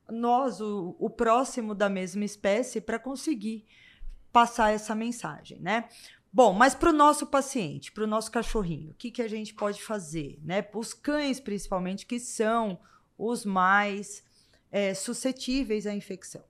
nós, 0.09 0.61
o, 0.61 0.95
o 1.01 1.11
próximo 1.11 1.75
da 1.75 1.89
mesma 1.89 2.25
espécie, 2.25 2.81
para 2.81 2.99
conseguir 2.99 3.67
passar 4.33 4.73
essa 4.73 4.95
mensagem, 4.95 5.61
né? 5.61 5.89
Bom, 6.35 6.53
mas 6.53 6.75
para 6.75 6.91
o 6.91 6.93
nosso 6.93 7.29
paciente, 7.29 7.93
para 7.93 8.03
o 8.03 8.09
nosso 8.09 8.29
cachorrinho, 8.29 8.91
o 8.91 8.95
que, 8.95 9.13
que 9.13 9.23
a 9.23 9.29
gente 9.29 9.55
pode 9.55 9.81
fazer? 9.81 10.41
Né? 10.43 10.67
Os 10.75 10.93
cães, 10.93 11.39
principalmente, 11.39 12.05
que 12.05 12.19
são 12.19 12.77
os 13.17 13.45
mais 13.45 14.25
é, 14.73 14.95
suscetíveis 14.95 15.87
à 15.87 15.95
infecção. 15.95 16.43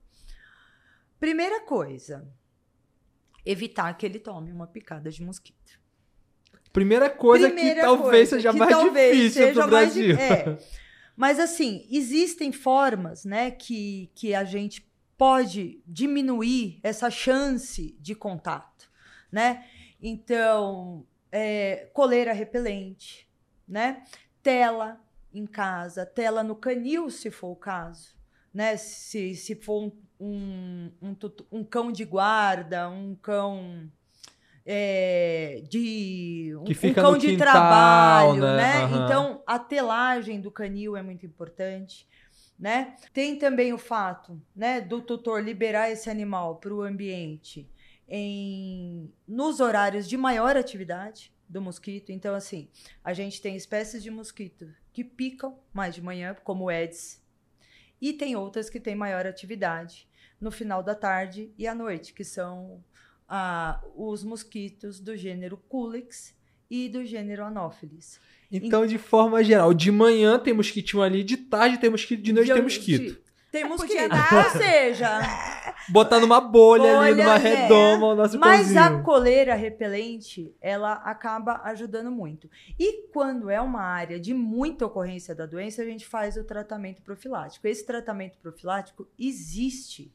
Primeira 1.20 1.60
coisa, 1.66 2.26
evitar 3.44 3.92
que 3.98 4.06
ele 4.06 4.18
tome 4.18 4.50
uma 4.50 4.66
picada 4.66 5.10
de 5.10 5.22
mosquito. 5.22 5.78
Primeira 6.72 7.10
coisa 7.10 7.48
Primeira 7.48 7.80
que 7.80 7.86
talvez 7.86 8.30
coisa, 8.30 8.36
seja 8.36 8.52
que 8.52 8.58
mais 8.58 8.70
talvez 8.70 9.34
difícil 9.34 9.62
o 9.62 9.66
Brasil. 9.66 10.16
É. 10.16 10.58
Mas 11.14 11.38
assim, 11.38 11.86
existem 11.90 12.52
formas, 12.52 13.26
né, 13.26 13.50
que, 13.50 14.10
que 14.14 14.34
a 14.34 14.44
gente 14.44 14.90
pode 15.18 15.82
diminuir 15.86 16.80
essa 16.82 17.10
chance 17.10 17.94
de 18.00 18.14
contato, 18.14 18.90
né? 19.30 19.62
Então, 20.06 21.06
é, 21.32 21.88
coleira 21.94 22.34
repelente, 22.34 23.26
né? 23.66 24.04
Tela 24.42 25.00
em 25.32 25.46
casa, 25.46 26.04
tela 26.04 26.42
no 26.42 26.54
canil, 26.54 27.08
se 27.08 27.30
for 27.30 27.52
o 27.52 27.56
caso, 27.56 28.14
né? 28.52 28.76
Se, 28.76 29.34
se 29.34 29.54
for 29.54 29.90
um, 30.20 30.92
um, 31.00 31.16
um, 31.50 31.64
cão 31.64 31.90
de 31.90 32.04
guarda, 32.04 32.86
um 32.90 33.14
cão 33.14 33.90
é, 34.66 35.62
de 35.70 36.52
um, 36.54 36.88
um 36.90 36.92
cão 36.92 37.16
de 37.16 37.28
quintal, 37.28 37.50
trabalho, 37.50 38.42
né? 38.42 38.56
né? 38.56 38.84
Uhum. 38.84 39.04
Então 39.04 39.42
a 39.46 39.58
telagem 39.58 40.38
do 40.38 40.50
canil 40.50 40.98
é 40.98 41.02
muito 41.02 41.24
importante, 41.24 42.06
né? 42.58 42.94
Tem 43.14 43.38
também 43.38 43.72
o 43.72 43.78
fato, 43.78 44.38
né, 44.54 44.82
do 44.82 45.00
tutor 45.00 45.42
liberar 45.42 45.90
esse 45.90 46.10
animal 46.10 46.56
para 46.56 46.74
o 46.74 46.82
ambiente 46.82 47.66
em 48.08 49.12
nos 49.26 49.60
horários 49.60 50.08
de 50.08 50.16
maior 50.16 50.56
atividade 50.56 51.32
do 51.48 51.60
mosquito. 51.60 52.10
Então 52.10 52.34
assim, 52.34 52.68
a 53.02 53.12
gente 53.12 53.40
tem 53.40 53.56
espécies 53.56 54.02
de 54.02 54.10
mosquito 54.10 54.68
que 54.92 55.02
picam 55.02 55.58
mais 55.72 55.94
de 55.94 56.02
manhã, 56.02 56.36
como 56.44 56.64
o 56.64 56.68
Aedes, 56.68 57.22
e 58.00 58.12
tem 58.12 58.36
outras 58.36 58.68
que 58.68 58.78
têm 58.78 58.94
maior 58.94 59.26
atividade 59.26 60.08
no 60.40 60.50
final 60.50 60.82
da 60.82 60.94
tarde 60.94 61.52
e 61.56 61.66
à 61.66 61.74
noite, 61.74 62.12
que 62.12 62.24
são 62.24 62.84
ah, 63.28 63.82
os 63.96 64.22
mosquitos 64.22 65.00
do 65.00 65.16
gênero 65.16 65.56
Culex 65.68 66.34
e 66.70 66.88
do 66.88 67.04
gênero 67.04 67.44
Anopheles. 67.44 68.20
Então, 68.50 68.86
de 68.86 68.98
forma 68.98 69.42
geral, 69.42 69.74
de 69.74 69.90
manhã 69.90 70.38
tem 70.38 70.54
mosquitinho 70.54 71.02
ali, 71.02 71.24
de 71.24 71.36
tarde 71.36 71.78
tem 71.78 71.90
mosquito, 71.90 72.22
de 72.22 72.32
noite 72.32 72.46
de, 72.46 72.52
tem 72.52 72.62
mosquito. 72.62 73.22
Tem 73.50 73.64
mosquito. 73.64 74.12
Ou 74.12 74.60
seja, 74.60 75.20
botar 75.88 76.20
numa 76.20 76.40
bolha, 76.40 76.94
bolha 76.94 77.00
ali, 77.00 77.22
numa 77.22 77.36
é. 77.36 77.38
redoma, 77.38 78.06
o 78.08 78.14
nosso 78.14 78.38
Mas 78.38 78.72
pãozinho. 78.72 78.80
a 78.80 79.02
coleira 79.02 79.54
repelente, 79.54 80.54
ela 80.60 80.94
acaba 80.94 81.60
ajudando 81.64 82.10
muito. 82.10 82.48
E 82.78 83.08
quando 83.08 83.50
é 83.50 83.60
uma 83.60 83.82
área 83.82 84.18
de 84.18 84.32
muita 84.34 84.86
ocorrência 84.86 85.34
da 85.34 85.46
doença, 85.46 85.82
a 85.82 85.84
gente 85.84 86.06
faz 86.06 86.36
o 86.36 86.44
tratamento 86.44 87.02
profilático. 87.02 87.66
Esse 87.66 87.84
tratamento 87.84 88.38
profilático 88.38 89.08
existe 89.18 90.12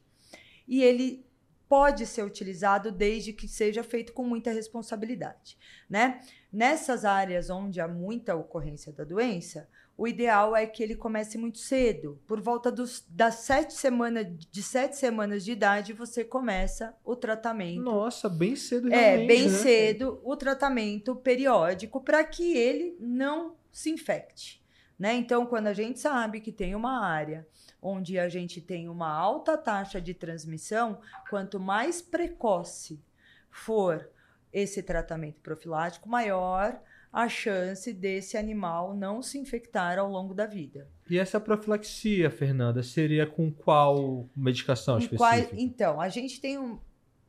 e 0.66 0.82
ele 0.82 1.24
pode 1.68 2.04
ser 2.04 2.24
utilizado 2.24 2.90
desde 2.90 3.32
que 3.32 3.46
seja 3.46 3.84
feito 3.84 4.12
com 4.12 4.24
muita 4.24 4.50
responsabilidade, 4.50 5.56
né? 5.88 6.20
Nessas 6.52 7.04
áreas 7.04 7.48
onde 7.48 7.80
há 7.80 7.86
muita 7.86 8.34
ocorrência 8.34 8.92
da 8.92 9.04
doença, 9.04 9.68
o 10.00 10.08
ideal 10.08 10.56
é 10.56 10.66
que 10.66 10.82
ele 10.82 10.96
comece 10.96 11.36
muito 11.36 11.58
cedo. 11.58 12.18
Por 12.26 12.40
volta 12.40 12.72
dos, 12.72 13.04
das 13.06 13.34
sete 13.34 13.74
semanas, 13.74 14.26
de 14.50 14.62
sete 14.62 14.96
semanas 14.96 15.44
de 15.44 15.52
idade, 15.52 15.92
você 15.92 16.24
começa 16.24 16.96
o 17.04 17.14
tratamento. 17.14 17.82
Nossa, 17.82 18.26
bem 18.26 18.56
cedo 18.56 18.90
É, 18.90 19.26
bem 19.26 19.42
né? 19.42 19.50
cedo 19.50 20.18
o 20.24 20.34
tratamento 20.36 21.14
periódico 21.16 22.00
para 22.00 22.24
que 22.24 22.56
ele 22.56 22.96
não 22.98 23.56
se 23.70 23.90
infecte. 23.90 24.64
Né? 24.98 25.12
Então, 25.16 25.44
quando 25.44 25.66
a 25.66 25.74
gente 25.74 26.00
sabe 26.00 26.40
que 26.40 26.50
tem 26.50 26.74
uma 26.74 27.04
área 27.04 27.46
onde 27.82 28.18
a 28.18 28.26
gente 28.26 28.58
tem 28.58 28.88
uma 28.88 29.12
alta 29.12 29.58
taxa 29.58 30.00
de 30.00 30.14
transmissão, 30.14 30.98
quanto 31.28 31.60
mais 31.60 32.00
precoce 32.00 33.04
for 33.50 34.08
esse 34.50 34.82
tratamento 34.82 35.42
profilático, 35.42 36.08
maior 36.08 36.80
a 37.12 37.28
chance 37.28 37.92
desse 37.92 38.36
animal 38.36 38.94
não 38.94 39.20
se 39.20 39.38
infectar 39.38 39.98
ao 39.98 40.08
longo 40.08 40.32
da 40.32 40.46
vida. 40.46 40.88
E 41.08 41.18
essa 41.18 41.40
profilaxia, 41.40 42.30
Fernanda, 42.30 42.82
seria 42.82 43.26
com 43.26 43.50
qual 43.50 44.28
medicação 44.36 44.98
específica? 44.98 45.48
Qual, 45.48 45.60
então, 45.60 46.00
a 46.00 46.08
gente 46.08 46.40
tem, 46.40 46.56
um, 46.56 46.78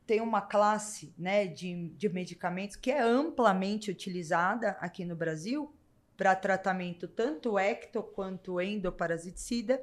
tem 0.06 0.20
uma 0.20 0.40
classe 0.40 1.12
né, 1.18 1.46
de, 1.46 1.88
de 1.96 2.08
medicamentos 2.08 2.76
que 2.76 2.92
é 2.92 3.02
amplamente 3.02 3.90
utilizada 3.90 4.70
aqui 4.80 5.04
no 5.04 5.16
Brasil 5.16 5.74
para 6.16 6.36
tratamento 6.36 7.08
tanto 7.08 7.58
ecto 7.58 8.02
quanto 8.02 8.60
endoparasiticida, 8.60 9.82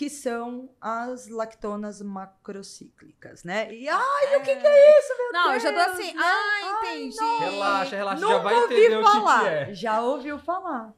que 0.00 0.08
são 0.08 0.70
as 0.80 1.28
lactonas 1.28 2.00
macrocíclicas, 2.00 3.44
né? 3.44 3.70
E 3.70 3.86
ai, 3.86 4.34
é... 4.34 4.38
o 4.38 4.42
que, 4.42 4.56
que 4.56 4.66
é 4.66 4.98
isso, 4.98 5.14
meu 5.18 5.30
Não, 5.30 5.50
Deus? 5.50 5.62
eu 5.62 5.70
já 5.70 5.84
tô 5.84 5.90
assim, 5.90 6.14
ah, 6.16 6.80
entendi. 6.80 7.16
Ai, 7.20 7.50
relaxa, 7.50 7.96
relaxa, 7.96 8.20
Nunca 8.22 8.32
já 8.32 8.38
vai 8.38 8.64
entender 8.64 9.02
falar. 9.02 9.40
o 9.40 9.44
que, 9.44 9.64
que 9.66 9.70
é. 9.72 9.74
Já 9.74 10.00
ouviu 10.00 10.38
falar. 10.38 10.94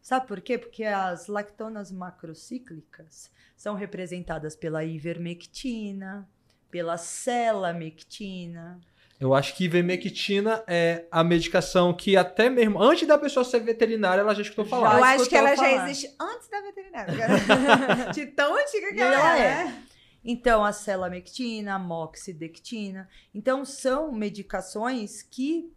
Sabe 0.00 0.26
por 0.26 0.40
quê? 0.40 0.56
Porque 0.56 0.82
as 0.82 1.26
lactonas 1.26 1.92
macrocíclicas 1.92 3.30
são 3.54 3.74
representadas 3.74 4.56
pela 4.56 4.82
ivermectina, 4.82 6.26
pela 6.70 6.96
selamectina, 6.96 8.80
eu 9.20 9.34
acho 9.34 9.56
que 9.56 9.64
ivermectina 9.64 10.62
é 10.66 11.06
a 11.10 11.24
medicação 11.24 11.92
que 11.92 12.16
até 12.16 12.48
mesmo 12.48 12.80
antes 12.80 13.06
da 13.06 13.18
pessoa 13.18 13.44
ser 13.44 13.60
veterinária 13.60 14.20
ela 14.20 14.32
já 14.32 14.42
escutou 14.42 14.64
falar. 14.64 14.98
Eu 14.98 15.04
acho 15.04 15.28
que 15.28 15.36
ela 15.36 15.56
falar. 15.56 15.68
já 15.68 15.84
existe 15.84 16.14
antes 16.20 16.48
da 16.48 16.60
veterinária. 16.60 17.14
De 18.14 18.26
tão 18.26 18.54
antiga 18.54 18.92
que 18.92 19.00
ela, 19.00 19.14
ela 19.14 19.38
é. 19.38 19.42
é. 19.42 19.82
Então, 20.24 20.64
a 20.64 20.72
selamectina, 20.72 21.74
a 21.74 21.78
moxidectina. 21.78 23.08
Então, 23.34 23.64
são 23.64 24.12
medicações 24.12 25.22
que 25.22 25.72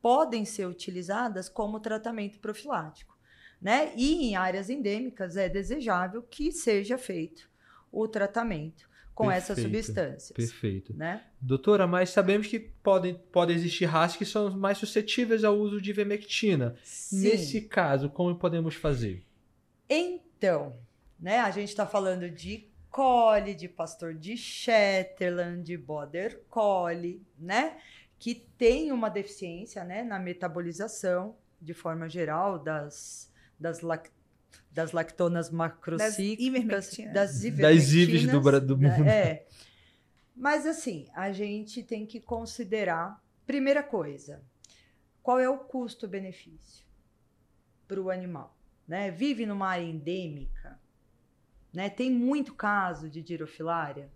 podem 0.00 0.44
ser 0.44 0.66
utilizadas 0.66 1.48
como 1.48 1.80
tratamento 1.80 2.38
profilático. 2.38 3.16
Né? 3.60 3.92
E 3.96 4.24
em 4.24 4.36
áreas 4.36 4.70
endêmicas 4.70 5.36
é 5.36 5.48
desejável 5.48 6.22
que 6.22 6.50
seja 6.50 6.96
feito 6.96 7.50
o 7.92 8.08
tratamento 8.08 8.90
com 9.22 9.28
perfeito, 9.28 9.52
essas 9.52 9.62
substâncias. 9.62 10.32
Perfeito. 10.32 10.94
Né? 10.96 11.22
Doutora, 11.40 11.86
mas 11.86 12.10
sabemos 12.10 12.46
que 12.46 12.58
podem, 12.58 13.14
podem 13.14 13.56
existir 13.56 13.84
raças 13.84 14.16
que 14.16 14.24
são 14.24 14.50
mais 14.50 14.78
suscetíveis 14.78 15.44
ao 15.44 15.56
uso 15.56 15.80
de 15.80 15.90
ivermectina. 15.90 16.76
Sim. 16.82 17.22
Nesse 17.22 17.62
caso, 17.62 18.10
como 18.10 18.36
podemos 18.36 18.74
fazer? 18.74 19.24
Então, 19.88 20.76
né, 21.18 21.38
a 21.38 21.50
gente 21.50 21.68
está 21.68 21.86
falando 21.86 22.28
de 22.28 22.68
Collie, 22.90 23.54
de 23.54 23.68
pastor 23.68 24.14
de 24.14 24.36
Shetland, 24.36 25.62
de 25.62 25.76
Border 25.76 26.42
Collie, 26.48 27.22
né? 27.38 27.78
Que 28.18 28.34
tem 28.34 28.92
uma 28.92 29.08
deficiência 29.08 29.82
né, 29.82 30.02
na 30.02 30.18
metabolização, 30.18 31.34
de 31.60 31.72
forma 31.72 32.08
geral, 32.08 32.58
das, 32.58 33.32
das 33.58 33.80
lactosas 33.80 34.21
das 34.72 34.92
lactonas 34.92 35.50
macrocíclicas, 35.50 36.16
das 36.16 36.40
ivermectinas. 36.40 37.14
Das 37.14 37.44
do, 38.60 38.74
do 38.74 38.78
mundo. 38.78 39.04
É. 39.06 39.46
Mas 40.34 40.66
assim, 40.66 41.08
a 41.14 41.30
gente 41.30 41.82
tem 41.82 42.06
que 42.06 42.20
considerar, 42.20 43.22
primeira 43.46 43.82
coisa, 43.82 44.42
qual 45.22 45.38
é 45.38 45.48
o 45.48 45.58
custo-benefício 45.58 46.86
para 47.86 48.00
o 48.00 48.10
animal? 48.10 48.56
Né? 48.88 49.10
Vive 49.10 49.44
numa 49.44 49.68
área 49.68 49.84
endêmica, 49.84 50.80
né? 51.72 51.90
tem 51.90 52.10
muito 52.10 52.54
caso 52.54 53.10
de 53.10 53.22
girofilária. 53.22 54.10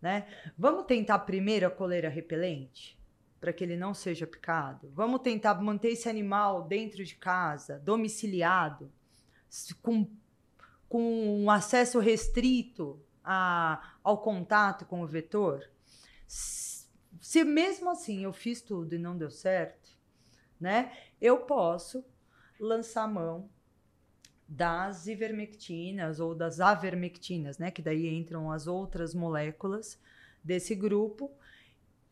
Né? 0.00 0.26
Vamos 0.58 0.84
tentar 0.84 1.18
primeiro 1.20 1.66
a 1.66 1.70
coleira 1.70 2.08
repelente? 2.08 3.00
para 3.42 3.52
que 3.52 3.64
ele 3.64 3.76
não 3.76 3.92
seja 3.92 4.24
picado. 4.24 4.88
Vamos 4.94 5.20
tentar 5.20 5.60
manter 5.60 5.88
esse 5.88 6.08
animal 6.08 6.62
dentro 6.62 7.04
de 7.04 7.16
casa, 7.16 7.76
domiciliado, 7.76 8.88
com, 9.82 10.08
com 10.88 11.42
um 11.42 11.50
acesso 11.50 11.98
restrito 11.98 13.00
a, 13.24 13.96
ao 14.02 14.22
contato 14.22 14.84
com 14.84 15.02
o 15.02 15.06
vetor, 15.06 15.70
se 16.26 17.44
mesmo 17.44 17.90
assim 17.90 18.24
eu 18.24 18.32
fiz 18.32 18.62
tudo 18.62 18.94
e 18.94 18.98
não 18.98 19.16
deu 19.16 19.30
certo, 19.30 19.90
né, 20.60 20.92
eu 21.20 21.38
posso 21.38 22.04
lançar 22.58 23.08
mão 23.08 23.48
das 24.48 25.06
ivermectinas 25.06 26.20
ou 26.20 26.34
das 26.34 26.60
avermectinas, 26.60 27.58
né, 27.58 27.70
que 27.70 27.82
daí 27.82 28.08
entram 28.08 28.50
as 28.50 28.66
outras 28.66 29.14
moléculas 29.14 29.98
desse 30.42 30.74
grupo. 30.74 31.30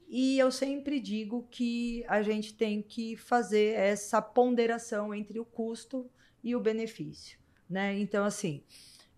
E 0.08 0.38
eu 0.38 0.50
sempre 0.50 0.98
digo 0.98 1.46
que 1.50 2.04
a 2.08 2.22
gente 2.22 2.54
tem 2.54 2.82
que 2.82 3.16
fazer 3.16 3.74
essa 3.74 4.20
ponderação 4.20 5.14
entre 5.14 5.38
o 5.38 5.44
custo 5.44 6.10
e 6.42 6.54
o 6.56 6.60
benefício, 6.60 7.38
né? 7.68 7.98
Então, 7.98 8.24
assim, 8.24 8.62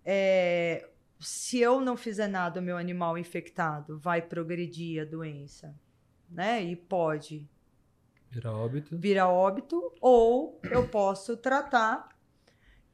é, 0.05 0.89
se 1.21 1.59
eu 1.59 1.81
não 1.81 1.97
fizer 1.97 2.29
nada, 2.29 2.61
o 2.61 2.63
meu 2.63 2.77
animal 2.77 3.17
infectado 3.17 3.99
vai 3.99 4.21
progredir 4.21 5.03
a 5.03 5.05
doença, 5.05 5.75
né? 6.29 6.63
E 6.63 6.75
pode 6.77 7.49
Vira 8.31 8.53
óbito. 8.53 8.97
vir 8.97 9.19
a 9.19 9.29
óbito, 9.29 9.93
ou 10.01 10.61
eu 10.71 10.89
posso 10.89 11.37
tratar 11.37 12.09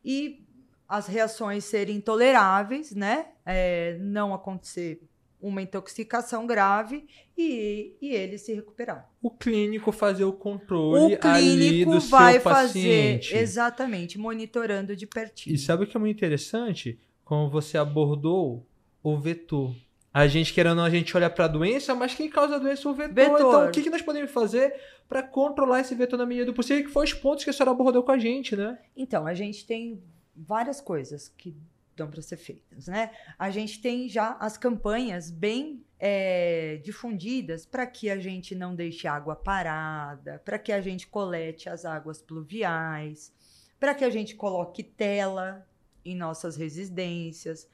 e 0.04 0.44
as 0.88 1.06
reações 1.06 1.64
serem 1.64 1.96
intoleráveis, 1.96 2.94
né? 2.94 3.32
É, 3.44 3.96
não 3.98 4.34
acontecer 4.34 5.02
uma 5.40 5.62
intoxicação 5.62 6.46
grave 6.46 7.06
e, 7.36 7.96
e 8.00 8.14
ele 8.14 8.38
se 8.38 8.52
recuperar. 8.52 9.08
O 9.22 9.30
clínico 9.30 9.92
fazer 9.92 10.24
o 10.24 10.32
controle 10.32 11.14
O 11.14 11.18
ali 11.22 11.56
clínico 11.56 11.92
do 11.92 12.00
vai 12.00 12.34
seu 12.34 12.42
fazer 12.42 12.80
paciente. 12.80 13.36
exatamente, 13.36 14.18
monitorando 14.18 14.96
de 14.96 15.06
pertinho. 15.06 15.54
E 15.54 15.58
sabe 15.58 15.84
o 15.84 15.86
que 15.86 15.96
é 15.96 16.00
muito 16.00 16.16
interessante? 16.16 16.98
Como 17.24 17.48
você 17.48 17.78
abordou 17.78 18.66
o 19.02 19.16
vetor. 19.16 19.74
A 20.12 20.26
gente, 20.26 20.52
querendo 20.52 20.80
a 20.80 20.90
gente 20.90 21.16
olha 21.16 21.30
para 21.30 21.44
a 21.44 21.48
doença, 21.48 21.94
mas 21.94 22.14
quem 22.14 22.28
causa 22.28 22.56
a 22.56 22.58
doença 22.58 22.88
é 22.88 22.90
o 22.90 22.94
vetor. 22.94 23.14
Vetor. 23.14 23.36
Então, 23.36 23.68
o 23.68 23.70
que, 23.70 23.82
que 23.82 23.90
nós 23.90 24.02
podemos 24.02 24.30
fazer 24.30 24.74
para 25.08 25.22
controlar 25.22 25.80
esse 25.80 25.94
vetor 25.94 26.18
na 26.18 26.26
medida 26.26 26.46
do 26.46 26.54
possível? 26.54 26.82
Que 26.84 26.90
foi 26.90 27.04
os 27.04 27.14
pontos 27.14 27.44
que 27.44 27.50
a 27.50 27.52
senhora 27.52 27.70
abordou 27.70 28.02
com 28.02 28.10
a 28.10 28.18
gente, 28.18 28.56
né? 28.56 28.78
Então, 28.96 29.26
a 29.26 29.34
gente 29.34 29.64
tem 29.66 30.02
várias 30.34 30.80
coisas 30.80 31.28
que 31.28 31.54
dão 31.98 32.10
para 32.10 32.22
ser 32.22 32.36
feitas, 32.36 32.86
né? 32.86 33.10
A 33.38 33.50
gente 33.50 33.80
tem 33.80 34.08
já 34.08 34.36
as 34.40 34.56
campanhas 34.56 35.30
bem 35.30 35.84
é, 35.98 36.80
difundidas 36.82 37.66
para 37.66 37.86
que 37.86 38.08
a 38.08 38.18
gente 38.18 38.54
não 38.54 38.74
deixe 38.74 39.06
água 39.08 39.34
parada, 39.34 40.40
para 40.44 40.58
que 40.58 40.72
a 40.72 40.80
gente 40.80 41.06
colete 41.06 41.68
as 41.68 41.84
águas 41.84 42.22
pluviais, 42.22 43.32
para 43.78 43.94
que 43.94 44.04
a 44.04 44.10
gente 44.10 44.34
coloque 44.34 44.82
tela 44.82 45.66
em 46.04 46.16
nossas 46.16 46.56
residências. 46.56 47.68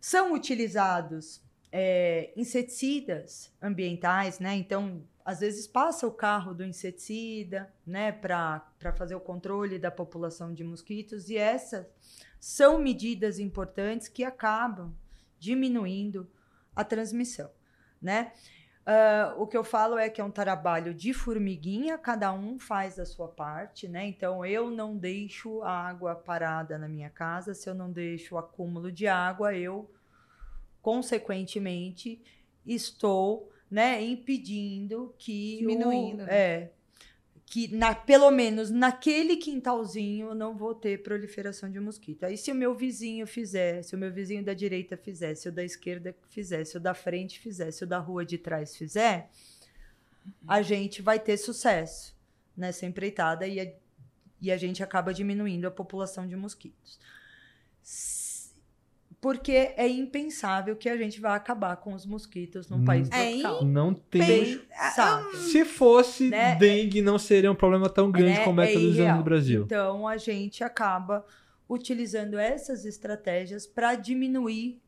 São 0.00 0.32
utilizados 0.34 1.42
é, 1.72 2.32
inseticidas 2.36 3.52
ambientais, 3.60 4.38
né? 4.38 4.54
Então, 4.54 5.02
às 5.24 5.40
vezes 5.40 5.66
passa 5.66 6.06
o 6.06 6.12
carro 6.12 6.54
do 6.54 6.64
inseticida, 6.64 7.72
né, 7.86 8.10
para 8.10 8.64
fazer 8.96 9.14
o 9.14 9.20
controle 9.20 9.78
da 9.78 9.90
população 9.90 10.52
de 10.52 10.64
mosquitos, 10.64 11.28
e 11.28 11.36
essas 11.36 11.86
são 12.40 12.78
medidas 12.78 13.38
importantes 13.38 14.08
que 14.08 14.24
acabam 14.24 14.92
diminuindo 15.38 16.28
a 16.74 16.82
transmissão, 16.82 17.50
né? 18.00 18.32
Ah, 18.92 19.34
o 19.36 19.46
que 19.46 19.56
eu 19.56 19.62
falo 19.62 19.98
é 19.98 20.08
que 20.08 20.20
é 20.20 20.24
um 20.24 20.30
trabalho 20.32 20.92
de 20.92 21.12
formiguinha, 21.12 21.96
cada 21.96 22.32
um 22.32 22.58
faz 22.58 22.98
a 22.98 23.04
sua 23.04 23.28
parte, 23.28 23.86
né? 23.86 24.06
Então 24.06 24.44
eu 24.44 24.68
não 24.68 24.96
deixo 24.96 25.62
a 25.62 25.70
água 25.70 26.14
parada 26.16 26.76
na 26.76 26.88
minha 26.88 27.08
casa, 27.08 27.54
se 27.54 27.68
eu 27.70 27.74
não 27.74 27.92
deixo 27.92 28.34
o 28.34 28.38
acúmulo 28.38 28.90
de 28.90 29.06
água, 29.06 29.54
eu 29.54 29.88
consequentemente 30.82 32.20
estou, 32.66 33.52
né, 33.70 34.02
impedindo 34.02 35.14
que 35.18 35.58
Diminuindo, 35.58 36.22
o, 36.22 36.26
né? 36.26 36.34
é 36.34 36.72
que 37.50 37.66
na, 37.66 37.92
pelo 37.92 38.30
menos 38.30 38.70
naquele 38.70 39.36
quintalzinho 39.36 40.28
eu 40.28 40.34
não 40.36 40.56
vou 40.56 40.72
ter 40.72 41.02
proliferação 41.02 41.68
de 41.68 41.80
mosquito. 41.80 42.22
Aí 42.22 42.38
se 42.38 42.52
o 42.52 42.54
meu 42.54 42.76
vizinho 42.76 43.26
fizer, 43.26 43.82
se 43.82 43.92
o 43.92 43.98
meu 43.98 44.12
vizinho 44.12 44.44
da 44.44 44.54
direita 44.54 44.96
fizer, 44.96 45.34
se 45.34 45.48
o 45.48 45.52
da 45.52 45.64
esquerda 45.64 46.14
fizer, 46.28 46.64
se 46.64 46.76
o 46.76 46.80
da 46.80 46.94
frente 46.94 47.40
fizer, 47.40 47.72
se 47.72 47.82
o 47.82 47.86
da 47.88 47.98
rua 47.98 48.24
de 48.24 48.38
trás 48.38 48.76
fizer, 48.76 49.28
a 50.46 50.62
gente 50.62 51.02
vai 51.02 51.18
ter 51.18 51.36
sucesso 51.36 52.16
nessa 52.56 52.86
empreitada 52.86 53.48
e 53.48 53.58
a, 53.58 53.72
e 54.40 54.52
a 54.52 54.56
gente 54.56 54.80
acaba 54.80 55.12
diminuindo 55.12 55.66
a 55.66 55.72
população 55.72 56.28
de 56.28 56.36
mosquitos. 56.36 57.00
Porque 59.20 59.52
é 59.76 59.86
impensável 59.86 60.74
que 60.74 60.88
a 60.88 60.96
gente 60.96 61.20
vá 61.20 61.34
acabar 61.34 61.76
com 61.76 61.92
os 61.92 62.06
mosquitos 62.06 62.68
num 62.70 62.78
Hum. 62.78 62.84
país 62.86 63.08
É 63.10 63.28
tropical. 63.28 63.64
Não 63.66 63.92
tem. 63.92 64.26
Bem, 64.26 64.60
Sabe? 64.94 65.36
Se 65.36 65.64
fosse 65.64 66.30
Né? 66.30 66.54
dengue, 66.56 67.02
não 67.02 67.18
seria 67.18 67.52
um 67.52 67.54
problema 67.54 67.88
tão 67.90 68.10
grande 68.10 68.38
né? 68.38 68.44
como 68.44 68.60
é, 68.62 68.66
todos 68.68 68.82
os 68.82 68.86
anos 68.94 68.98
irreal. 68.98 69.18
no 69.18 69.22
Brasil. 69.24 69.62
Então 69.66 70.08
a 70.08 70.16
gente 70.16 70.64
acaba 70.64 71.24
utilizando 71.68 72.38
essas 72.38 72.84
estratégias 72.86 73.66
para 73.66 73.94
diminuir 73.94 74.80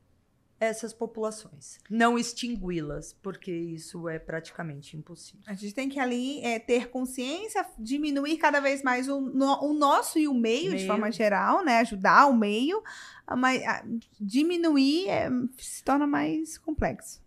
essas 0.59 0.93
populações, 0.93 1.77
não 1.89 2.17
extingui-las, 2.17 3.11
porque 3.21 3.51
isso 3.51 4.07
é 4.07 4.17
praticamente 4.17 4.95
impossível. 4.95 5.41
A 5.45 5.53
gente 5.53 5.73
tem 5.73 5.89
que 5.89 5.99
ali 5.99 6.39
é, 6.41 6.57
ter 6.57 6.89
consciência, 6.89 7.65
diminuir 7.77 8.37
cada 8.37 8.61
vez 8.61 8.81
mais 8.81 9.09
o, 9.09 9.19
no- 9.19 9.61
o 9.63 9.73
nosso 9.73 10.17
e 10.17 10.27
o 10.27 10.33
meio, 10.33 10.69
de 10.69 10.75
Meio. 10.77 10.87
forma 10.87 11.11
geral, 11.11 11.65
né? 11.65 11.79
Ajudar 11.79 12.27
o 12.27 12.33
meio, 12.37 12.81
ah, 13.27 13.35
mas 13.35 13.61
ah, 13.63 13.83
diminuir 14.19 15.09
é, 15.09 15.29
se 15.57 15.83
torna 15.83 16.07
mais 16.07 16.57
complexo. 16.57 17.21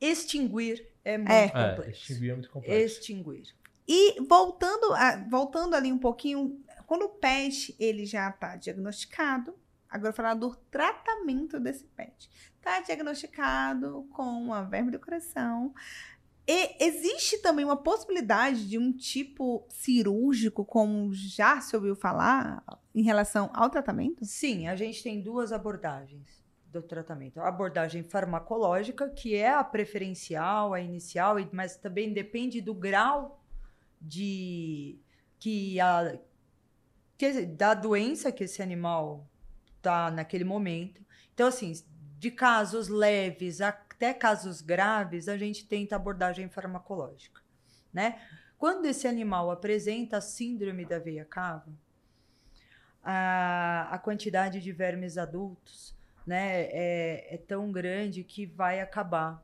Extinguir 0.00 0.86
é 1.04 1.18
muito 1.18 1.30
É. 1.32 1.44
É, 1.46 1.48
complexo. 1.70 1.90
extinguir 2.02 2.30
é 2.30 2.34
muito 2.34 2.50
complexo. 2.50 2.98
Extinguir. 2.98 3.54
E 3.88 4.20
voltando, 4.22 4.92
a- 4.94 5.16
voltando 5.28 5.74
ali 5.74 5.92
um 5.92 5.98
pouquinho, 5.98 6.62
quando 6.86 7.02
o 7.02 7.08
PET 7.08 7.74
ele 7.80 8.06
já 8.06 8.28
está 8.30 8.54
diagnosticado, 8.56 9.54
agora 9.88 10.12
falar 10.12 10.34
do 10.34 10.54
tratamento 10.70 11.58
desse 11.58 11.84
PET. 11.84 12.30
Está 12.60 12.80
diagnosticado 12.80 14.06
com 14.12 14.52
a 14.52 14.62
verme 14.62 14.90
do 14.90 15.00
coração. 15.00 15.74
E 16.46 16.84
existe 16.84 17.38
também 17.38 17.64
uma 17.64 17.76
possibilidade 17.76 18.68
de 18.68 18.78
um 18.78 18.92
tipo 18.92 19.66
cirúrgico, 19.70 20.62
como 20.64 21.10
já 21.14 21.58
se 21.60 21.74
ouviu 21.74 21.96
falar, 21.96 22.62
em 22.94 23.02
relação 23.02 23.50
ao 23.54 23.70
tratamento? 23.70 24.26
Sim, 24.26 24.68
a 24.68 24.76
gente 24.76 25.02
tem 25.02 25.22
duas 25.22 25.52
abordagens 25.52 26.44
do 26.66 26.82
tratamento. 26.82 27.40
A 27.40 27.48
abordagem 27.48 28.02
farmacológica, 28.02 29.08
que 29.08 29.34
é 29.34 29.54
a 29.54 29.64
preferencial, 29.64 30.74
a 30.74 30.80
inicial, 30.80 31.36
mas 31.52 31.76
também 31.76 32.12
depende 32.12 32.60
do 32.60 32.74
grau 32.74 33.42
de 34.00 34.98
que 35.38 35.80
a 35.80 36.18
que- 37.16 37.46
da 37.46 37.74
doença 37.74 38.30
que 38.30 38.44
esse 38.44 38.62
animal 38.62 39.26
tá 39.80 40.10
naquele 40.10 40.44
momento. 40.44 41.04
Então, 41.32 41.48
assim, 41.48 41.72
de 42.20 42.30
casos 42.30 42.88
leves 42.88 43.62
até 43.62 44.12
casos 44.12 44.60
graves, 44.60 45.26
a 45.26 45.38
gente 45.38 45.66
tenta 45.66 45.96
abordagem 45.96 46.50
farmacológica, 46.50 47.40
né? 47.90 48.20
Quando 48.58 48.84
esse 48.84 49.08
animal 49.08 49.50
apresenta 49.50 50.18
a 50.18 50.20
síndrome 50.20 50.84
da 50.84 50.98
veia 50.98 51.24
cava, 51.24 51.72
a, 53.02 53.88
a 53.90 53.98
quantidade 53.98 54.60
de 54.60 54.70
vermes 54.70 55.16
adultos 55.16 55.96
né, 56.26 56.64
é, 56.64 57.36
é 57.36 57.38
tão 57.38 57.72
grande 57.72 58.22
que 58.22 58.44
vai 58.44 58.82
acabar 58.82 59.42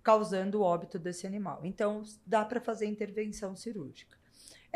causando 0.00 0.60
o 0.60 0.62
óbito 0.62 1.00
desse 1.00 1.26
animal. 1.26 1.60
Então, 1.64 2.04
dá 2.24 2.44
para 2.44 2.60
fazer 2.60 2.86
intervenção 2.86 3.56
cirúrgica. 3.56 4.15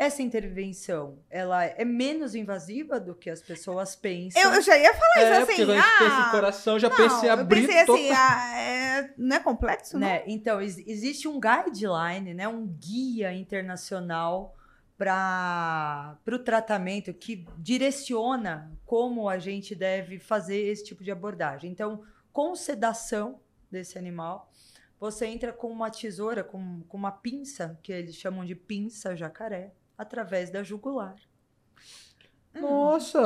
Essa 0.03 0.23
intervenção, 0.23 1.19
ela 1.29 1.63
é 1.63 1.85
menos 1.85 2.33
invasiva 2.33 2.99
do 2.99 3.13
que 3.13 3.29
as 3.29 3.39
pessoas 3.39 3.95
pensam. 3.95 4.41
Eu, 4.41 4.53
eu 4.55 4.61
já 4.63 4.75
ia 4.75 4.91
falar 4.95 5.11
É, 5.17 5.31
isso 5.37 5.45
porque 5.45 5.61
assim. 5.61 5.65
quando 5.67 5.71
a 5.71 5.75
gente 5.75 5.99
pensa 5.99 6.15
em 6.15 6.21
ah, 6.21 6.31
coração, 6.31 6.79
já 6.79 6.89
não, 6.89 6.95
pensa 6.97 7.23
em 7.23 7.27
eu 7.27 7.33
abrir 7.33 7.67
pensei 7.67 7.79
assim, 7.81 8.11
ah, 8.11 8.57
é, 8.57 9.13
não 9.15 9.35
é 9.35 9.39
complexo, 9.39 9.99
né? 9.99 10.07
né? 10.07 10.23
Então, 10.25 10.59
ex- 10.59 10.79
existe 10.87 11.27
um 11.27 11.39
guideline, 11.39 12.33
né? 12.33 12.47
um 12.47 12.65
guia 12.65 13.31
internacional 13.31 14.55
para 14.97 16.17
o 16.31 16.39
tratamento 16.39 17.13
que 17.13 17.45
direciona 17.59 18.71
como 18.85 19.29
a 19.29 19.37
gente 19.37 19.75
deve 19.75 20.17
fazer 20.17 20.57
esse 20.57 20.83
tipo 20.83 21.03
de 21.03 21.11
abordagem. 21.11 21.69
Então, 21.71 22.03
com 22.33 22.55
sedação 22.55 23.39
desse 23.69 23.99
animal, 23.99 24.51
você 24.99 25.27
entra 25.27 25.53
com 25.53 25.67
uma 25.67 25.91
tesoura, 25.91 26.43
com, 26.43 26.81
com 26.87 26.97
uma 26.97 27.11
pinça, 27.11 27.79
que 27.83 27.91
eles 27.91 28.15
chamam 28.15 28.43
de 28.45 28.55
pinça 28.55 29.15
jacaré, 29.15 29.73
através 30.01 30.49
da 30.49 30.63
jugular. 30.63 31.15
Nossa! 32.53 33.21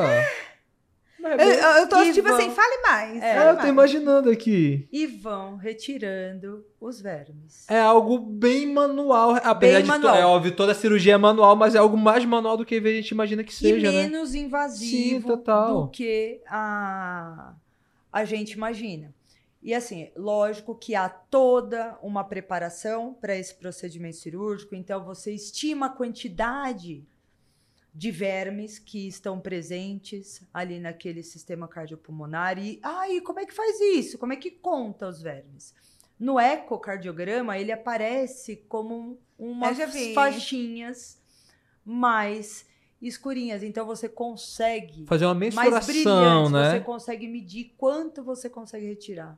Mas 1.18 1.40
é 1.40 1.44
Eu, 1.44 1.70
eu 1.82 1.90
tô 1.90 2.04
E 2.04 2.14
tipo 2.14 2.28
vão- 2.28 2.38
assim, 2.38 2.52
fale 2.52 2.78
mais. 2.84 3.24
É, 3.24 3.34
fale 3.36 3.48
É, 3.48 3.50
eu 3.52 3.56
tô 3.56 3.62
mais. 3.62 3.70
imaginando 3.70 4.30
aqui. 4.30 4.88
E 4.92 5.08
vão 5.08 5.56
retirando 5.56 6.64
os 6.80 7.02
vermes. 7.02 7.66
É 7.70 7.80
algo 7.80 8.20
bem 8.20 8.72
manual. 8.72 9.32
Apesar 9.42 9.76
Bem 9.78 9.84
de 9.84 9.88
manual. 9.90 10.16
É 10.16 10.26
óbvio, 10.26 10.56
toda 10.56 10.74
cirurgia 10.76 11.14
é 11.14 11.18
manual, 11.18 11.56
mas 11.56 11.74
é 11.74 11.80
algo 11.80 11.98
mais 11.98 12.24
manual 12.26 12.58
do 12.58 12.66
que 12.66 12.76
a 12.76 12.82
gente 12.82 13.10
imagina 13.12 13.44
que 13.44 13.52
e 13.54 13.56
seja, 13.56 13.92
né? 13.92 14.04
menos 14.04 14.36
invasivo 14.36 15.22
Sim, 15.22 15.22
total. 15.22 15.86
do 15.86 15.90
que 15.90 16.42
a, 16.46 17.54
a 18.12 18.26
gente 18.26 18.52
imagina. 18.52 19.15
E 19.66 19.74
assim, 19.74 20.12
lógico 20.16 20.76
que 20.76 20.94
há 20.94 21.10
toda 21.10 21.98
uma 22.04 22.24
preparação 22.24 23.16
para 23.16 23.36
esse 23.36 23.56
procedimento 23.56 24.18
cirúrgico, 24.18 24.76
então 24.76 25.04
você 25.04 25.34
estima 25.34 25.88
a 25.88 25.90
quantidade 25.90 27.04
de 27.92 28.12
vermes 28.12 28.78
que 28.78 29.08
estão 29.08 29.40
presentes 29.40 30.44
ali 30.54 30.80
naquele 30.80 31.24
sistema 31.24 31.68
cardiopulmonar 31.68 32.60
e 32.60 32.80
ai, 32.84 33.20
como 33.22 33.40
é 33.40 33.46
que 33.48 33.56
faz 33.56 33.82
isso? 33.82 34.20
Como 34.20 34.34
é 34.34 34.36
que 34.36 34.52
conta 34.52 35.08
os 35.08 35.20
vermes? 35.20 35.74
No 36.20 36.40
ecocardiograma, 36.40 37.58
ele 37.58 37.72
aparece 37.72 38.58
como 38.70 39.18
umas 39.36 39.80
faixinhas 40.14 41.20
mais 41.84 42.68
escurinhas. 43.02 43.64
Então 43.64 43.84
você 43.84 44.08
consegue 44.08 45.08
Fazer 45.08 45.26
uma 45.26 45.34
mais 45.34 45.56
mensuração, 45.56 45.92
brilhantes, 45.92 46.52
né? 46.52 46.70
você 46.70 46.80
consegue 46.82 47.28
medir 47.28 47.74
quanto 47.76 48.24
você 48.24 48.48
consegue 48.48 48.86
retirar 48.86 49.36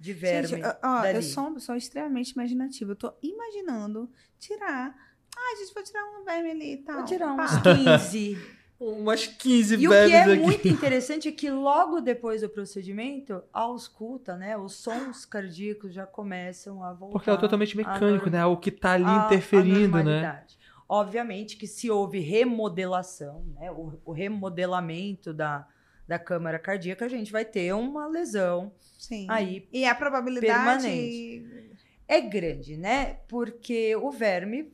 de 0.00 0.12
verme. 0.14 0.48
Gente, 0.48 0.64
ó, 0.82 1.04
eu 1.04 1.22
sou 1.22 1.52
pessoa 1.52 1.76
extremamente 1.76 2.30
imaginativa. 2.30 2.92
Eu 2.92 2.96
tô 2.96 3.12
imaginando 3.22 4.10
tirar. 4.38 4.94
Ai, 5.36 5.56
gente, 5.58 5.74
vou 5.74 5.82
tirar 5.84 6.02
um 6.18 6.24
verme 6.24 6.50
ali 6.50 6.72
e 6.72 6.76
tal. 6.78 6.96
Vou 6.96 7.04
tirar 7.04 7.36
Pá. 7.36 7.44
uns 7.44 8.08
15. 8.08 8.38
Umas 8.80 9.26
15 9.26 9.74
E 9.74 9.86
o 9.86 9.90
que 9.90 9.94
é 9.94 10.22
aqui. 10.22 10.36
muito 10.36 10.66
interessante 10.68 11.28
é 11.28 11.32
que 11.32 11.50
logo 11.50 12.00
depois 12.00 12.40
do 12.40 12.48
procedimento, 12.48 13.42
a 13.52 13.60
ausculta, 13.60 14.36
né, 14.38 14.56
os 14.56 14.72
sons 14.72 15.26
cardíacos 15.26 15.92
já 15.92 16.06
começam 16.06 16.82
a 16.82 16.94
voltar. 16.94 17.12
Porque 17.12 17.28
é 17.28 17.36
totalmente 17.36 17.76
mecânico, 17.76 18.30
norma- 18.30 18.30
né? 18.30 18.46
O 18.46 18.56
que 18.56 18.70
tá 18.70 18.92
ali 18.92 19.04
à 19.04 19.26
interferindo, 19.26 19.76
né? 19.98 20.02
normalidade. 20.02 20.58
Obviamente 20.88 21.58
que 21.58 21.66
se 21.66 21.90
houve 21.90 22.20
remodelação, 22.20 23.44
né, 23.60 23.70
o, 23.70 24.00
o 24.02 24.12
remodelamento 24.12 25.34
da, 25.34 25.68
da 26.10 26.18
câmara 26.18 26.58
cardíaca, 26.58 27.04
a 27.04 27.08
gente 27.08 27.30
vai 27.30 27.44
ter 27.44 27.72
uma 27.72 28.08
lesão 28.08 28.72
Sim. 28.98 29.26
aí 29.30 29.68
E 29.72 29.84
a 29.84 29.94
probabilidade. 29.94 30.82
Permanente. 30.82 31.70
é 32.08 32.20
grande, 32.20 32.76
né? 32.76 33.20
Porque 33.28 33.94
o 33.94 34.10
verme 34.10 34.72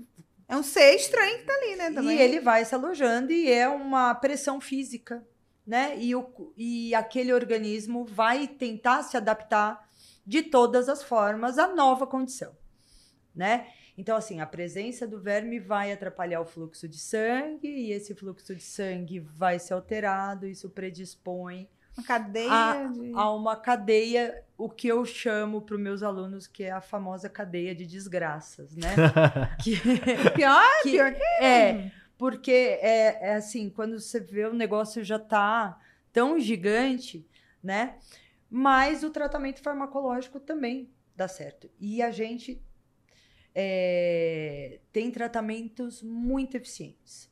É 0.48 0.56
um 0.56 0.62
ser 0.62 0.94
estranho 0.94 1.38
que 1.38 1.44
tá 1.44 1.52
ali, 1.52 1.76
né? 1.76 1.90
Também. 1.90 2.16
E 2.16 2.22
ele 2.22 2.40
vai 2.40 2.64
se 2.64 2.74
alojando 2.74 3.32
e 3.32 3.52
é 3.52 3.68
uma 3.68 4.14
pressão 4.14 4.62
física, 4.62 5.22
né? 5.66 5.94
E, 5.98 6.14
o, 6.14 6.54
e 6.56 6.94
aquele 6.94 7.34
organismo 7.34 8.06
vai 8.06 8.48
tentar 8.48 9.02
se 9.02 9.18
adaptar 9.18 9.86
de 10.24 10.42
todas 10.42 10.88
as 10.88 11.02
formas 11.02 11.58
à 11.58 11.68
nova 11.68 12.06
condição, 12.06 12.56
né? 13.34 13.66
Então, 13.98 14.16
assim, 14.16 14.40
a 14.40 14.46
presença 14.46 15.06
do 15.06 15.18
verme 15.18 15.58
vai 15.58 15.90
atrapalhar 15.92 16.40
o 16.40 16.44
fluxo 16.44 16.86
de 16.86 16.98
sangue 16.98 17.66
e 17.68 17.92
esse 17.92 18.14
fluxo 18.14 18.54
de 18.54 18.62
sangue 18.62 19.18
vai 19.20 19.58
ser 19.58 19.72
alterado, 19.74 20.46
isso 20.46 20.68
predispõe 20.68 21.66
Uma 21.96 22.04
cadeia 22.04 22.50
a- 22.52 22.86
de. 22.92 23.12
a 23.14 23.30
uma 23.32 23.56
cadeia, 23.56 24.44
o 24.58 24.68
que 24.68 24.86
eu 24.88 25.04
chamo 25.06 25.62
para 25.62 25.76
os 25.76 25.80
meus 25.80 26.02
alunos 26.02 26.46
que 26.46 26.64
é 26.64 26.70
a 26.72 26.80
famosa 26.82 27.28
cadeia 27.30 27.74
de 27.74 27.86
desgraças, 27.86 28.76
né? 28.76 28.88
que, 29.64 29.76
Pior, 30.34 30.62
que- 30.82 30.90
pior 30.90 31.14
que 31.14 31.22
é, 31.44 31.90
porque 32.18 32.50
é, 32.82 33.30
é 33.30 33.34
assim, 33.36 33.70
quando 33.70 33.98
você 33.98 34.20
vê 34.20 34.44
o 34.46 34.52
negócio 34.54 35.02
já 35.02 35.18
tá 35.18 35.78
tão 36.12 36.38
gigante, 36.38 37.26
né? 37.62 37.96
Mas 38.50 39.02
o 39.02 39.10
tratamento 39.10 39.60
farmacológico 39.62 40.38
também 40.38 40.88
dá 41.16 41.26
certo. 41.26 41.68
E 41.80 42.00
a 42.02 42.10
gente 42.10 42.60
é, 43.58 44.80
tem 44.92 45.10
tratamentos 45.10 46.02
muito 46.02 46.58
eficientes. 46.58 47.30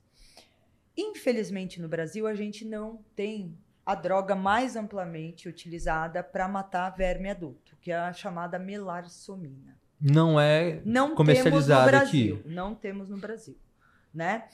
Infelizmente, 0.97 1.83
no 1.83 1.87
Brasil, 1.87 2.27
a 2.27 2.35
gente 2.35 2.65
não 2.65 3.05
tem 3.15 3.59
a 3.85 3.95
droga 3.95 4.35
mais 4.35 4.75
amplamente 4.75 5.47
utilizada 5.47 6.23
para 6.23 6.49
matar 6.49 6.89
verme 6.97 7.29
adulto, 7.29 7.77
que 7.79 7.93
é 7.93 7.97
a 7.97 8.13
chamada 8.15 8.59
melarsomina. 8.59 9.77
Não 10.01 10.41
é 10.41 10.81
Não 10.87 11.15
Comercializada 11.15 11.91
temos 11.91 12.03
no 12.03 12.09
aqui. 12.09 12.33
Brasil. 12.33 12.43
Não 12.55 12.75
temos 12.75 13.11
no 13.11 13.19
Brasil, 13.19 13.59
né? 14.13 14.49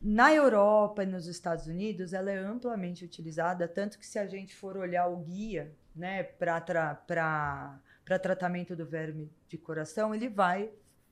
Na 0.00 0.32
Europa 0.32 1.02
e 1.02 1.06
nos 1.06 1.26
Estados 1.26 1.66
Unidos, 1.66 2.12
ela 2.12 2.30
é 2.30 2.38
amplamente 2.38 3.04
utilizada, 3.04 3.66
tanto 3.66 3.98
que 3.98 4.06
se 4.06 4.18
a 4.18 4.26
gente 4.26 4.54
for 4.54 4.76
olhar 4.76 5.08
o 5.08 5.16
guia, 5.16 5.74
né, 5.94 6.22
para 6.22 6.60
tra 6.60 6.94
para 6.94 8.18
tratamento 8.18 8.74
do 8.74 8.86
verme 8.86 9.30
de 9.46 9.58
coração, 9.58 10.14
ele 10.14 10.28
vai 10.28 10.70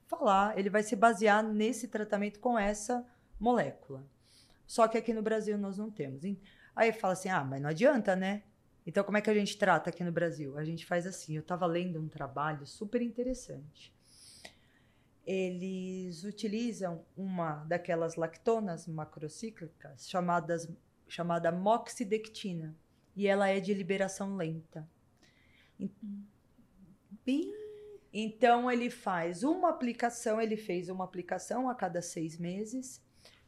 falar, 0.09 0.59
ele 0.59 0.71
vai 0.71 0.83
se 0.83 0.97
basear 0.97 1.43
nesse 1.43 1.89
tratamento 1.89 2.41
com 2.41 2.59
essa 2.59 3.07
molécula. 3.39 4.05
Só 4.67 4.89
que 4.89 4.99
aqui 4.99 5.13
no 5.13 5.23
Brasil 5.23 5.57
nós 5.59 5.79
não 5.79 5.91
temos. 5.91 6.25
Em- 6.25 6.41
Aí 6.75 6.93
fala 6.93 7.13
assim: 7.15 7.29
"Ah, 7.29 7.45
mas 7.45 7.61
não 7.63 7.71
adianta, 7.71 8.17
né?" 8.17 8.43
Então 8.87 9.05
como 9.05 9.19
é 9.19 9.21
que 9.21 9.31
a 9.31 9.35
gente 9.35 9.57
trata 9.59 9.91
aqui 9.91 10.03
no 10.05 10.13
Brasil? 10.13 10.57
A 10.59 10.65
gente 10.65 10.87
faz 10.87 11.07
assim, 11.07 11.37
eu 11.37 11.43
estava 11.43 11.67
lendo 11.67 12.01
um 12.01 12.09
trabalho 12.09 12.67
super 12.67 13.03
interessante 13.03 13.93
eles 15.27 16.25
utilizam 16.25 17.05
uma 17.15 17.57
daquelas 17.67 18.15
lactonas 18.17 18.87
macrocíclicas 18.87 20.09
chamadas 20.09 20.67
chamada 21.07 21.53
moxidectina 21.53 22.75
e 23.15 23.27
ela 23.27 23.47
é 23.47 23.61
de 23.61 23.75
liberação 23.75 24.37
lenta. 24.37 24.89
Bem- 27.27 27.53
Então 28.13 28.71
ele 28.71 28.91
faz 28.91 29.43
uma 29.43 29.69
aplicação, 29.71 30.41
ele 30.41 30.57
fez 30.57 30.89
uma 30.89 31.05
aplicação 31.05 31.69
a 31.69 31.75
cada 31.75 32.01
seis 32.01 32.39
meses, 32.39 33.03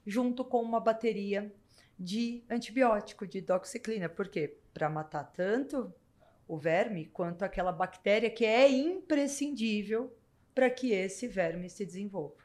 junto 0.06 0.44
com 0.44 0.62
uma 0.62 0.80
bateria 0.80 1.52
de 1.98 2.44
antibiótico, 2.48 3.26
de 3.26 3.40
doxiciclina. 3.40 4.08
Por 4.08 4.28
quê? 4.28 4.58
Para 4.72 4.88
matar 4.88 5.24
tanto 5.24 5.92
o 6.46 6.56
verme 6.56 7.06
quanto 7.06 7.44
aquela 7.44 7.72
bactéria 7.72 8.30
que 8.30 8.44
é 8.44 8.70
imprescindível 8.70 10.14
para 10.54 10.68
que 10.68 10.92
esse 10.92 11.26
verme 11.26 11.70
se 11.70 11.86
desenvolva. 11.86 12.42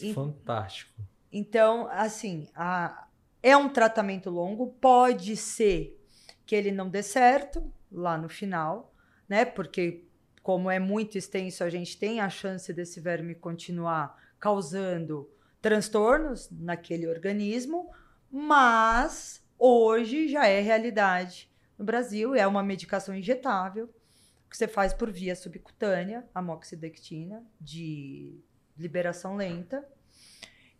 E- 0.00 0.12
fantástico. 0.12 0.92
Então, 1.32 1.88
assim, 1.90 2.48
a- 2.54 3.08
é 3.42 3.56
um 3.56 3.68
tratamento 3.68 4.30
longo, 4.30 4.68
pode 4.80 5.36
ser 5.36 6.00
que 6.46 6.54
ele 6.54 6.70
não 6.70 6.88
dê 6.88 7.02
certo 7.02 7.72
lá 7.90 8.16
no 8.18 8.28
final, 8.28 8.93
né? 9.34 9.44
Porque, 9.44 10.04
como 10.44 10.70
é 10.70 10.78
muito 10.78 11.18
extenso, 11.18 11.64
a 11.64 11.68
gente 11.68 11.98
tem 11.98 12.20
a 12.20 12.30
chance 12.30 12.72
desse 12.72 13.00
verme 13.00 13.34
continuar 13.34 14.16
causando 14.38 15.28
transtornos 15.60 16.48
naquele 16.52 17.08
organismo, 17.08 17.90
mas 18.30 19.42
hoje 19.58 20.28
já 20.28 20.46
é 20.46 20.60
realidade 20.60 21.50
no 21.76 21.84
Brasil, 21.84 22.32
é 22.36 22.46
uma 22.46 22.62
medicação 22.62 23.12
injetável 23.12 23.92
que 24.48 24.56
você 24.56 24.68
faz 24.68 24.94
por 24.94 25.10
via 25.10 25.34
subcutânea, 25.34 26.24
a 26.32 26.40
moxidectina, 26.40 27.42
de 27.60 28.38
liberação 28.78 29.34
lenta. 29.34 29.84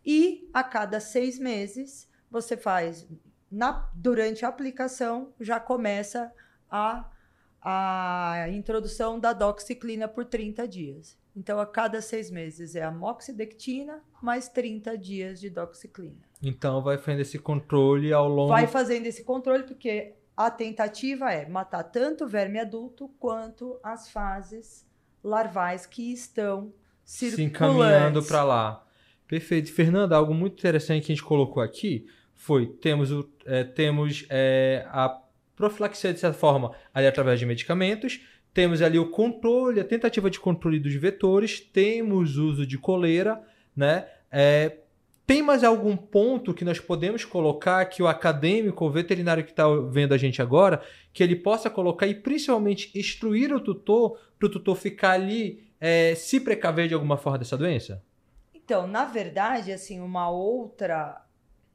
E 0.05 0.49
a 0.53 0.63
cada 0.63 1.01
seis 1.01 1.37
meses 1.37 2.09
você 2.31 2.55
faz, 2.55 3.05
na- 3.51 3.91
durante 3.93 4.45
a 4.45 4.47
aplicação, 4.47 5.33
já 5.41 5.59
começa 5.59 6.31
a, 6.69 7.09
a 7.67 8.45
introdução 8.51 9.19
da 9.19 9.33
doxiciclina 9.33 10.07
por 10.07 10.25
30 10.25 10.67
dias. 10.67 11.17
Então, 11.35 11.59
a 11.59 11.65
cada 11.65 11.99
seis 11.99 12.29
meses 12.29 12.75
é 12.75 12.83
a 12.83 12.91
moxidectina 12.91 14.01
mais 14.21 14.47
30 14.47 14.95
dias 14.97 15.41
de 15.41 15.49
doxiciclina. 15.49 16.21
Então 16.41 16.81
vai 16.81 16.97
fazendo 16.97 17.21
esse 17.21 17.39
controle 17.39 18.13
ao 18.13 18.27
longo. 18.27 18.49
Vai 18.49 18.67
fazendo 18.67 19.07
esse 19.07 19.23
controle, 19.23 19.63
porque 19.63 20.13
a 20.37 20.51
tentativa 20.51 21.31
é 21.31 21.47
matar 21.47 21.83
tanto 21.83 22.25
o 22.25 22.27
verme 22.27 22.59
adulto 22.59 23.09
quanto 23.19 23.79
as 23.83 24.11
fases 24.11 24.85
larvais 25.23 25.87
que 25.87 26.13
estão 26.13 26.71
se 27.03 27.31
circulantes. 27.31 27.55
encaminhando 27.55 28.23
para 28.23 28.43
lá. 28.43 28.87
Perfeito. 29.27 29.73
Fernanda, 29.73 30.15
algo 30.15 30.33
muito 30.33 30.59
interessante 30.59 31.05
que 31.05 31.11
a 31.11 31.15
gente 31.15 31.25
colocou 31.25 31.63
aqui 31.63 32.05
foi 32.35 32.67
temos, 32.67 33.11
o, 33.11 33.27
é, 33.45 33.63
temos 33.63 34.25
é, 34.29 34.85
a 34.89 35.09
profilaxia, 35.55 36.13
de 36.13 36.19
certa 36.19 36.37
forma, 36.37 36.71
ali 36.93 37.07
através 37.07 37.39
de 37.39 37.45
medicamentos, 37.45 38.21
temos 38.53 38.81
ali 38.81 38.97
o 38.97 39.09
controle, 39.09 39.79
a 39.79 39.83
tentativa 39.83 40.29
de 40.29 40.39
controle 40.39 40.79
dos 40.79 40.93
vetores, 40.95 41.59
temos 41.59 42.37
uso 42.37 42.65
de 42.65 42.77
coleira, 42.77 43.41
né? 43.75 44.07
É, 44.31 44.77
tem 45.27 45.41
mais 45.41 45.63
algum 45.63 45.97
ponto 45.97 46.53
que 46.53 46.63
nós 46.63 46.79
podemos 46.79 47.25
colocar 47.25 47.83
que 47.85 48.03
o 48.03 48.07
acadêmico, 48.07 48.85
o 48.85 48.91
veterinário 48.91 49.43
que 49.43 49.49
está 49.49 49.67
vendo 49.89 50.13
a 50.13 50.17
gente 50.17 50.41
agora, 50.41 50.81
que 51.11 51.23
ele 51.23 51.35
possa 51.35 51.69
colocar 51.69 52.05
e 52.05 52.13
principalmente 52.13 52.97
instruir 52.97 53.51
o 53.53 53.59
tutor 53.59 54.19
para 54.37 54.47
o 54.47 54.49
tutor 54.49 54.77
ficar 54.77 55.11
ali 55.11 55.67
é, 55.79 56.13
se 56.15 56.39
precaver 56.39 56.87
de 56.87 56.93
alguma 56.93 57.17
forma 57.17 57.39
dessa 57.39 57.57
doença? 57.57 58.03
Então, 58.53 58.87
na 58.87 59.05
verdade, 59.05 59.71
assim, 59.71 59.99
uma 59.99 60.29
outra 60.29 61.25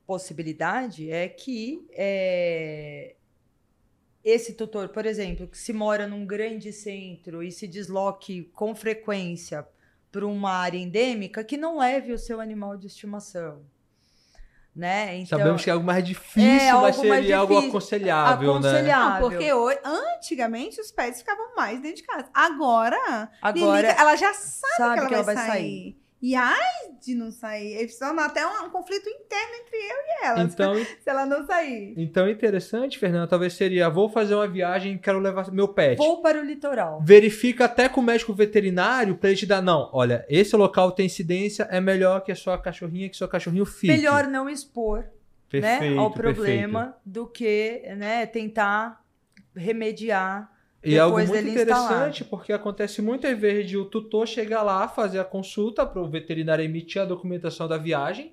possibilidade 0.06 1.10
é 1.10 1.28
que 1.28 1.86
é, 1.92 3.16
esse 4.24 4.54
tutor, 4.54 4.88
por 4.88 5.06
exemplo, 5.06 5.46
que 5.46 5.56
se 5.56 5.72
mora 5.72 6.06
num 6.06 6.26
grande 6.26 6.72
centro 6.72 7.42
e 7.42 7.50
se 7.50 7.66
desloque 7.66 8.44
com 8.54 8.74
frequência 8.74 9.66
para 10.12 10.26
uma 10.26 10.50
área 10.52 10.78
endêmica, 10.78 11.42
que 11.44 11.56
não 11.56 11.78
leve 11.78 12.12
o 12.12 12.18
seu 12.18 12.40
animal 12.40 12.76
de 12.76 12.86
estimação. 12.86 13.62
Né? 14.74 15.18
Então, 15.18 15.38
Sabemos 15.38 15.64
que 15.64 15.70
é 15.70 15.72
algo 15.72 15.84
mais 15.84 16.04
difícil, 16.04 16.48
É, 16.48 16.72
mas 16.72 16.96
algo 16.96 17.08
mais 17.08 17.20
seria 17.22 17.38
algo 17.38 17.54
difícil. 17.54 17.70
aconselhável, 17.70 18.60
né? 18.60 18.68
Aconselhável. 18.68 19.20
Não, 19.20 19.28
porque 19.28 19.52
hoje, 19.52 19.78
antigamente 19.84 20.80
os 20.80 20.92
pets 20.92 21.20
ficavam 21.20 21.54
mais 21.56 21.80
dentro 21.80 21.96
de 21.96 22.02
casa. 22.04 22.28
Agora, 22.32 23.30
agora 23.42 23.80
Lilica, 23.82 24.00
ela 24.00 24.16
já 24.16 24.32
sabe, 24.32 24.76
sabe 24.76 25.08
que 25.08 25.14
ela 25.14 25.22
vai, 25.24 25.36
sair. 25.36 25.99
E 26.22 26.34
ai 26.34 26.58
de 27.00 27.14
não 27.14 27.30
sair. 27.30 27.72
Eles 27.72 27.98
tornam 27.98 28.22
até 28.22 28.46
um, 28.46 28.66
um 28.66 28.70
conflito 28.70 29.08
interno 29.08 29.54
entre 29.54 29.76
eu 29.76 29.96
e 29.96 30.26
ela. 30.26 30.42
Então, 30.42 30.74
Se 31.00 31.08
ela 31.08 31.24
não 31.24 31.46
sair. 31.46 31.94
então 31.96 32.28
interessante, 32.28 32.98
Fernanda, 32.98 33.26
talvez 33.26 33.54
seria, 33.54 33.88
vou 33.88 34.08
fazer 34.08 34.34
uma 34.34 34.46
viagem 34.46 34.94
e 34.94 34.98
quero 34.98 35.18
levar 35.18 35.50
meu 35.50 35.68
pet. 35.68 35.96
Vou 35.96 36.20
para 36.20 36.38
o 36.38 36.44
litoral. 36.44 37.00
Verifica 37.02 37.64
até 37.64 37.88
com 37.88 38.00
o 38.00 38.04
médico 38.04 38.34
veterinário 38.34 39.16
pra 39.16 39.30
ele 39.30 39.38
te 39.38 39.46
dar, 39.46 39.62
não, 39.62 39.88
olha, 39.92 40.26
esse 40.28 40.54
local 40.56 40.92
tem 40.92 41.06
incidência, 41.06 41.66
é 41.70 41.80
melhor 41.80 42.20
que 42.20 42.30
a 42.30 42.36
sua 42.36 42.58
cachorrinha, 42.58 43.08
que 43.08 43.16
seu 43.16 43.28
cachorrinho 43.28 43.64
fique. 43.64 43.86
Melhor 43.86 44.26
não 44.28 44.48
expor 44.48 45.06
perfeito, 45.48 45.94
né, 45.94 45.98
ao 45.98 46.10
perfeito. 46.10 46.36
problema 46.36 46.96
do 47.04 47.26
que 47.26 47.82
né, 47.96 48.26
tentar 48.26 49.02
remediar. 49.56 50.50
E 50.82 50.94
é 50.94 50.98
algo 50.98 51.18
muito 51.18 51.36
interessante, 51.48 52.24
porque 52.24 52.52
acontece 52.52 53.02
muitas 53.02 53.38
vezes 53.38 53.68
de 53.68 53.76
o 53.76 53.84
tutor 53.84 54.26
chegar 54.26 54.62
lá, 54.62 54.88
fazer 54.88 55.18
a 55.18 55.24
consulta 55.24 55.84
para 55.84 56.00
o 56.00 56.08
veterinário 56.08 56.64
emitir 56.64 57.02
a 57.02 57.04
documentação 57.04 57.68
da 57.68 57.76
viagem. 57.76 58.32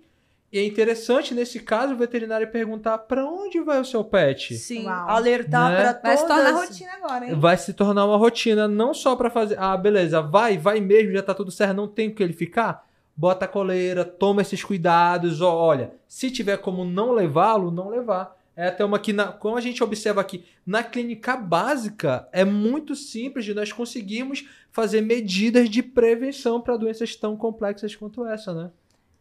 E 0.49 0.57
é 0.59 0.65
interessante, 0.65 1.33
nesse 1.33 1.59
caso, 1.59 1.93
o 1.93 1.97
veterinário 1.97 2.49
perguntar 2.49 2.99
para 2.99 3.25
onde 3.25 3.59
vai 3.59 3.81
o 3.81 3.85
seu 3.85 4.01
pet. 4.01 4.55
Sim, 4.55 4.85
Uau. 4.85 5.09
alertar 5.09 5.69
Né? 5.71 5.77
para 5.77 5.91
Vai 5.91 6.01
todas. 6.01 6.19
se 6.21 6.27
tornar 6.27 6.51
rotina 6.51 6.91
agora, 6.93 7.25
hein? 7.27 7.35
Vai 7.37 7.57
se 7.57 7.73
tornar 7.73 8.05
uma 8.05 8.15
rotina, 8.15 8.65
não 8.65 8.93
só 8.93 9.13
para 9.17 9.29
fazer. 9.29 9.59
Ah, 9.59 9.75
beleza, 9.75 10.21
vai, 10.21 10.57
vai 10.57 10.79
mesmo, 10.79 11.11
já 11.11 11.21
tá 11.21 11.33
tudo 11.33 11.51
certo, 11.51 11.75
não 11.75 11.85
tem 11.87 12.07
o 12.07 12.15
que 12.15 12.23
ele 12.23 12.31
ficar. 12.31 12.87
Bota 13.13 13.43
a 13.43 13.47
coleira, 13.47 14.05
toma 14.05 14.41
esses 14.41 14.63
cuidados. 14.63 15.41
Ó, 15.41 15.53
olha, 15.53 15.91
se 16.07 16.31
tiver 16.31 16.55
como 16.59 16.85
não 16.85 17.11
levá-lo, 17.11 17.69
não 17.69 17.89
levar. 17.89 18.36
É 18.57 18.69
até 18.69 18.83
uma 18.83 18.97
que, 18.97 19.13
na, 19.13 19.31
como 19.31 19.55
a 19.55 19.61
gente 19.61 19.83
observa 19.83 20.19
aqui, 20.19 20.43
na 20.65 20.83
clínica 20.83 21.37
básica, 21.37 22.27
é 22.31 22.43
muito 22.43 22.95
simples 22.95 23.45
de 23.45 23.53
nós 23.53 23.71
conseguirmos 23.71 24.49
fazer 24.71 24.99
medidas 25.01 25.69
de 25.69 25.83
prevenção 25.83 26.59
para 26.59 26.75
doenças 26.75 27.15
tão 27.15 27.37
complexas 27.37 27.95
quanto 27.95 28.25
essa, 28.25 28.55
né? 28.55 28.71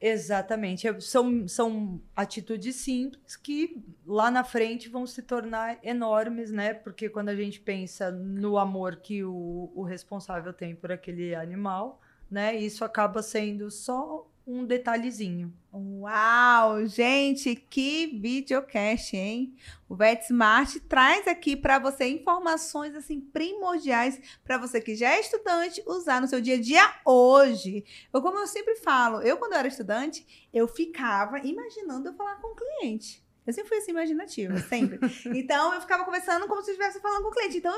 Exatamente. 0.00 0.88
É- 0.88 1.00
São, 1.00 1.46
são 1.46 2.00
atitudes 2.14 2.76
simples 2.76 3.36
que 3.36 3.82
lá 4.06 4.30
na 4.30 4.42
frente 4.42 4.88
vão 4.88 5.06
se 5.06 5.20
tornar 5.20 5.78
enormes, 5.82 6.50
né? 6.50 6.72
Porque 6.72 7.10
quando 7.10 7.28
a 7.28 7.36
gente 7.36 7.60
pensa 7.60 8.10
no 8.10 8.56
amor 8.56 8.96
que 8.96 9.22
o, 9.22 9.70
o 9.74 9.82
responsável 9.82 10.50
tem 10.54 10.74
por 10.74 10.90
aquele 10.90 11.34
animal, 11.34 12.00
né? 12.30 12.56
Isso 12.56 12.82
acaba 12.86 13.22
sendo 13.22 13.70
só 13.70 14.26
um 14.46 14.64
detalhezinho. 14.64 15.52
Uau, 15.72 16.86
gente, 16.86 17.56
que 17.56 18.06
videocast, 18.06 19.14
hein? 19.16 19.56
O 19.88 19.96
VetSmart 19.96 20.76
traz 20.88 21.26
aqui 21.26 21.56
para 21.56 21.80
você 21.80 22.06
informações 22.08 22.94
assim 22.94 23.20
primordiais 23.20 24.20
para 24.44 24.56
você 24.56 24.80
que 24.80 24.94
já 24.94 25.14
é 25.14 25.20
estudante 25.20 25.82
usar 25.86 26.20
no 26.20 26.28
seu 26.28 26.40
dia 26.40 26.54
a 26.54 26.60
dia 26.60 26.94
hoje. 27.04 27.84
Eu, 28.12 28.22
como 28.22 28.38
eu 28.38 28.46
sempre 28.46 28.76
falo, 28.76 29.20
eu 29.20 29.36
quando 29.36 29.54
eu 29.54 29.58
era 29.58 29.68
estudante, 29.68 30.48
eu 30.52 30.68
ficava 30.68 31.40
imaginando 31.40 32.08
eu 32.08 32.14
falar 32.14 32.36
com 32.36 32.52
o 32.52 32.56
cliente. 32.56 33.25
Eu 33.46 33.52
sempre 33.52 33.68
fui 33.68 33.78
assim 33.78 33.90
imaginativa, 33.92 34.56
sempre. 34.58 34.98
Então 35.36 35.72
eu 35.74 35.80
ficava 35.80 36.04
conversando 36.04 36.46
como 36.48 36.62
se 36.62 36.70
eu 36.70 36.74
estivesse 36.74 37.00
falando 37.00 37.22
com 37.22 37.28
o 37.28 37.32
cliente. 37.32 37.58
Então, 37.58 37.72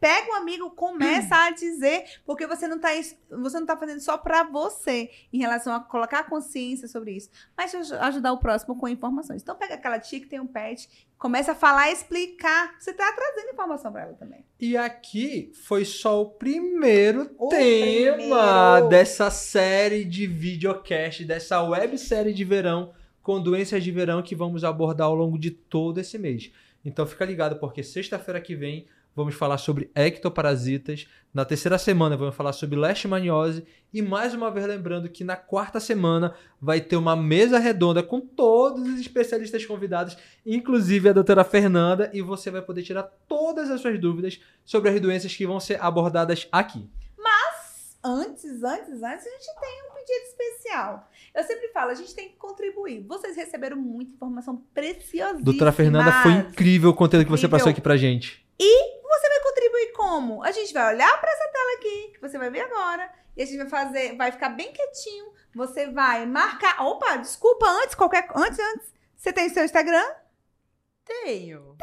pega 0.00 0.30
um 0.30 0.34
amigo, 0.34 0.70
começa 0.70 1.34
a 1.36 1.50
dizer, 1.50 2.04
porque 2.24 2.46
você 2.46 2.66
não 2.66 2.78
tá 2.78 2.88
você 3.30 3.58
não 3.60 3.66
tá 3.66 3.76
fazendo 3.76 4.00
só 4.00 4.16
para 4.16 4.42
você 4.44 5.10
em 5.32 5.38
relação 5.38 5.74
a 5.74 5.80
colocar 5.80 6.24
consciência 6.24 6.88
sobre 6.88 7.12
isso, 7.12 7.28
mas 7.56 7.74
aj- 7.74 7.92
ajudar 7.92 8.32
o 8.32 8.38
próximo 8.38 8.76
com 8.76 8.88
informações. 8.88 9.42
Então 9.42 9.56
pega 9.56 9.74
aquela 9.74 9.98
tia 9.98 10.20
que 10.20 10.26
tem 10.26 10.40
um 10.40 10.46
pet, 10.46 10.88
começa 11.18 11.52
a 11.52 11.54
falar 11.54 11.90
e 11.90 11.92
explicar. 11.92 12.74
Você 12.78 12.92
tá 12.92 13.12
trazendo 13.12 13.52
informação 13.52 13.92
para 13.92 14.02
ela 14.02 14.14
também. 14.14 14.44
E 14.60 14.76
aqui 14.76 15.50
foi 15.66 15.84
só 15.84 16.22
o 16.22 16.30
primeiro 16.30 17.30
O 17.38 17.48
tema 17.48 18.16
primeiro. 18.16 18.88
dessa 18.88 19.30
série 19.30 20.04
de 20.04 20.26
videocast, 20.26 21.24
dessa 21.24 21.62
websérie 21.62 22.32
de 22.32 22.44
verão 22.44 22.94
com 23.22 23.40
doenças 23.40 23.82
de 23.82 23.90
verão 23.90 24.22
que 24.22 24.34
vamos 24.34 24.64
abordar 24.64 25.06
ao 25.06 25.14
longo 25.14 25.38
de 25.38 25.50
todo 25.50 25.98
esse 25.98 26.18
mês. 26.18 26.50
Então 26.84 27.06
fica 27.06 27.24
ligado 27.24 27.56
porque 27.56 27.82
sexta-feira 27.82 28.40
que 28.40 28.54
vem 28.54 28.86
vamos 29.14 29.34
falar 29.34 29.58
sobre 29.58 29.90
ectoparasitas, 29.94 31.06
na 31.34 31.44
terceira 31.44 31.76
semana 31.76 32.16
vamos 32.16 32.34
falar 32.34 32.52
sobre 32.52 32.78
leishmaniose 32.78 33.64
e 33.92 34.00
mais 34.00 34.32
uma 34.32 34.50
vez 34.50 34.66
lembrando 34.66 35.08
que 35.08 35.22
na 35.22 35.36
quarta 35.36 35.78
semana 35.78 36.34
vai 36.60 36.80
ter 36.80 36.96
uma 36.96 37.14
mesa 37.14 37.58
redonda 37.58 38.02
com 38.02 38.20
todos 38.20 38.88
os 38.88 38.98
especialistas 38.98 39.64
convidados, 39.66 40.16
inclusive 40.46 41.10
a 41.10 41.12
doutora 41.12 41.44
Fernanda, 41.44 42.10
e 42.14 42.22
você 42.22 42.50
vai 42.50 42.62
poder 42.62 42.82
tirar 42.82 43.02
todas 43.28 43.70
as 43.70 43.80
suas 43.80 44.00
dúvidas 44.00 44.40
sobre 44.64 44.90
as 44.90 45.00
doenças 45.00 45.34
que 45.34 45.46
vão 45.46 45.60
ser 45.60 45.78
abordadas 45.82 46.48
aqui. 46.50 46.88
Antes, 48.04 48.62
antes, 48.64 49.02
antes, 49.02 49.26
a 49.26 49.30
gente 49.30 49.60
tem 49.60 49.82
um 49.88 49.94
pedido 49.94 50.26
especial. 50.26 51.08
Eu 51.32 51.44
sempre 51.44 51.68
falo, 51.68 51.90
a 51.90 51.94
gente 51.94 52.14
tem 52.14 52.30
que 52.30 52.36
contribuir. 52.36 53.06
Vocês 53.06 53.36
receberam 53.36 53.76
muita 53.76 54.12
informação 54.12 54.56
preciosa. 54.74 55.38
Doutora 55.40 55.70
Fernanda, 55.70 56.10
foi 56.22 56.32
incrível 56.32 56.90
o 56.90 56.94
conteúdo 56.94 57.24
que 57.24 57.30
você 57.30 57.48
passou 57.48 57.70
aqui 57.70 57.80
pra 57.80 57.96
gente. 57.96 58.44
Você 58.58 59.28
vai 59.28 59.40
contribuir 59.40 59.92
como? 59.92 60.42
A 60.42 60.50
gente 60.50 60.72
vai 60.72 60.94
olhar 60.94 61.20
para 61.20 61.30
essa 61.30 61.48
tela 61.48 61.76
aqui, 61.76 62.12
que 62.14 62.20
você 62.20 62.38
vai 62.38 62.50
ver 62.50 62.60
agora, 62.60 63.08
e 63.36 63.42
a 63.42 63.46
gente 63.46 63.58
vai 63.58 63.68
fazer, 63.68 64.16
vai 64.16 64.32
ficar 64.32 64.48
bem 64.48 64.72
quietinho. 64.72 65.32
Você 65.54 65.86
vai 65.90 66.26
marcar. 66.26 66.82
Opa, 66.84 67.16
desculpa, 67.16 67.66
antes, 67.82 67.94
qualquer. 67.94 68.26
Antes, 68.34 68.58
antes. 68.58 68.92
Você 69.16 69.32
tem 69.32 69.48
seu 69.48 69.64
Instagram? 69.64 70.04
Tenho. 71.04 71.76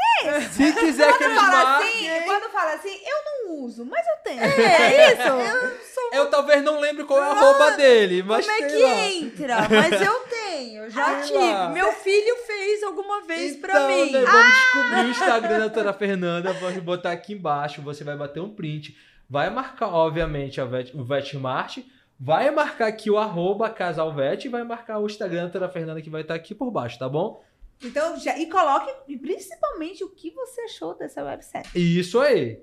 Se 0.51 0.73
quiser 0.73 1.11
que 1.13 1.17
Quando 1.19 1.31
eles 1.31 1.41
fala 1.41 1.63
marquem, 1.63 2.09
assim, 2.17 2.25
quando 2.25 2.51
fala 2.51 2.73
assim, 2.73 2.89
eu 3.05 3.17
não 3.25 3.63
uso, 3.65 3.85
mas 3.85 4.05
eu 4.07 4.23
tenho. 4.23 4.41
É 4.41 5.13
isso? 5.13 5.93
eu 6.13 6.29
talvez 6.29 6.63
não 6.63 6.79
lembre 6.79 7.03
qual 7.03 7.19
é 7.21 7.23
a 7.27 7.31
arroba 7.31 7.71
dele, 7.77 8.23
mas 8.23 8.45
Como 8.45 8.57
é 8.57 8.67
tem 8.67 8.77
que 8.77 8.83
lá. 8.83 9.05
entra? 9.11 9.55
Mas 9.69 10.01
eu 10.01 10.19
tenho, 10.29 10.89
já 10.89 11.15
Tem 11.15 11.23
tive. 11.27 11.37
lá. 11.37 11.69
Meu 11.69 11.91
filho 11.93 12.35
fez 12.47 12.83
alguma 12.83 13.21
vez 13.25 13.55
pra 13.57 13.71
Então, 13.73 13.87
mim. 13.87 14.11
né, 14.11 14.21
vamos 14.25 14.53
descobrir 14.53 15.05
o 15.05 15.09
Instagram 15.09 15.49
da 15.49 15.59
doutora 15.59 15.93
Fernanda. 15.93 16.53
Vamos 16.53 16.83
botar 16.83 17.11
aqui 17.11 17.33
embaixo. 17.33 17.81
Você 17.81 18.03
vai 18.03 18.15
bater 18.15 18.39
um 18.41 18.49
print. 18.53 18.97
Vai 19.29 19.49
marcar, 19.49 19.87
obviamente, 19.89 20.59
a 20.59 20.65
Vet, 20.65 20.95
o 20.97 21.03
Vetmart. 21.03 21.79
Vai 22.19 22.51
marcar 22.51 22.87
aqui 22.87 23.09
o 23.09 23.17
arroba 23.17 23.69
casalvet 23.69 24.43
e 24.45 24.49
vai 24.49 24.63
marcar 24.63 24.99
o 24.99 25.05
Instagram 25.05 25.37
da 25.37 25.43
doutora 25.49 25.69
Fernanda 25.71 26.01
que 26.01 26.09
vai 26.09 26.21
estar 26.21 26.33
aqui 26.33 26.53
por 26.53 26.69
baixo, 26.71 26.99
tá 26.99 27.07
bom? 27.07 27.41
Então, 27.81 28.19
já, 28.19 28.37
e 28.37 28.47
coloque, 28.47 28.91
principalmente, 29.17 30.03
o 30.03 30.09
que 30.09 30.31
você 30.31 30.61
achou 30.61 30.95
dessa 30.95 31.23
websérie. 31.23 31.69
Isso 31.73 32.19
aí. 32.19 32.61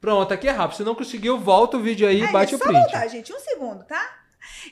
Pronto, 0.00 0.32
aqui 0.32 0.48
é 0.48 0.50
rápido. 0.50 0.78
Se 0.78 0.84
não 0.84 0.94
conseguiu, 0.94 1.38
volta 1.38 1.76
o 1.76 1.80
vídeo 1.80 2.08
aí 2.08 2.22
e 2.22 2.32
bate 2.32 2.54
é 2.54 2.56
o 2.56 2.58
só 2.58 2.64
print. 2.64 2.80
voltar, 2.80 3.06
gente. 3.08 3.32
Um 3.32 3.38
segundo, 3.38 3.84
tá? 3.84 4.18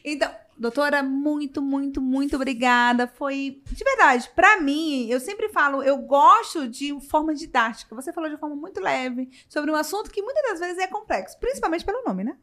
Então, 0.05 0.35
doutora, 0.57 1.03
muito, 1.03 1.61
muito, 1.61 2.01
muito 2.01 2.37
obrigada. 2.37 3.07
Foi, 3.07 3.62
de 3.70 3.85
verdade, 3.85 4.31
pra 4.35 4.61
mim, 4.61 5.07
eu 5.09 5.20
sempre 5.20 5.49
falo, 5.51 5.83
eu 5.83 5.99
gosto 5.99 6.66
de 6.66 6.99
forma 7.09 7.35
didática. 7.35 7.95
Você 7.95 8.12
falou 8.12 8.31
de 8.31 8.39
forma 8.39 8.57
muito 8.57 8.81
leve 8.81 9.29
sobre 9.49 9.70
um 9.70 9.74
assunto 9.74 10.11
que 10.11 10.22
muitas 10.22 10.43
das 10.51 10.61
vezes 10.61 10.79
é 10.79 10.87
complexo, 10.87 11.39
principalmente 11.39 11.85
pelo 11.85 12.03
nome, 12.03 12.24
né? 12.24 12.37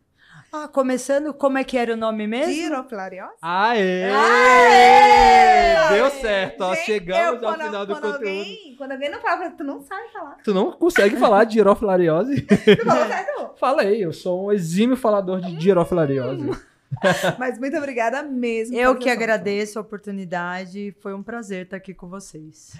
Ah, 0.58 0.68
começando, 0.70 1.34
como 1.34 1.58
é 1.58 1.64
que 1.66 1.78
era 1.78 1.93
o 1.93 1.97
nome 1.97 2.26
mesmo? 2.28 2.53
Girofilariose. 2.53 3.34
Aê! 3.41 4.06
Aê! 4.10 5.89
Deu 5.95 6.10
certo, 6.12 6.62
ó. 6.62 6.74
Gente, 6.74 6.86
Chegamos 6.86 7.41
eu, 7.41 7.47
ao 7.49 7.56
quando- 7.56 7.66
final 7.68 7.86
do 7.86 7.93
quando 7.93 8.01
conteúdo. 8.03 8.28
Alguém, 8.30 8.76
quando 8.78 8.91
alguém 8.93 9.12
não 9.12 9.20
fala, 9.22 9.51
tu 9.51 9.64
não 9.64 9.82
sabe 9.82 10.12
falar. 10.14 10.38
Tu 10.43 10.53
não 10.53 10.72
consegue 10.72 11.18
falar 11.18 11.43
de 11.43 11.56
girofilariose? 11.56 12.41
Tu 12.47 12.86
falou 12.86 13.06
certo? 13.08 13.49
Falei, 13.60 14.03
eu 14.06 14.14
sou 14.14 14.45
um 14.47 14.51
exímio 14.51 14.95
falador 14.95 15.41
de 15.41 15.60
girofilariose. 15.60 16.49
Mas 17.38 17.60
muito 17.60 17.76
obrigada 17.78 18.24
mesmo. 18.24 18.78
Eu 18.78 18.95
que 18.97 19.10
agradeço 19.10 19.78
a 19.78 19.82
oportunidade. 19.82 20.95
Foi 21.01 21.14
um 21.14 21.22
prazer 21.22 21.64
estar 21.66 21.78
aqui 21.78 21.93
com 21.93 22.08
vocês. 22.08 22.78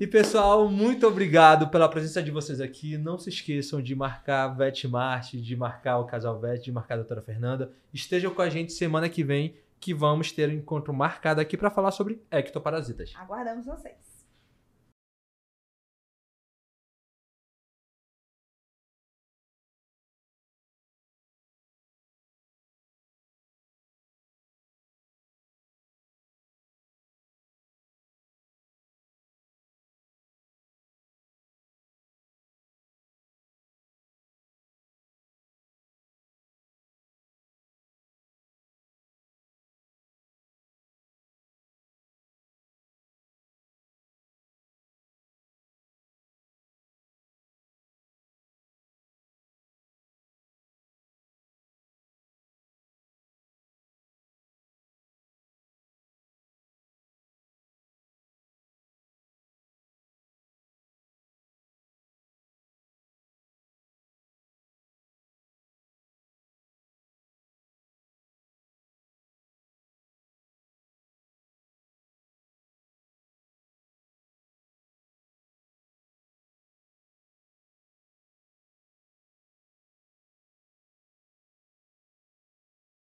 E 0.00 0.06
pessoal, 0.06 0.66
muito 0.66 1.06
obrigado 1.06 1.68
pela 1.68 1.86
presença 1.86 2.22
de 2.22 2.30
vocês 2.30 2.58
aqui. 2.58 2.96
Não 2.96 3.18
se 3.18 3.28
esqueçam 3.28 3.82
de 3.82 3.94
marcar 3.94 4.44
a 4.44 4.48
Vetmart, 4.48 5.34
de 5.34 5.54
marcar 5.54 5.98
o 5.98 6.06
Casal 6.06 6.40
Vet, 6.40 6.64
de 6.64 6.72
marcar 6.72 6.94
a 6.94 6.96
doutora 6.96 7.20
Fernanda. 7.20 7.70
Estejam 7.92 8.32
com 8.32 8.40
a 8.40 8.48
gente 8.48 8.72
semana 8.72 9.10
que 9.10 9.22
vem, 9.22 9.56
que 9.78 9.92
vamos 9.92 10.32
ter 10.32 10.48
um 10.48 10.54
encontro 10.54 10.94
marcado 10.94 11.38
aqui 11.38 11.54
para 11.54 11.68
falar 11.68 11.90
sobre 11.90 12.18
ectoparasitas. 12.30 13.12
Aguardamos 13.14 13.66
vocês. 13.66 14.09